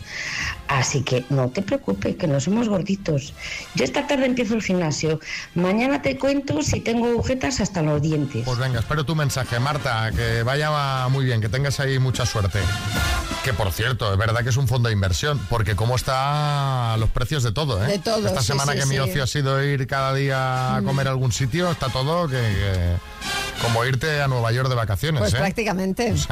Así 0.68 1.02
que 1.02 1.24
no 1.30 1.48
te 1.48 1.62
preocupes, 1.62 2.16
que 2.16 2.26
no 2.26 2.38
somos 2.40 2.68
gorditos. 2.68 3.32
Yo 3.74 3.84
esta 3.84 4.06
tarde 4.06 4.26
empiezo 4.26 4.54
el 4.54 4.62
gimnasio. 4.62 5.18
Mañana 5.54 6.02
te 6.02 6.18
cuento 6.18 6.60
si 6.62 6.80
tengo 6.80 7.06
agujetas 7.06 7.60
hasta 7.60 7.80
los 7.82 8.02
dientes. 8.02 8.44
Pues 8.44 8.58
venga, 8.58 8.78
espero 8.80 9.04
tu 9.04 9.14
mensaje, 9.16 9.58
Marta, 9.60 10.10
que 10.14 10.42
vaya 10.42 11.08
muy 11.08 11.24
bien, 11.24 11.40
que 11.40 11.48
tengas 11.48 11.80
ahí 11.80 11.98
mucha 11.98 12.26
suerte. 12.26 12.60
Que 13.44 13.54
por 13.54 13.72
cierto, 13.72 14.12
es 14.12 14.18
verdad 14.18 14.42
que 14.42 14.50
es 14.50 14.56
un 14.58 14.68
fondo 14.68 14.88
de 14.90 14.92
inversión, 14.92 15.40
porque 15.48 15.74
cómo 15.74 15.96
están 15.96 17.00
los 17.00 17.08
precios 17.10 17.42
de 17.44 17.52
todo, 17.52 17.82
¿eh? 17.82 17.88
De 17.92 17.98
todo, 17.98 18.26
Esta 18.26 18.40
sí, 18.42 18.48
semana 18.48 18.72
sí, 18.74 18.80
que 18.80 18.86
mi 18.86 18.98
ocio 18.98 19.22
ha 19.24 19.26
sido 19.26 19.64
ir 19.64 19.86
cada 19.86 20.12
día 20.12 20.76
a 20.76 20.82
comer 20.82 21.08
a 21.08 21.10
algún 21.12 21.32
sitio, 21.32 21.70
está 21.70 21.88
todo 21.88 22.28
que, 22.28 22.36
que- 22.36 22.96
como 23.62 23.84
irte 23.86 24.20
a 24.20 24.28
Nueva 24.28 24.52
York 24.52 24.68
de 24.68 24.74
vacaciones, 24.74 25.20
Pues 25.20 25.32
¿eh? 25.34 25.38
prácticamente. 25.38 26.14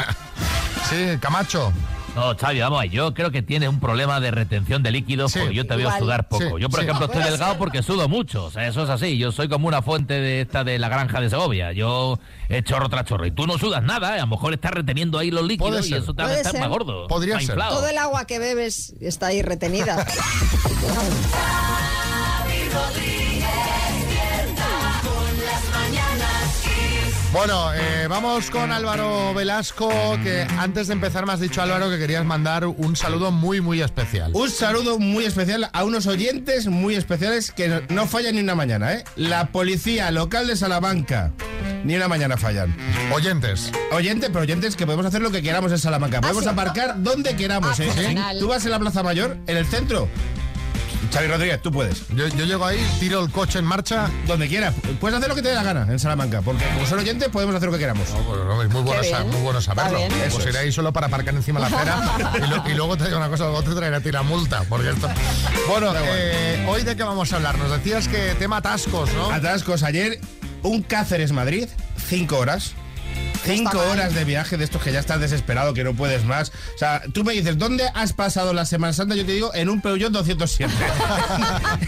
Sí, 0.88 1.18
Camacho. 1.20 1.72
No, 2.16 2.34
Xavi, 2.34 2.60
vamos, 2.60 2.80
ahí. 2.80 2.88
yo 2.88 3.12
creo 3.12 3.30
que 3.30 3.42
tienes 3.42 3.68
un 3.68 3.78
problema 3.78 4.20
de 4.20 4.30
retención 4.30 4.82
de 4.82 4.90
líquidos 4.90 5.34
porque 5.34 5.54
yo 5.54 5.66
te 5.66 5.76
veo 5.76 5.88
Igual. 5.88 5.98
sudar 5.98 6.28
poco. 6.28 6.44
Sí, 6.44 6.50
yo, 6.62 6.70
por 6.70 6.80
sí. 6.80 6.86
ejemplo, 6.86 7.04
estoy 7.06 7.22
delgado 7.22 7.58
porque 7.58 7.82
sudo 7.82 8.08
mucho. 8.08 8.46
O 8.46 8.50
sea, 8.50 8.66
eso 8.66 8.84
es 8.84 8.88
así. 8.88 9.18
Yo 9.18 9.32
soy 9.32 9.48
como 9.48 9.68
una 9.68 9.82
fuente 9.82 10.14
de 10.14 10.40
esta 10.40 10.64
de 10.64 10.78
la 10.78 10.88
granja 10.88 11.20
de 11.20 11.28
Segovia. 11.28 11.72
Yo 11.72 12.18
eh, 12.48 12.62
chorro 12.62 12.88
tras 12.88 13.04
chorro. 13.04 13.26
Y 13.26 13.32
tú 13.32 13.46
no 13.46 13.58
sudas 13.58 13.82
nada, 13.82 14.16
¿eh? 14.16 14.20
a 14.20 14.22
lo 14.22 14.28
mejor 14.28 14.54
estás 14.54 14.70
reteniendo 14.70 15.18
ahí 15.18 15.30
los 15.30 15.44
líquidos 15.44 15.90
y 15.90 15.94
eso 15.94 16.14
te 16.14 16.22
hace 16.22 16.36
estar 16.36 16.52
ser. 16.52 16.60
más 16.62 16.70
gordo. 16.70 17.06
Podría 17.06 17.34
más 17.34 17.44
ser. 17.44 17.52
inflado. 17.52 17.76
Todo 17.76 17.88
el 17.88 17.98
agua 17.98 18.24
que 18.24 18.38
bebes 18.38 18.94
está 19.00 19.26
ahí 19.26 19.42
retenida. 19.42 20.06
Bueno, 27.32 27.72
eh, 27.74 28.06
vamos 28.08 28.50
con 28.50 28.72
Álvaro 28.72 29.34
Velasco, 29.34 29.90
que 30.22 30.46
antes 30.58 30.86
de 30.86 30.94
empezar 30.94 31.26
me 31.26 31.34
has 31.34 31.40
dicho, 31.40 31.60
Álvaro, 31.60 31.90
que 31.90 31.98
querías 31.98 32.24
mandar 32.24 32.66
un 32.66 32.96
saludo 32.96 33.30
muy, 33.30 33.60
muy 33.60 33.82
especial. 33.82 34.30
Un 34.34 34.48
saludo 34.48 34.98
muy 34.98 35.26
especial 35.26 35.68
a 35.72 35.84
unos 35.84 36.06
oyentes 36.06 36.66
muy 36.66 36.94
especiales 36.94 37.50
que 37.52 37.82
no, 37.90 38.06
fallan 38.06 38.36
ni 38.36 38.40
una 38.40 38.54
mañana, 38.54 38.94
¿eh? 38.94 39.04
La 39.16 39.48
policía 39.48 40.10
local 40.12 40.46
de 40.46 40.56
Salamanca. 40.56 41.32
Ni 41.84 41.94
una 41.94 42.08
mañana 42.08 42.36
fallan. 42.38 42.74
Oyentes. 43.12 43.70
Oyentes, 43.92 44.30
pero 44.32 44.40
oyentes 44.42 44.74
que 44.74 44.86
podemos 44.86 45.04
hacer 45.04 45.20
lo 45.20 45.30
que 45.30 45.42
queramos 45.42 45.70
en 45.72 45.78
Salamanca. 45.78 46.20
Podemos 46.22 46.44
sí. 46.44 46.48
aparcar 46.50 47.02
donde 47.02 47.36
queramos, 47.36 47.78
Ah, 47.78 47.84
¿eh? 47.84 48.16
Tú 48.40 48.48
vas 48.48 48.64
en 48.64 48.70
la 48.70 48.78
Plaza 48.78 49.02
Mayor, 49.02 49.36
en 49.46 49.56
el 49.58 49.66
centro. 49.66 50.08
Xavi 51.12 51.28
Rodríguez, 51.28 51.62
tú 51.62 51.70
puedes. 51.70 52.02
Yo, 52.08 52.26
yo 52.28 52.44
llego 52.44 52.64
ahí, 52.66 52.78
tiro 53.00 53.24
el 53.24 53.30
coche 53.30 53.58
en 53.58 53.64
marcha. 53.64 54.10
Donde 54.26 54.48
quieras. 54.48 54.74
Puedes 55.00 55.16
hacer 55.16 55.28
lo 55.28 55.34
que 55.34 55.42
te 55.42 55.48
dé 55.48 55.54
la 55.54 55.62
gana 55.62 55.86
en 55.90 55.98
Salamanca. 55.98 56.42
Porque 56.42 56.64
como 56.74 56.86
son 56.86 56.98
oyentes, 56.98 57.28
podemos 57.28 57.54
hacer 57.54 57.66
lo 57.68 57.72
que 57.72 57.78
queramos. 57.80 58.08
Bueno, 58.26 58.44
no, 58.44 58.62
es 58.62 58.70
muy 58.70 58.82
bueno, 58.82 59.00
Qué 59.00 59.08
sa- 59.10 59.20
bien. 59.20 59.30
muy 59.32 59.40
bueno 59.42 59.60
saberlo. 59.60 59.98
Pues 60.08 60.24
Eso 60.34 60.42
iré 60.42 60.50
es. 60.50 60.56
ahí 60.56 60.72
solo 60.72 60.92
para 60.92 61.06
aparcar 61.06 61.34
encima 61.34 61.60
de 61.60 61.70
la 61.70 61.76
acera 61.76 62.36
y, 62.44 62.50
lo- 62.50 62.68
y 62.70 62.74
luego 62.74 62.96
te 62.96 63.04
digo 63.04 63.16
una 63.16 63.28
cosa, 63.28 63.44
luego 63.44 63.62
te 63.62 63.74
traeré 63.74 63.96
a 63.96 64.00
ti 64.00 64.10
la 64.12 64.22
multa. 64.22 64.62
Porque 64.68 64.90
esto... 64.90 65.08
Bueno, 65.68 65.92
eh, 65.96 66.64
hoy 66.68 66.82
de 66.82 66.96
qué 66.96 67.02
vamos 67.02 67.32
a 67.32 67.36
hablar. 67.36 67.56
Nos 67.58 67.70
decías 67.70 68.08
que 68.08 68.34
tema 68.38 68.58
atascos, 68.58 69.12
¿no? 69.14 69.30
Atascos, 69.30 69.82
ayer 69.82 70.20
un 70.62 70.82
Cáceres 70.82 71.32
Madrid, 71.32 71.68
cinco 72.08 72.38
horas. 72.38 72.74
Cinco 73.46 73.78
horas 73.78 74.14
de 74.14 74.24
viaje 74.24 74.56
de 74.56 74.64
estos 74.64 74.82
que 74.82 74.92
ya 74.92 74.98
estás 74.98 75.20
desesperado, 75.20 75.72
que 75.72 75.84
no 75.84 75.94
puedes 75.94 76.24
más. 76.24 76.50
O 76.74 76.78
sea, 76.78 77.02
tú 77.12 77.24
me 77.24 77.32
dices, 77.32 77.56
¿dónde 77.58 77.88
has 77.94 78.12
pasado 78.12 78.52
la 78.52 78.66
Semana 78.66 78.92
Santa? 78.92 79.14
Yo 79.14 79.24
te 79.24 79.32
digo, 79.32 79.54
en 79.54 79.68
un 79.68 79.80
Peugeot 79.80 80.12
207. 80.12 80.72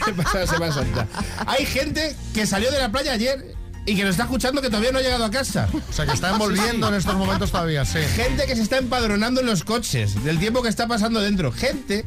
He 0.07 0.13
pasado 0.13 0.41
la 0.41 0.47
Semana 0.47 0.73
Santa. 0.73 1.09
Hay 1.47 1.67
gente 1.67 2.15
que 2.33 2.47
salió 2.47 2.71
de 2.71 2.79
la 2.79 2.91
playa 2.91 3.13
ayer 3.13 3.57
y 3.87 3.97
que 3.97 4.03
nos 4.03 4.13
está 4.13 4.25
escuchando 4.25 4.61
que 4.61 4.69
todavía 4.69 4.93
no 4.93 4.99
ha 4.99 5.03
llegado 5.03 5.25
a 5.25 5.31
casa. 5.31 5.69
O 5.89 5.93
sea, 5.93 6.07
que 6.07 6.13
está 6.13 6.31
envolviendo 6.31 6.89
en 6.91 6.95
estos 6.95 7.15
momentos 7.15 7.51
todavía, 7.51 7.85
sí. 7.85 8.01
Gente 8.15 8.47
que 8.47 8.55
se 8.55 8.63
está 8.63 8.79
empadronando 8.79 9.41
en 9.41 9.47
los 9.47 9.65
coches, 9.65 10.23
del 10.25 10.39
tiempo 10.39 10.63
que 10.63 10.69
está 10.69 10.87
pasando 10.87 11.21
dentro. 11.21 11.51
Gente 11.51 12.05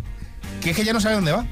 que 0.62 0.72
es 0.72 0.76
que 0.76 0.86
ya 0.86 0.94
no 0.94 1.02
sabe 1.02 1.16
dónde 1.16 1.32
va. 1.32 1.46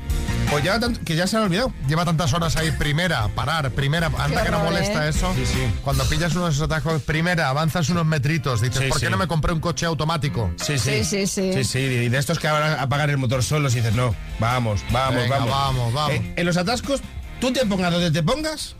O 0.51 0.57
ya 0.59 0.79
tanto- 0.79 0.99
que 1.05 1.15
ya 1.15 1.27
se 1.27 1.37
ha 1.37 1.41
olvidado. 1.41 1.71
Lleva 1.87 2.05
tantas 2.05 2.33
horas 2.33 2.55
ahí, 2.55 2.71
primera, 2.71 3.27
parar, 3.29 3.69
primera, 3.71 4.09
anda 4.17 4.43
que 4.43 4.49
no 4.49 4.59
molesta 4.63 5.05
¿eh? 5.05 5.09
eso. 5.09 5.31
Sí, 5.35 5.45
sí. 5.45 5.73
Cuando 5.83 6.03
pillas 6.05 6.35
unos 6.35 6.59
atajos, 6.59 7.03
primera, 7.03 7.49
avanzas 7.49 7.89
unos 7.89 8.05
metritos, 8.05 8.61
dices, 8.61 8.79
Sí, 8.83 8.87
¿por 8.89 8.99
qué 8.99 9.05
sí. 9.05 9.11
no 9.11 9.17
me 9.17 9.27
compré 9.27 9.53
un 9.53 9.59
coche 9.59 9.85
automático? 9.85 10.51
Sí, 10.57 10.79
Sí, 10.79 11.03
sí, 11.03 11.27
sí. 11.27 11.53
Sí, 11.53 11.63
sí, 11.63 11.77
y 11.79 12.09
de 12.09 12.17
estos 12.17 12.39
que 12.39 12.47
van 12.47 12.63
a 12.63 12.81
apagar 12.81 13.09
el 13.11 13.17
motor 13.17 13.43
solos 13.43 13.73
y 13.73 13.77
dices, 13.77 13.93
no, 13.93 14.15
vamos, 14.39 14.81
vamos, 14.91 15.21
Venga, 15.21 15.37
vamos. 15.37 15.51
vamos, 15.51 15.93
vamos. 15.93 16.11
Eh, 16.15 16.33
en 16.35 16.45
los 16.45 16.57
atascos, 16.57 17.01
tú 17.39 17.53
te 17.53 17.63
pongas 17.67 17.91
donde 17.91 18.09
te 18.09 18.23
pongas, 18.23 18.75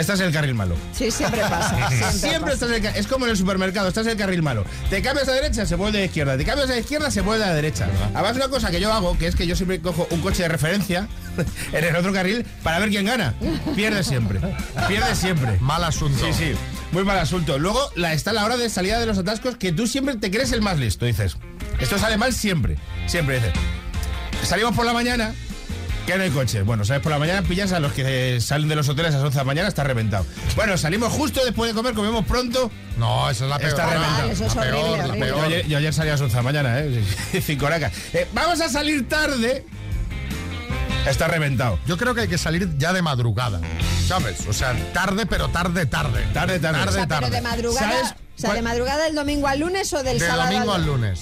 estás 0.00 0.20
en 0.20 0.26
el 0.26 0.32
carril 0.32 0.54
malo. 0.54 0.76
Sí, 0.92 1.10
siempre 1.10 1.40
pasa. 1.42 1.88
Siempre, 1.88 2.12
Siempre 2.12 2.40
pasa. 2.40 2.52
estás 2.54 2.70
en 2.70 2.86
el 2.86 2.96
Es 2.96 3.06
como 3.06 3.24
en 3.26 3.30
el 3.32 3.36
supermercado, 3.36 3.88
estás 3.88 4.06
en 4.06 4.12
el 4.12 4.18
carril 4.18 4.42
malo. 4.42 4.64
Te 4.88 5.02
cambias 5.02 5.28
a 5.28 5.32
derecha, 5.32 5.66
se 5.66 5.74
vuelve 5.74 5.98
a 5.98 6.00
la 6.00 6.06
izquierda. 6.06 6.36
Te 6.36 6.44
cambias 6.44 6.68
a 6.70 6.72
la 6.74 6.78
izquierda, 6.80 7.10
se 7.10 7.20
vuelve 7.20 7.44
a 7.44 7.48
la 7.48 7.54
derecha. 7.54 7.88
Además, 8.14 8.36
una 8.36 8.48
cosa 8.48 8.70
que 8.70 8.80
yo 8.80 8.92
hago, 8.92 9.16
que 9.18 9.26
es 9.26 9.36
que 9.36 9.46
yo 9.46 9.56
siempre 9.56 9.80
cojo 9.80 10.06
un 10.10 10.20
coche 10.20 10.42
de 10.42 10.48
referencia 10.48 11.08
en 11.72 11.84
el 11.84 11.96
otro 11.96 12.12
carril 12.12 12.44
para 12.62 12.78
ver 12.78 12.88
quién 12.90 13.06
gana. 13.06 13.34
Pierde 13.76 14.02
siempre. 14.04 14.40
Pierde 14.88 15.14
siempre. 15.14 15.58
Mal 15.60 15.84
asunto. 15.84 16.24
Sí, 16.26 16.32
sí. 16.32 16.52
Muy 16.92 17.04
mal 17.04 17.18
asunto. 17.18 17.58
Luego 17.58 17.80
la, 17.94 18.12
está 18.12 18.32
la 18.32 18.44
hora 18.44 18.56
de 18.56 18.68
salida 18.68 18.98
de 18.98 19.06
los 19.06 19.18
atascos 19.18 19.56
que 19.56 19.72
tú 19.72 19.86
siempre 19.86 20.16
te 20.16 20.30
crees 20.30 20.52
el 20.52 20.60
más 20.62 20.78
listo. 20.78 21.04
Dices, 21.06 21.36
esto 21.78 21.98
sale 21.98 22.16
mal 22.16 22.32
siempre. 22.32 22.76
Siempre 23.06 23.36
dices. 23.36 23.52
Salimos 24.44 24.74
por 24.74 24.86
la 24.86 24.92
mañana, 24.92 25.34
que 26.06 26.16
no 26.16 26.22
hay 26.24 26.30
coche. 26.30 26.62
Bueno, 26.62 26.84
sales 26.84 27.02
por 27.02 27.12
la 27.12 27.18
mañana, 27.18 27.42
pillas 27.42 27.72
a 27.72 27.80
los 27.80 27.92
que 27.92 28.40
salen 28.40 28.68
de 28.68 28.76
los 28.76 28.88
hoteles 28.88 29.12
a 29.14 29.18
las 29.18 29.24
11 29.26 29.34
de 29.38 29.40
la 29.40 29.44
mañana, 29.46 29.68
está 29.68 29.84
reventado. 29.84 30.26
Bueno, 30.56 30.76
salimos 30.76 31.12
justo 31.12 31.44
después 31.44 31.70
de 31.70 31.74
comer, 31.74 31.94
comemos 31.94 32.24
pronto. 32.26 32.70
No, 32.98 33.28
esa 33.30 33.44
es 33.44 33.50
la 33.50 33.58
peor. 33.58 33.70
Está 33.70 33.86
reventado. 33.86 34.28
Ah, 34.28 34.32
eso 34.32 34.44
es 34.46 34.54
La 34.54 34.62
peor, 34.62 34.74
horrible, 34.76 34.98
la 34.98 35.04
horrible. 35.08 35.28
Yo 35.28 35.42
ayer, 35.42 35.66
yo 35.66 35.78
ayer 35.78 35.94
salí 35.94 36.08
a 36.08 36.12
las 36.12 36.20
11 36.20 36.32
de 36.32 36.36
la 36.38 36.42
mañana, 36.42 36.78
¿eh? 36.80 37.04
Cinco 37.44 37.66
horacas. 37.66 37.92
Eh, 38.12 38.26
vamos 38.32 38.60
a 38.60 38.68
salir 38.68 39.08
tarde. 39.08 39.64
Está 41.06 41.28
reventado. 41.28 41.78
Yo 41.86 41.96
creo 41.96 42.14
que 42.14 42.22
hay 42.22 42.28
que 42.28 42.38
salir 42.38 42.68
ya 42.76 42.92
de 42.92 43.00
madrugada, 43.00 43.60
¿sabes? 44.06 44.46
O 44.46 44.52
sea, 44.52 44.74
tarde, 44.92 45.24
pero 45.26 45.48
tarde, 45.48 45.86
tarde. 45.86 46.26
Tarde, 46.34 46.58
tarde. 46.58 46.78
O 46.80 46.84
Tarde, 46.84 47.06
pero 47.08 47.20
tarde. 47.20 47.30
de 47.30 47.40
madrugada, 47.40 47.90
¿Sabes 47.90 48.14
o 48.40 48.42
sea, 48.42 48.50
cuál- 48.50 48.56
de 48.58 48.62
madrugada 48.62 49.04
del 49.04 49.14
domingo 49.14 49.46
al 49.46 49.60
lunes 49.60 49.92
o 49.92 50.02
del 50.02 50.18
De 50.18 50.26
sábado 50.26 50.50
domingo 50.50 50.72
al 50.72 50.80
al 50.82 50.86
lunes, 50.86 51.20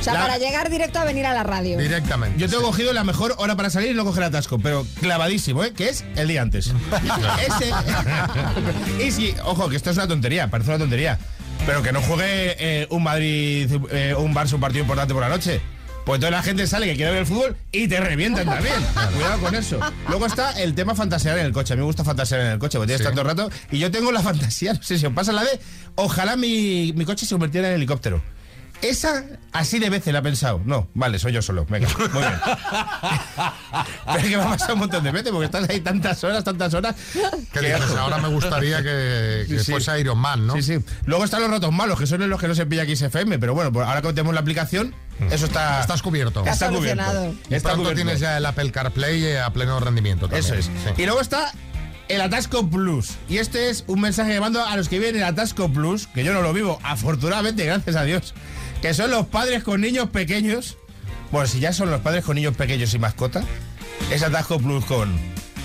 O 0.00 0.02
sea, 0.02 0.14
La- 0.14 0.20
para 0.20 0.38
llegar 0.38 0.70
directo 0.70 0.98
a 0.98 1.04
venir 1.04 1.26
a 1.26 1.34
la 1.34 1.42
radio. 1.42 1.76
directamente. 1.78 2.38
Yo 2.40 2.48
tengo 2.48 2.62
sí. 2.62 2.66
cogido 2.68 2.92
la 2.92 3.04
mejor 3.04 3.34
hora 3.38 3.56
para 3.56 3.70
salir 3.70 3.90
y 3.90 3.94
no 3.94 4.04
coger 4.04 4.24
atasco, 4.24 4.58
pero 4.58 4.86
clavadísimo, 5.00 5.64
¿eh? 5.64 5.72
Que 5.72 5.88
es 5.88 6.04
el 6.16 6.28
día 6.28 6.42
antes. 6.42 6.68
Ese. 7.46 7.72
y 9.06 9.10
sí, 9.10 9.34
ojo, 9.44 9.68
que 9.68 9.76
esto 9.76 9.90
es 9.90 9.96
una 9.96 10.08
tontería, 10.08 10.48
parece 10.48 10.70
una 10.70 10.78
tontería. 10.78 11.18
Pero 11.66 11.82
que 11.82 11.92
no 11.92 12.00
juegue 12.00 12.56
eh, 12.58 12.86
un 12.90 13.02
Madrid, 13.02 13.70
eh, 13.90 14.14
un 14.16 14.34
Barça, 14.34 14.54
un 14.54 14.60
partido 14.60 14.82
importante 14.82 15.12
por 15.12 15.22
la 15.22 15.28
noche. 15.28 15.60
Pues 16.04 16.18
toda 16.18 16.30
la 16.32 16.42
gente 16.42 16.66
sale 16.66 16.86
que 16.86 16.96
quiere 16.96 17.10
ver 17.12 17.20
el 17.20 17.26
fútbol 17.26 17.56
y 17.72 17.86
te 17.86 18.00
revientan 18.00 18.46
también. 18.46 18.74
Cuidado 19.14 19.38
con 19.40 19.54
eso. 19.54 19.78
Luego 20.08 20.26
está 20.26 20.50
el 20.60 20.74
tema 20.74 20.94
fantasear 20.94 21.38
en 21.38 21.46
el 21.46 21.52
coche. 21.52 21.74
A 21.74 21.76
mí 21.76 21.80
me 21.80 21.86
gusta 21.86 22.02
fantasear 22.04 22.40
en 22.40 22.46
el 22.48 22.58
coche, 22.58 22.78
porque 22.78 22.88
tienes 22.94 23.00
Sí. 23.00 23.04
tanto 23.14 23.22
rato. 23.22 23.50
Y 23.70 23.78
yo 23.78 23.90
tengo 23.90 24.10
la 24.10 24.20
fantasía, 24.22 24.72
no 24.72 24.82
sé 24.82 24.98
si 24.98 25.06
os 25.06 25.12
pasa 25.12 25.30
la 25.32 25.42
de. 25.44 25.60
Ojalá 25.96 26.36
mi, 26.36 26.92
mi 26.96 27.04
coche 27.04 27.26
se 27.26 27.34
convirtiera 27.34 27.68
en 27.68 27.74
helicóptero. 27.74 28.22
Esa, 28.82 29.24
así 29.52 29.78
de 29.78 29.90
veces 29.90 30.12
la 30.12 30.20
he 30.20 30.22
pensado. 30.22 30.60
No, 30.64 30.88
vale, 30.94 31.18
soy 31.18 31.32
yo 31.32 31.42
solo. 31.42 31.66
Venga, 31.68 31.88
muy 31.98 32.08
bien. 32.08 32.32
Pero 34.06 34.18
es 34.18 34.24
que 34.24 34.36
me 34.36 34.42
ha 34.42 34.48
pasado 34.48 34.74
un 34.74 34.80
montón 34.80 35.04
de 35.04 35.10
veces 35.10 35.30
porque 35.30 35.44
estás 35.46 35.68
ahí 35.68 35.80
tantas 35.80 36.22
horas, 36.24 36.42
tantas 36.44 36.72
horas. 36.74 36.96
Que 37.52 37.60
dices, 37.60 37.90
ahora 37.98 38.18
me 38.18 38.28
gustaría 38.28 38.78
que, 38.78 39.44
que 39.48 39.58
Sí, 39.58 39.64
sí. 39.64 39.72
fuese 39.72 40.00
Iron 40.00 40.18
Man, 40.18 40.46
¿no? 40.46 40.54
Sí, 40.54 40.62
sí. 40.62 40.78
Luego 41.04 41.24
están 41.24 41.42
los 41.42 41.50
ratos 41.50 41.72
malos, 41.72 41.98
que 41.98 42.06
son 42.06 42.26
los 42.28 42.40
que 42.40 42.48
no 42.48 42.54
se 42.54 42.66
pilla 42.66 42.82
aquí 42.82 42.92
FM, 42.92 43.38
pero 43.38 43.54
bueno, 43.54 43.72
pues 43.72 43.86
ahora 43.86 44.00
que 44.02 44.08
tenemos 44.08 44.34
la 44.34 44.40
aplicación, 44.40 44.94
eso 45.30 45.46
está. 45.46 45.80
Estás 45.80 46.02
cubierto. 46.02 46.40
Está 46.40 46.52
Está 46.52 46.68
cubierto. 46.70 47.34
Y 47.50 47.54
Está 47.54 47.68
pronto 47.70 47.82
cubierto. 47.90 47.94
tienes 48.02 48.20
ya 48.20 48.38
el 48.38 48.46
Apple 48.46 48.70
CarPlay 48.72 49.36
a 49.36 49.50
pleno 49.52 49.78
rendimiento 49.80 50.26
también. 50.28 50.42
Eso 50.44 50.54
es. 50.54 50.64
Sí. 50.66 51.02
Y 51.02 51.04
luego 51.04 51.20
está 51.20 51.52
el 52.08 52.20
Atasco 52.20 52.68
Plus. 52.68 53.10
Y 53.28 53.38
este 53.38 53.70
es 53.70 53.84
un 53.86 54.00
mensaje 54.00 54.32
que 54.32 54.40
mando 54.40 54.64
a 54.64 54.76
los 54.76 54.88
que 54.88 54.98
viven 54.98 55.16
el 55.16 55.22
Atasco 55.24 55.70
Plus, 55.72 56.06
que 56.08 56.24
yo 56.24 56.32
no 56.32 56.42
lo 56.42 56.52
vivo, 56.52 56.78
afortunadamente, 56.82 57.64
gracias 57.64 57.94
a 57.96 58.02
Dios, 58.02 58.34
que 58.82 58.94
son 58.94 59.10
los 59.10 59.26
padres 59.26 59.62
con 59.62 59.80
niños 59.80 60.10
pequeños. 60.10 60.76
Bueno, 61.30 61.46
si 61.46 61.60
ya 61.60 61.72
son 61.72 61.90
los 61.90 62.00
padres 62.00 62.24
con 62.24 62.34
niños 62.36 62.56
pequeños 62.56 62.92
y 62.94 62.98
mascota, 62.98 63.42
es 64.10 64.22
Atasco 64.22 64.58
Plus 64.58 64.84
con 64.84 65.14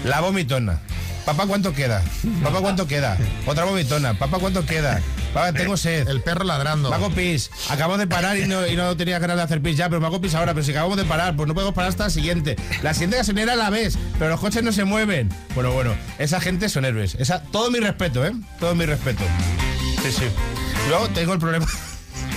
la 0.03 0.21
vomitona. 0.21 0.79
Papá, 1.25 1.47
¿cuánto 1.47 1.73
queda? 1.73 2.03
Papá, 2.43 2.59
¿cuánto 2.59 2.85
queda? 2.87 3.17
Otra 3.47 3.65
vomitona. 3.65 4.13
Papá, 4.13 4.37
¿cuánto 4.37 4.63
queda? 4.63 5.01
Papá, 5.33 5.51
tengo 5.53 5.75
sed. 5.75 6.07
El 6.07 6.21
perro 6.21 6.43
ladrando. 6.43 6.89
Me 6.89 6.95
hago 6.95 7.09
pis. 7.09 7.49
Acabamos 7.69 7.97
de 7.97 8.05
parar 8.05 8.37
y 8.37 8.45
no, 8.45 8.67
y 8.67 8.75
no 8.75 8.95
tenía 8.95 9.17
ganas 9.17 9.37
de 9.37 9.41
hacer 9.41 9.59
pis 9.59 9.75
ya, 9.75 9.89
pero 9.89 9.99
me 9.99 10.05
hago 10.05 10.21
pis 10.21 10.35
ahora. 10.35 10.53
Pero 10.53 10.63
si 10.63 10.71
acabamos 10.71 10.97
de 10.97 11.03
parar, 11.05 11.35
pues 11.35 11.47
no 11.47 11.55
podemos 11.55 11.73
parar 11.73 11.89
hasta 11.89 12.03
la 12.03 12.09
siguiente. 12.11 12.55
La 12.83 12.93
siguiente 12.93 13.17
gasolinera 13.17 13.55
la 13.55 13.71
ves, 13.71 13.97
pero 14.19 14.29
los 14.29 14.39
coches 14.39 14.61
no 14.61 14.71
se 14.71 14.83
mueven. 14.85 15.29
Bueno, 15.55 15.71
bueno, 15.71 15.95
esa 16.19 16.39
gente 16.39 16.69
son 16.69 16.85
héroes. 16.85 17.15
Esa, 17.15 17.41
todo 17.41 17.71
mi 17.71 17.79
respeto, 17.79 18.23
¿eh? 18.23 18.31
Todo 18.59 18.75
mi 18.75 18.85
respeto. 18.85 19.23
Sí, 20.03 20.11
sí. 20.11 20.25
Luego 20.89 21.09
tengo 21.09 21.33
el 21.33 21.39
problema. 21.39 21.65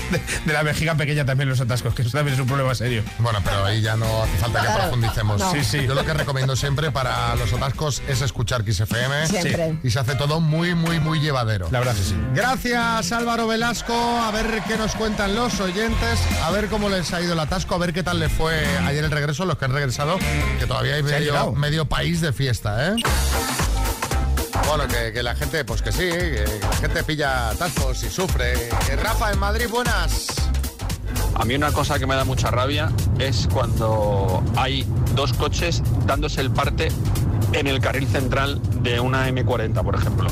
de, 0.10 0.20
de 0.46 0.52
la 0.52 0.62
vejiga 0.62 0.94
pequeña 0.94 1.24
también 1.24 1.48
los 1.48 1.60
atascos, 1.60 1.94
que 1.94 2.02
eso 2.02 2.10
también 2.10 2.34
es 2.34 2.40
un 2.40 2.46
problema 2.46 2.74
serio. 2.74 3.02
Bueno, 3.18 3.40
pero 3.44 3.64
ahí 3.64 3.80
ya 3.80 3.96
no 3.96 4.22
hace 4.22 4.36
falta 4.38 4.60
que 4.60 4.66
Claro. 4.66 4.82
profundicemos. 4.84 5.40
No. 5.40 5.52
Sí, 5.52 5.64
sí. 5.64 5.86
Yo 5.86 5.94
lo 5.94 6.04
que 6.04 6.12
recomiendo 6.14 6.54
siempre 6.56 6.90
para 6.90 7.34
los 7.36 7.52
atascos 7.52 8.02
es 8.08 8.20
escuchar 8.22 8.64
Kiss 8.64 8.80
FM. 8.80 9.26
Siempre. 9.26 9.70
Sí. 9.72 9.78
Y 9.84 9.90
se 9.90 9.98
hace 10.00 10.14
todo 10.14 10.40
muy, 10.40 10.74
muy, 10.74 11.00
muy 11.00 11.20
llevadero. 11.20 11.68
La 11.70 11.78
verdad 11.80 11.94
que 11.94 12.02
sí. 12.02 12.16
Gracias 12.34 13.12
Álvaro 13.12 13.46
Velasco. 13.46 13.94
A 13.94 14.30
ver 14.30 14.62
qué 14.66 14.76
nos 14.76 14.94
cuentan 14.94 15.34
los 15.34 15.58
oyentes. 15.60 16.18
A 16.44 16.50
ver 16.50 16.68
cómo 16.68 16.88
les 16.88 17.12
ha 17.12 17.20
ido 17.20 17.32
el 17.32 17.40
atasco. 17.40 17.74
A 17.74 17.78
ver 17.78 17.92
qué 17.92 18.02
tal 18.02 18.18
le 18.18 18.28
fue 18.28 18.64
ayer 18.86 19.04
el 19.04 19.10
regreso, 19.10 19.44
los 19.44 19.58
que 19.58 19.64
han 19.64 19.72
regresado. 19.72 20.18
Que 20.58 20.66
todavía 20.66 20.94
hay 20.94 21.02
medio, 21.02 21.52
medio 21.52 21.84
país 21.86 22.20
de 22.20 22.32
fiesta, 22.32 22.88
¿eh? 22.88 22.94
Bueno, 24.68 24.84
que, 24.86 25.22
la 25.22 25.34
gente, 25.34 25.64
pues 25.64 25.80
que 25.80 25.90
sí, 25.90 26.10
que 26.10 26.44
la 26.60 26.76
gente 26.76 27.02
pilla 27.02 27.48
atascos 27.48 28.02
y 28.04 28.10
sufre. 28.10 28.52
Eh, 28.52 28.96
Rafa, 29.02 29.32
en 29.32 29.38
Madrid, 29.38 29.66
buenas. 29.70 30.26
A 31.34 31.46
mí 31.46 31.54
una 31.54 31.72
cosa 31.72 31.98
que 31.98 32.06
me 32.06 32.14
da 32.14 32.24
mucha 32.24 32.50
rabia 32.50 32.92
es 33.18 33.48
cuando 33.50 34.42
hay 34.56 34.86
dos 35.14 35.32
coches 35.32 35.82
dándose 36.04 36.42
el 36.42 36.50
parte 36.50 36.88
en 37.54 37.66
el 37.66 37.80
carril 37.80 38.06
central 38.06 38.60
de 38.82 39.00
una 39.00 39.26
M40, 39.30 39.82
por 39.82 39.94
ejemplo. 39.94 40.28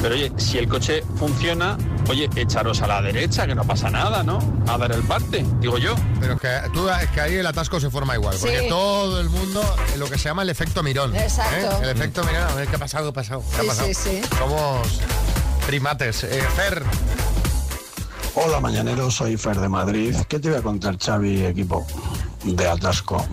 Pero 0.00 0.14
oye, 0.14 0.32
si 0.36 0.58
el 0.58 0.68
coche 0.68 1.02
funciona, 1.18 1.76
oye, 2.08 2.30
echaros 2.36 2.80
a 2.82 2.86
la 2.86 3.02
derecha, 3.02 3.46
que 3.46 3.54
no 3.54 3.64
pasa 3.64 3.90
nada, 3.90 4.22
¿no? 4.22 4.38
A 4.68 4.78
dar 4.78 4.92
el 4.92 5.02
parte, 5.02 5.44
digo 5.60 5.76
yo. 5.78 5.94
Pero 6.20 6.34
es 6.34 6.40
que, 6.40 6.48
tú, 6.72 6.88
es 6.88 7.08
que 7.10 7.20
ahí 7.20 7.34
el 7.34 7.46
atasco 7.46 7.80
se 7.80 7.90
forma 7.90 8.14
igual, 8.14 8.36
porque 8.40 8.66
todo 8.68 9.20
el 9.20 9.28
mundo, 9.28 9.60
lo 9.96 10.06
que 10.06 10.16
se 10.16 10.24
llama 10.28 10.42
el 10.42 10.50
efecto 10.50 10.82
mirón. 10.84 11.14
¿eh? 11.16 11.22
Exacto. 11.24 11.82
El 11.82 11.88
efecto 11.90 12.22
mirón, 12.24 12.44
a 12.48 12.54
ver 12.54 12.68
qué 12.68 12.76
ha 12.76 12.78
pasado, 12.78 13.04
qué 13.06 13.10
ha 13.10 13.22
pasado, 13.22 13.42
qué 13.50 13.56
ha 13.56 13.60
Sí, 13.62 13.66
pasado. 13.66 13.88
sí, 13.88 13.94
sí. 13.94 14.20
Somos 14.38 15.00
primates. 15.66 16.24
Eh, 16.24 16.42
Fer, 16.54 16.82
Hola 18.34 18.60
mañanero, 18.60 19.10
soy 19.10 19.36
Fer 19.36 19.58
de 19.58 19.68
Madrid. 19.68 20.14
¿Qué 20.28 20.38
te 20.38 20.48
voy 20.50 20.58
a 20.58 20.62
contar, 20.62 20.96
Xavi, 20.96 21.44
equipo 21.44 21.84
de 22.44 22.68
Atasco? 22.68 23.26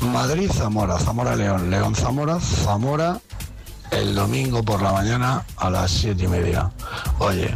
Madrid, 0.00 0.50
Zamora, 0.52 0.98
Zamora, 0.98 1.36
León, 1.36 1.70
León, 1.70 1.94
Zamora, 1.94 2.40
Zamora, 2.40 3.20
el 3.92 4.14
domingo 4.14 4.62
por 4.62 4.82
la 4.82 4.92
mañana 4.92 5.44
a 5.58 5.70
las 5.70 5.90
siete 5.90 6.24
y 6.24 6.28
media. 6.28 6.70
Oye, 7.18 7.54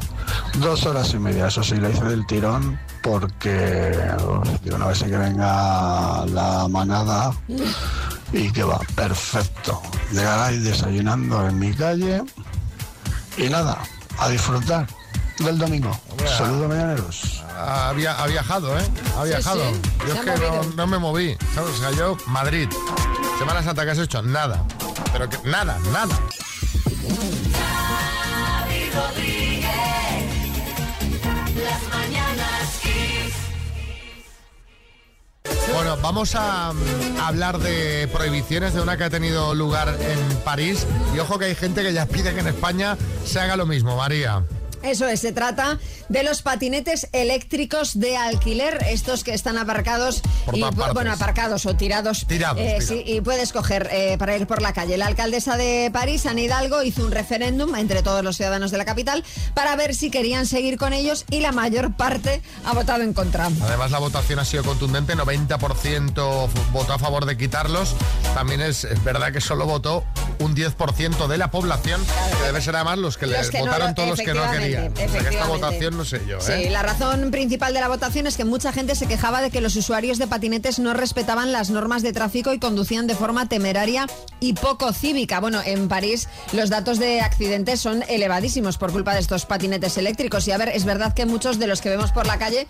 dos 0.59 0.87
horas 0.87 1.13
y 1.15 1.19
media, 1.19 1.49
eso 1.49 1.63
sí, 1.63 1.77
la 1.77 1.91
hice 1.91 2.05
del 2.05 2.27
tirón 2.27 2.79
porque 3.03 3.99
uf, 4.27 4.49
digo, 4.63 4.79
no 4.79 4.95
sé 4.95 5.07
que 5.07 5.17
venga 5.17 6.27
la 6.27 6.67
manada 6.69 7.33
y 8.33 8.51
que 8.53 8.63
va, 8.63 8.79
perfecto. 8.95 9.81
Llegaráis 10.13 10.63
desayunando 10.63 11.47
en 11.49 11.59
mi 11.59 11.73
calle 11.73 12.23
y 13.37 13.49
nada, 13.49 13.79
a 14.19 14.29
disfrutar 14.29 14.87
del 15.39 15.59
domingo. 15.59 15.91
Saludos 16.37 16.69
mañaneros. 16.69 17.46
Ha, 17.57 17.93
via- 17.93 18.13
ha 18.23 18.27
viajado, 18.27 18.79
¿eh? 18.79 18.83
Ha 19.19 19.25
viajado. 19.25 19.61
sí, 19.73 19.81
Yo 20.07 20.15
es 20.15 20.21
que 20.21 20.31
no, 20.41 20.63
no 20.77 20.87
me 20.87 20.99
moví, 20.99 21.37
¿sabes? 21.55 21.75
O 21.75 21.79
sea, 21.79 21.91
yo, 21.93 22.17
Madrid. 22.27 22.69
Semana 23.39 23.63
Santa, 23.63 23.85
¿qué 23.85 23.91
has 23.93 23.99
hecho? 23.99 24.23
Nada. 24.23 24.65
Pero 25.13 25.29
que, 25.29 25.39
nada, 25.49 25.79
nada. 25.93 26.15
Bueno, 35.73 35.97
vamos 36.03 36.35
a 36.35 36.73
mm, 36.73 37.21
hablar 37.21 37.59
de 37.59 38.09
prohibiciones 38.13 38.73
de 38.75 38.81
una 38.81 38.97
que 38.97 39.05
ha 39.05 39.11
tenido 39.11 39.55
lugar 39.55 39.97
en 40.01 40.37
París. 40.39 40.87
Y 41.15 41.19
ojo 41.19 41.39
que 41.39 41.47
hay 41.47 41.55
gente 41.55 41.83
que 41.83 41.93
ya 41.93 42.07
pide 42.07 42.33
que 42.35 42.41
en 42.41 42.49
España 42.49 42.97
se 43.25 43.41
haga 43.41 43.57
lo 43.57 43.67
mismo, 43.67 43.97
María. 43.97 44.43
Eso 44.83 45.07
es, 45.09 45.21
se 45.21 45.33
trata 45.33 45.79
de 46.09 46.23
los 46.23 46.43
patinetes 46.43 47.09
eléctricos 47.13 47.99
de 47.99 48.17
alquiler, 48.17 48.79
estos 48.89 49.25
que 49.25 49.35
están 49.35 49.59
aparcados 49.59 50.23
Por 50.45 50.57
y 50.57 50.61
partes. 50.61 50.95
bueno, 50.95 51.13
aparcados 51.13 51.67
o 51.67 51.75
tirados. 51.77 52.25
Tirados, 52.27 52.59
Eh, 52.61 52.65
tirados. 52.79 52.85
sí, 52.85 53.03
y 53.07 53.21
puedes 53.21 53.53
coger 53.53 53.89
eh, 53.91 54.17
para 54.19 54.37
ir 54.37 54.47
por 54.47 54.63
la 54.63 54.73
calle. 54.73 54.97
La 54.97 55.07
alcaldesa 55.07 55.57
de 55.57 55.91
París, 55.93 56.27
Anne 56.27 56.43
Hidalgo, 56.43 56.83
hizo 56.83 57.05
un 57.05 57.11
referéndum 57.13 57.75
entre 57.75 58.03
todos 58.03 58.23
los 58.23 58.37
ciudadanos 58.37 58.71
de 58.71 58.79
la 58.79 58.85
capital 58.85 59.25
para 59.55 59.75
ver 59.77 59.95
si 59.95 60.11
querían 60.11 60.47
seguir 60.47 60.77
con 60.79 60.93
ellos 60.93 61.25
y 61.31 61.41
la 61.41 61.53
mayor 61.53 61.95
parte 61.97 62.41
ha 62.65 62.73
votado 62.73 63.03
en 63.03 63.13
contra. 63.13 63.47
Además, 63.63 63.91
la 63.91 63.99
votación 63.99 64.39
ha 64.39 64.45
sido 64.45 64.63
contundente, 64.63 65.15
90% 65.17 66.49
votó 66.73 66.93
a 66.93 66.99
favor 66.99 67.27
de 67.27 67.37
quitarlos. 67.37 67.95
También 68.35 68.61
es, 68.61 68.85
es 68.85 69.03
verdad 69.03 69.33
que 69.33 69.41
solo 69.41 69.67
votó 69.67 70.05
un 70.39 70.55
10% 70.55 71.27
de 71.29 71.39
la 71.39 71.51
población, 71.51 72.01
que 72.39 72.45
debe 72.47 72.61
ser 72.61 72.77
además 72.77 72.99
los 72.99 73.17
que 73.17 73.27
le 73.27 73.39
Los 73.39 73.51
que 73.51 73.59
no 73.59 73.67
votaron 73.67 73.95
todos 73.95 74.09
los 74.11 74.19
que 74.19 74.27
no 74.27 74.33
efectivamente, 74.45 74.66
querían. 74.67 74.93
O 74.93 74.97
sea, 74.97 75.23
que 75.23 75.29
esta 75.29 75.47
votación 75.47 75.97
no 75.97 76.05
sé 76.05 76.23
yo, 76.27 76.41
Sí, 76.41 76.53
¿eh? 76.53 76.71
la 76.71 76.83
razón 76.83 77.31
principal 77.31 77.73
de 77.75 77.81
la 77.81 77.89
votación 77.89 78.27
es 78.27 78.37
que 78.37 78.45
mucha 78.45 78.73
gente 78.73 78.95
se 78.95 79.07
quejaba 79.07 79.41
de 79.41 79.51
que 79.51 79.61
los 79.61 79.77
usuarios 79.77 80.19
de 80.19 80.27
patinetes 80.27 80.79
no 80.79 80.95
respetaban 80.95 81.53
las 81.53 81.71
normas 81.71 82.03
de 82.03 82.13
tráfico 82.13 82.53
y 82.53 82.59
conducían 82.59 83.07
de 83.07 83.15
forma 83.15 83.49
temeraria 83.49 84.07
y 84.41 84.53
poco 84.55 84.93
cívica. 84.93 85.41
Bueno, 85.41 85.61
en 85.65 85.89
París 85.89 86.29
los 86.53 86.71
datos 86.71 86.99
de 86.99 87.21
accidentes 87.21 87.81
son 87.81 88.03
elevadísimos 88.09 88.79
por 88.79 88.93
culpa 88.93 89.15
de 89.15 89.21
estos 89.21 89.47
patinetes 89.47 89.97
eléctricos. 89.99 90.47
Y 90.49 90.53
a 90.53 90.59
ver, 90.59 90.69
es 90.71 90.85
verdad 90.85 91.15
que 91.15 91.27
muchos 91.27 91.59
de 91.59 91.67
los 91.67 91.81
que 91.81 91.89
vemos 91.89 92.13
por 92.13 92.27
la 92.27 92.39
calle 92.39 92.67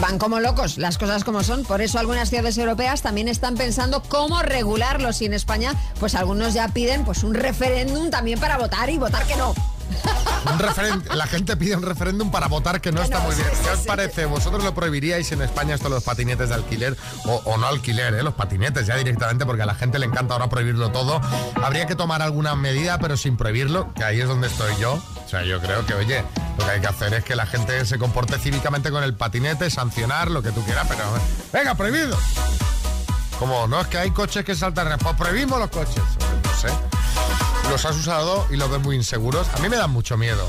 van 0.00 0.18
como 0.18 0.40
locos, 0.40 0.78
las 0.78 0.98
cosas 0.98 1.24
como 1.24 1.42
son. 1.42 1.64
Por 1.64 1.82
eso 1.82 1.98
algunas 1.98 2.30
ciudades 2.30 2.56
europeas 2.58 3.02
también 3.02 3.28
están 3.28 3.54
pensando 3.54 4.02
cómo 4.02 4.42
regularlos 4.42 5.20
y 5.22 5.26
en 5.26 5.34
España 5.34 5.74
pues 6.00 6.14
algunos 6.14 6.54
ya 6.54 6.68
piden 6.68 7.04
pues 7.04 7.22
un 7.22 7.34
referéndum 7.34 8.10
también 8.10 8.40
para 8.40 8.58
votar 8.58 8.90
y 8.90 8.98
votar 8.98 9.24
que 9.26 9.36
no. 9.36 9.54
Un 10.44 10.58
la 11.16 11.26
gente 11.26 11.56
pide 11.56 11.76
un 11.76 11.82
referéndum 11.82 12.30
para 12.30 12.46
votar 12.46 12.80
que 12.80 12.92
no 12.92 13.02
está 13.02 13.20
muy 13.20 13.34
bien. 13.34 13.48
¿Qué 13.62 13.70
os 13.70 13.80
parece? 13.80 14.24
¿Vosotros 14.26 14.64
lo 14.64 14.72
prohibiríais 14.74 15.30
en 15.32 15.42
España 15.42 15.74
esto 15.74 15.88
de 15.88 15.96
los 15.96 16.04
patinetes 16.04 16.48
de 16.48 16.54
alquiler? 16.54 16.96
O, 17.26 17.42
o 17.44 17.56
no 17.58 17.66
alquiler, 17.66 18.14
¿eh? 18.14 18.22
Los 18.22 18.34
patinetes 18.34 18.86
ya 18.86 18.96
directamente 18.96 19.44
porque 19.44 19.62
a 19.62 19.66
la 19.66 19.74
gente 19.74 19.98
le 19.98 20.06
encanta 20.06 20.34
ahora 20.34 20.48
prohibirlo 20.48 20.90
todo. 20.90 21.20
Habría 21.62 21.86
que 21.86 21.96
tomar 21.96 22.22
alguna 22.22 22.54
medida 22.54 22.98
pero 22.98 23.16
sin 23.16 23.36
prohibirlo, 23.36 23.92
que 23.94 24.04
ahí 24.04 24.20
es 24.20 24.28
donde 24.28 24.46
estoy 24.48 24.74
yo. 24.80 24.94
O 24.94 25.28
sea, 25.28 25.44
yo 25.44 25.60
creo 25.60 25.84
que, 25.84 25.94
oye, 25.94 26.24
lo 26.56 26.64
que 26.64 26.70
hay 26.70 26.80
que 26.80 26.86
hacer 26.86 27.12
es 27.14 27.24
que 27.24 27.36
la 27.36 27.46
gente 27.46 27.84
se 27.84 27.98
comporte 27.98 28.38
cívicamente 28.38 28.90
con 28.90 29.02
el 29.02 29.14
patinete, 29.14 29.70
sancionar, 29.70 30.30
lo 30.30 30.42
que 30.42 30.52
tú 30.52 30.64
quieras, 30.64 30.86
pero... 30.88 31.04
¡Venga, 31.52 31.74
prohibido! 31.74 32.16
Como, 33.38 33.66
no, 33.68 33.80
es 33.80 33.86
que 33.88 33.98
hay 33.98 34.10
coches 34.10 34.44
que 34.44 34.54
saltan... 34.54 34.98
Pues 34.98 35.14
prohibimos 35.16 35.58
los 35.58 35.70
coches. 35.70 36.02
No 36.44 36.54
sé. 36.58 36.68
Los 37.70 37.84
has 37.84 37.96
usado 37.96 38.46
y 38.50 38.56
los 38.56 38.70
ves 38.70 38.80
muy 38.80 38.96
inseguros. 38.96 39.46
A 39.54 39.58
mí 39.58 39.68
me 39.68 39.76
dan 39.76 39.90
mucho 39.90 40.16
miedo. 40.16 40.48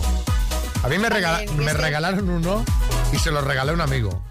A 0.84 0.88
mí 0.88 0.98
me, 0.98 1.10
regala- 1.10 1.42
me 1.52 1.74
regalaron 1.74 2.30
uno 2.30 2.64
y 3.12 3.18
se 3.20 3.32
lo 3.32 3.42
regalé 3.42 3.72
a 3.72 3.74
un 3.74 3.82
amigo. 3.82 4.22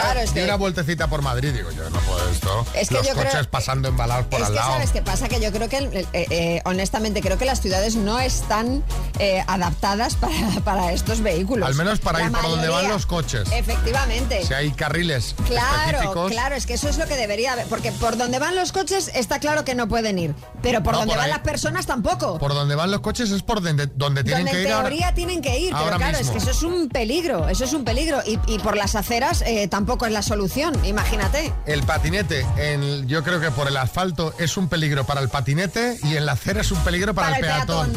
Claro, 0.00 0.20
es 0.20 0.30
que- 0.32 0.44
una 0.44 0.56
vueltecita 0.56 1.08
por 1.08 1.22
Madrid, 1.22 1.52
digo 1.52 1.70
yo, 1.72 1.88
no 1.90 1.98
puedo 2.00 2.28
esto. 2.30 2.66
Es 2.74 2.88
que 2.88 2.94
Los 2.96 3.06
yo 3.06 3.12
creo- 3.14 3.24
coches 3.26 3.46
pasando 3.46 3.88
embalados 3.88 4.26
por 4.26 4.40
es 4.40 4.46
al 4.46 4.52
que 4.52 4.58
lado. 4.58 4.72
sabes 4.72 4.90
qué 4.90 5.02
pasa, 5.02 5.28
que 5.28 5.40
yo 5.40 5.52
creo 5.52 5.68
que, 5.68 5.78
eh, 5.78 6.06
eh, 6.30 6.62
honestamente, 6.64 7.20
creo 7.20 7.38
que 7.38 7.44
las 7.44 7.60
ciudades 7.60 7.96
no 7.96 8.18
están 8.20 8.82
eh, 9.18 9.44
adaptadas 9.46 10.16
para, 10.16 10.34
para 10.64 10.92
estos 10.92 11.20
vehículos. 11.20 11.66
Al 11.68 11.74
menos 11.76 12.00
para 12.00 12.18
La 12.18 12.26
ir 12.26 12.32
por 12.32 12.42
donde 12.42 12.68
van 12.68 12.88
los 12.88 13.06
coches. 13.06 13.48
Efectivamente. 13.52 14.44
Si 14.44 14.54
hay 14.54 14.70
carriles 14.72 15.34
Claro, 15.46 15.86
específicos. 15.90 16.32
claro, 16.32 16.54
es 16.54 16.66
que 16.66 16.74
eso 16.74 16.88
es 16.88 16.98
lo 16.98 17.06
que 17.06 17.16
debería 17.16 17.52
haber, 17.52 17.66
porque 17.66 17.92
por 17.92 18.16
donde 18.16 18.38
van 18.38 18.54
los 18.56 18.72
coches 18.72 19.10
está 19.14 19.38
claro 19.38 19.64
que 19.64 19.74
no 19.74 19.88
pueden 19.88 20.18
ir, 20.18 20.34
pero 20.62 20.82
por 20.82 20.92
No, 20.94 21.00
donde 21.00 21.12
por 21.12 21.18
van 21.18 21.26
ahí- 21.26 21.30
las 21.32 21.40
personas 21.40 21.86
tampoco. 21.86 22.38
Por 22.38 22.54
donde 22.54 22.74
van 22.74 22.90
los 22.90 23.00
coches 23.00 23.30
es 23.30 23.42
por 23.42 23.62
donde, 23.62 23.86
donde 23.94 24.24
tienen 24.24 24.46
donde 24.46 24.52
que 24.52 24.62
en 24.62 24.68
ir 24.68 24.72
ahora. 24.72 24.88
teoría 24.88 25.14
tienen 25.14 25.42
que 25.42 25.58
ir, 25.58 25.72
pero 25.72 25.96
claro, 25.96 26.18
mismo. 26.18 26.20
es 26.20 26.30
que 26.30 26.38
eso 26.38 26.50
es 26.50 26.62
un 26.62 26.88
peligro, 26.88 27.48
eso 27.48 27.64
es 27.64 27.72
un 27.72 27.84
peligro, 27.84 28.20
y, 28.26 28.38
y 28.46 28.58
por 28.58 28.76
las 28.76 28.94
aceras 28.94 29.42
eh, 29.46 29.68
tampoco 29.84 30.06
es 30.06 30.12
la 30.12 30.22
solución, 30.22 30.72
imagínate. 30.86 31.52
El 31.66 31.82
patinete, 31.82 32.46
en- 32.56 33.06
yo 33.06 33.22
creo 33.22 33.38
que 33.38 33.50
por 33.50 33.68
el 33.68 33.76
asfalto 33.76 34.32
es 34.38 34.56
un 34.56 34.66
peligro 34.68 35.04
para 35.04 35.20
el 35.20 35.28
patinete 35.28 35.98
y 36.04 36.16
en 36.16 36.24
la 36.24 36.32
acera 36.32 36.62
es 36.62 36.72
un 36.72 36.78
peligro 36.82 37.12
para, 37.12 37.26
Para 37.28 37.38
el 37.40 37.44
el 37.44 37.50
peatón. 37.50 37.92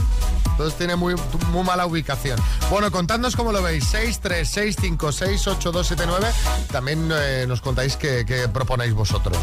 Entonces 0.51 0.77
tiene 0.77 0.97
muy, 0.97 1.15
muy 1.51 1.63
mala 1.63 1.85
ubicación. 1.85 2.37
Bueno, 2.71 2.91
contadnos 2.91 3.35
cómo 3.37 3.51
lo 3.53 3.61
veis. 3.61 3.85
636568279. 3.93 6.25
También 6.71 7.09
eh, 7.13 7.45
nos 7.47 7.61
contáis 7.61 7.95
qué, 7.95 8.25
qué 8.27 8.47
proponéis 8.49 8.93
vosotros. 8.95 9.37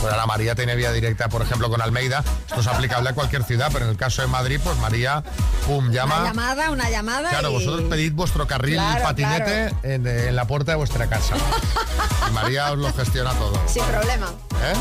Bueno, 0.00 0.16
la 0.16 0.24
María 0.24 0.54
tiene 0.54 0.76
vía 0.76 0.92
directa, 0.92 1.28
por 1.28 1.42
ejemplo, 1.42 1.68
con 1.68 1.82
Almeida. 1.82 2.22
Esto 2.46 2.60
es 2.60 2.66
aplicable 2.68 3.10
a 3.10 3.12
cualquier 3.12 3.42
ciudad, 3.42 3.70
pero 3.72 3.86
en 3.86 3.90
el 3.90 3.96
caso 3.96 4.22
de 4.22 4.28
Madrid, 4.28 4.60
pues 4.62 4.78
María, 4.78 5.24
pum, 5.66 5.86
Una 5.86 5.92
llama. 5.94 6.22
llamada, 6.24 6.70
una 6.70 6.88
llamada. 6.90 7.30
Claro, 7.30 7.50
y- 7.50 7.54
vosotros 7.54 7.82
pedid 7.90 8.12
vuestro 8.12 8.46
carril 8.46 8.74
Claro, 8.76 9.02
patinete 9.02 9.74
en, 9.82 10.06
en 10.06 10.36
la 10.36 10.46
puerta 10.46 10.70
de 10.72 10.76
vuestra 10.76 11.08
casa. 11.08 11.34
María 12.32 12.72
os 12.72 12.78
lo 12.78 12.92
gestiona 12.92 13.32
todo. 13.34 13.52
Sin 13.66 13.84
problema. 13.84 14.26
¿Eh? 14.62 14.74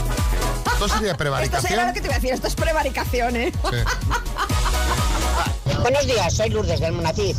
Esto 0.73 0.87
sería 0.87 1.07
Esto 1.11 1.17
prevaricación. 1.17 1.69
sería 1.69 1.87
lo 1.87 1.93
que 1.93 2.01
te 2.01 2.07
iba 2.07 2.15
a 2.15 2.19
decir, 2.19 2.33
esto 2.33 2.47
es 2.47 2.55
prevaricación, 2.55 3.35
¿eh? 3.35 3.51
Buenos 5.81 6.05
días, 6.05 6.33
soy 6.33 6.49
Lourdes 6.49 6.79
del 6.79 6.93
Monaciz. 6.93 7.37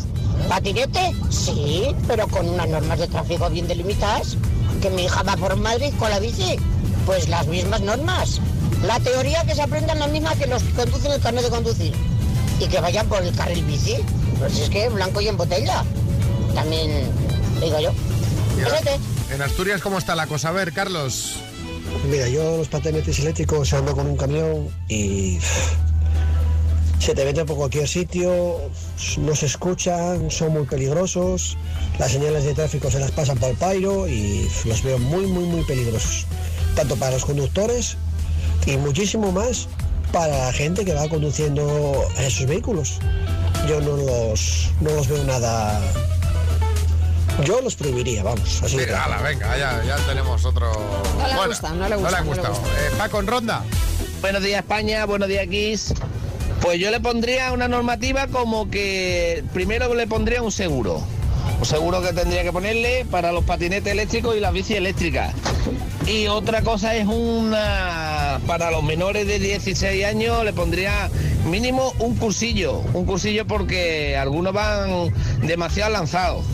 ¿Patinete? 0.48 1.12
Sí, 1.30 1.94
pero 2.08 2.26
con 2.28 2.48
unas 2.48 2.68
normas 2.68 2.98
de 2.98 3.06
tráfico 3.06 3.48
bien 3.50 3.68
delimitadas. 3.68 4.36
Que 4.80 4.90
mi 4.90 5.04
hija 5.04 5.22
va 5.22 5.36
por 5.36 5.54
Madrid 5.56 5.92
con 5.98 6.10
la 6.10 6.18
bici. 6.18 6.56
Pues 7.06 7.28
las 7.28 7.46
mismas 7.46 7.80
normas. 7.82 8.40
La 8.84 8.98
teoría 8.98 9.44
que 9.44 9.54
se 9.54 9.62
aprendan 9.62 10.00
la 10.00 10.08
misma 10.08 10.34
que 10.34 10.46
los 10.48 10.62
que 10.62 10.72
conducen 10.72 11.12
el 11.12 11.20
carnet 11.20 11.44
de 11.44 11.50
conducir. 11.50 11.94
Y 12.58 12.66
que 12.66 12.80
vayan 12.80 13.06
por 13.08 13.22
el 13.22 13.34
carril 13.34 13.64
bici. 13.64 13.98
Pues 14.38 14.58
es 14.58 14.70
que 14.70 14.88
blanco 14.88 15.20
y 15.20 15.28
en 15.28 15.36
botella. 15.36 15.84
También 16.54 17.08
digo 17.60 17.78
yo. 17.78 17.92
En 19.32 19.40
Asturias, 19.40 19.80
¿cómo 19.80 19.96
está 19.96 20.14
la 20.14 20.26
cosa? 20.26 20.50
A 20.50 20.52
ver, 20.52 20.74
Carlos. 20.74 21.36
Mira, 22.10 22.28
yo 22.28 22.58
los 22.58 22.68
patinetes 22.68 23.18
eléctricos 23.18 23.72
ando 23.72 23.94
con 23.94 24.06
un 24.06 24.16
camión 24.16 24.68
y 24.88 25.38
se 26.98 27.14
te 27.14 27.24
meten 27.24 27.46
por 27.46 27.56
cualquier 27.56 27.88
sitio, 27.88 28.60
no 29.18 29.34
se 29.34 29.46
escuchan, 29.46 30.30
son 30.30 30.52
muy 30.52 30.66
peligrosos, 30.66 31.56
las 31.98 32.12
señales 32.12 32.44
de 32.44 32.52
tráfico 32.52 32.90
se 32.90 32.98
las 32.98 33.10
pasan 33.10 33.38
por 33.38 33.48
el 33.48 33.56
pairo 33.56 34.06
y 34.06 34.50
los 34.66 34.82
veo 34.82 34.98
muy, 34.98 35.26
muy, 35.26 35.44
muy 35.44 35.64
peligrosos. 35.64 36.26
Tanto 36.76 36.96
para 36.96 37.12
los 37.12 37.24
conductores 37.24 37.96
y 38.66 38.76
muchísimo 38.76 39.32
más 39.32 39.66
para 40.12 40.46
la 40.46 40.52
gente 40.52 40.84
que 40.84 40.92
va 40.92 41.08
conduciendo 41.08 42.06
esos 42.18 42.46
vehículos. 42.46 42.98
Yo 43.66 43.80
no 43.80 43.96
los, 43.96 44.70
no 44.82 44.90
los 44.90 45.08
veo 45.08 45.24
nada... 45.24 45.80
Yo 47.44 47.60
los 47.60 47.74
prohibiría, 47.74 48.22
vamos. 48.22 48.62
Así 48.62 48.78
Sí, 48.78 48.84
que- 48.84 48.94
ala, 48.94 49.18
venga, 49.22 49.56
ya, 49.56 49.82
ya 49.84 49.96
tenemos 50.06 50.44
otro. 50.44 50.70
No 51.18 51.26
le 51.26 51.34
Bueno, 51.34 51.48
gusta, 51.48 51.70
no 51.70 51.88
le 51.88 51.96
gusta. 51.96 52.10
No 52.10 52.10
le 52.10 52.16
ha 52.16 52.20
no 52.20 52.24
le 52.24 52.28
gustado. 52.28 52.54
gusta. 52.54 52.68
Eh, 52.80 52.90
Paco, 52.98 53.20
en 53.20 53.26
ronda. 53.26 53.64
Buenos 54.20 54.42
días 54.42 54.60
España, 54.60 55.04
buenos 55.06 55.28
días 55.28 55.46
Kiss. 55.48 55.94
Pues 56.60 56.78
yo 56.78 56.90
le 56.92 57.00
pondría 57.00 57.50
una 57.52 57.66
normativa 57.66 58.28
como 58.28 58.70
que 58.70 59.42
primero 59.52 59.92
le 59.94 60.06
pondría 60.06 60.42
un 60.42 60.52
seguro. 60.52 61.02
Un 61.58 61.66
seguro 61.66 62.00
que 62.02 62.12
tendría 62.12 62.44
que 62.44 62.52
ponerle 62.52 63.04
para 63.10 63.32
los 63.32 63.42
patinetes 63.44 63.92
eléctricos 63.92 64.36
y 64.36 64.40
las 64.40 64.52
bicis 64.52 64.76
eléctricas. 64.76 65.34
Y 66.06 66.26
otra 66.28 66.62
cosa 66.62 66.94
es 66.94 67.06
una... 67.06 68.38
Para 68.46 68.70
los 68.70 68.82
menores 68.84 69.26
de 69.26 69.38
16 69.40 70.04
años 70.04 70.44
le 70.44 70.52
pondría 70.52 71.10
mínimo 71.46 71.92
un 71.98 72.14
cursillo. 72.16 72.78
Un 72.92 73.06
cursillo 73.06 73.44
porque 73.46 74.16
algunos 74.16 74.52
van 74.52 75.12
demasiado 75.42 75.92
lanzados. 75.92 76.44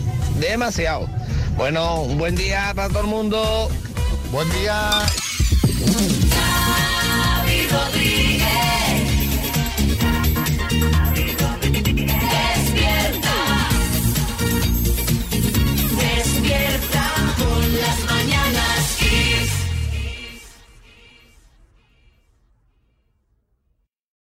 Demasiado. 0.41 1.09
Bueno, 1.57 2.03
un 2.03 2.19
buen 2.19 2.37
día 2.37 2.73
para 2.75 2.89
todo 2.89 3.01
el 3.01 3.07
mundo. 3.07 3.69
Buen 4.31 4.49
día. 4.53 5.03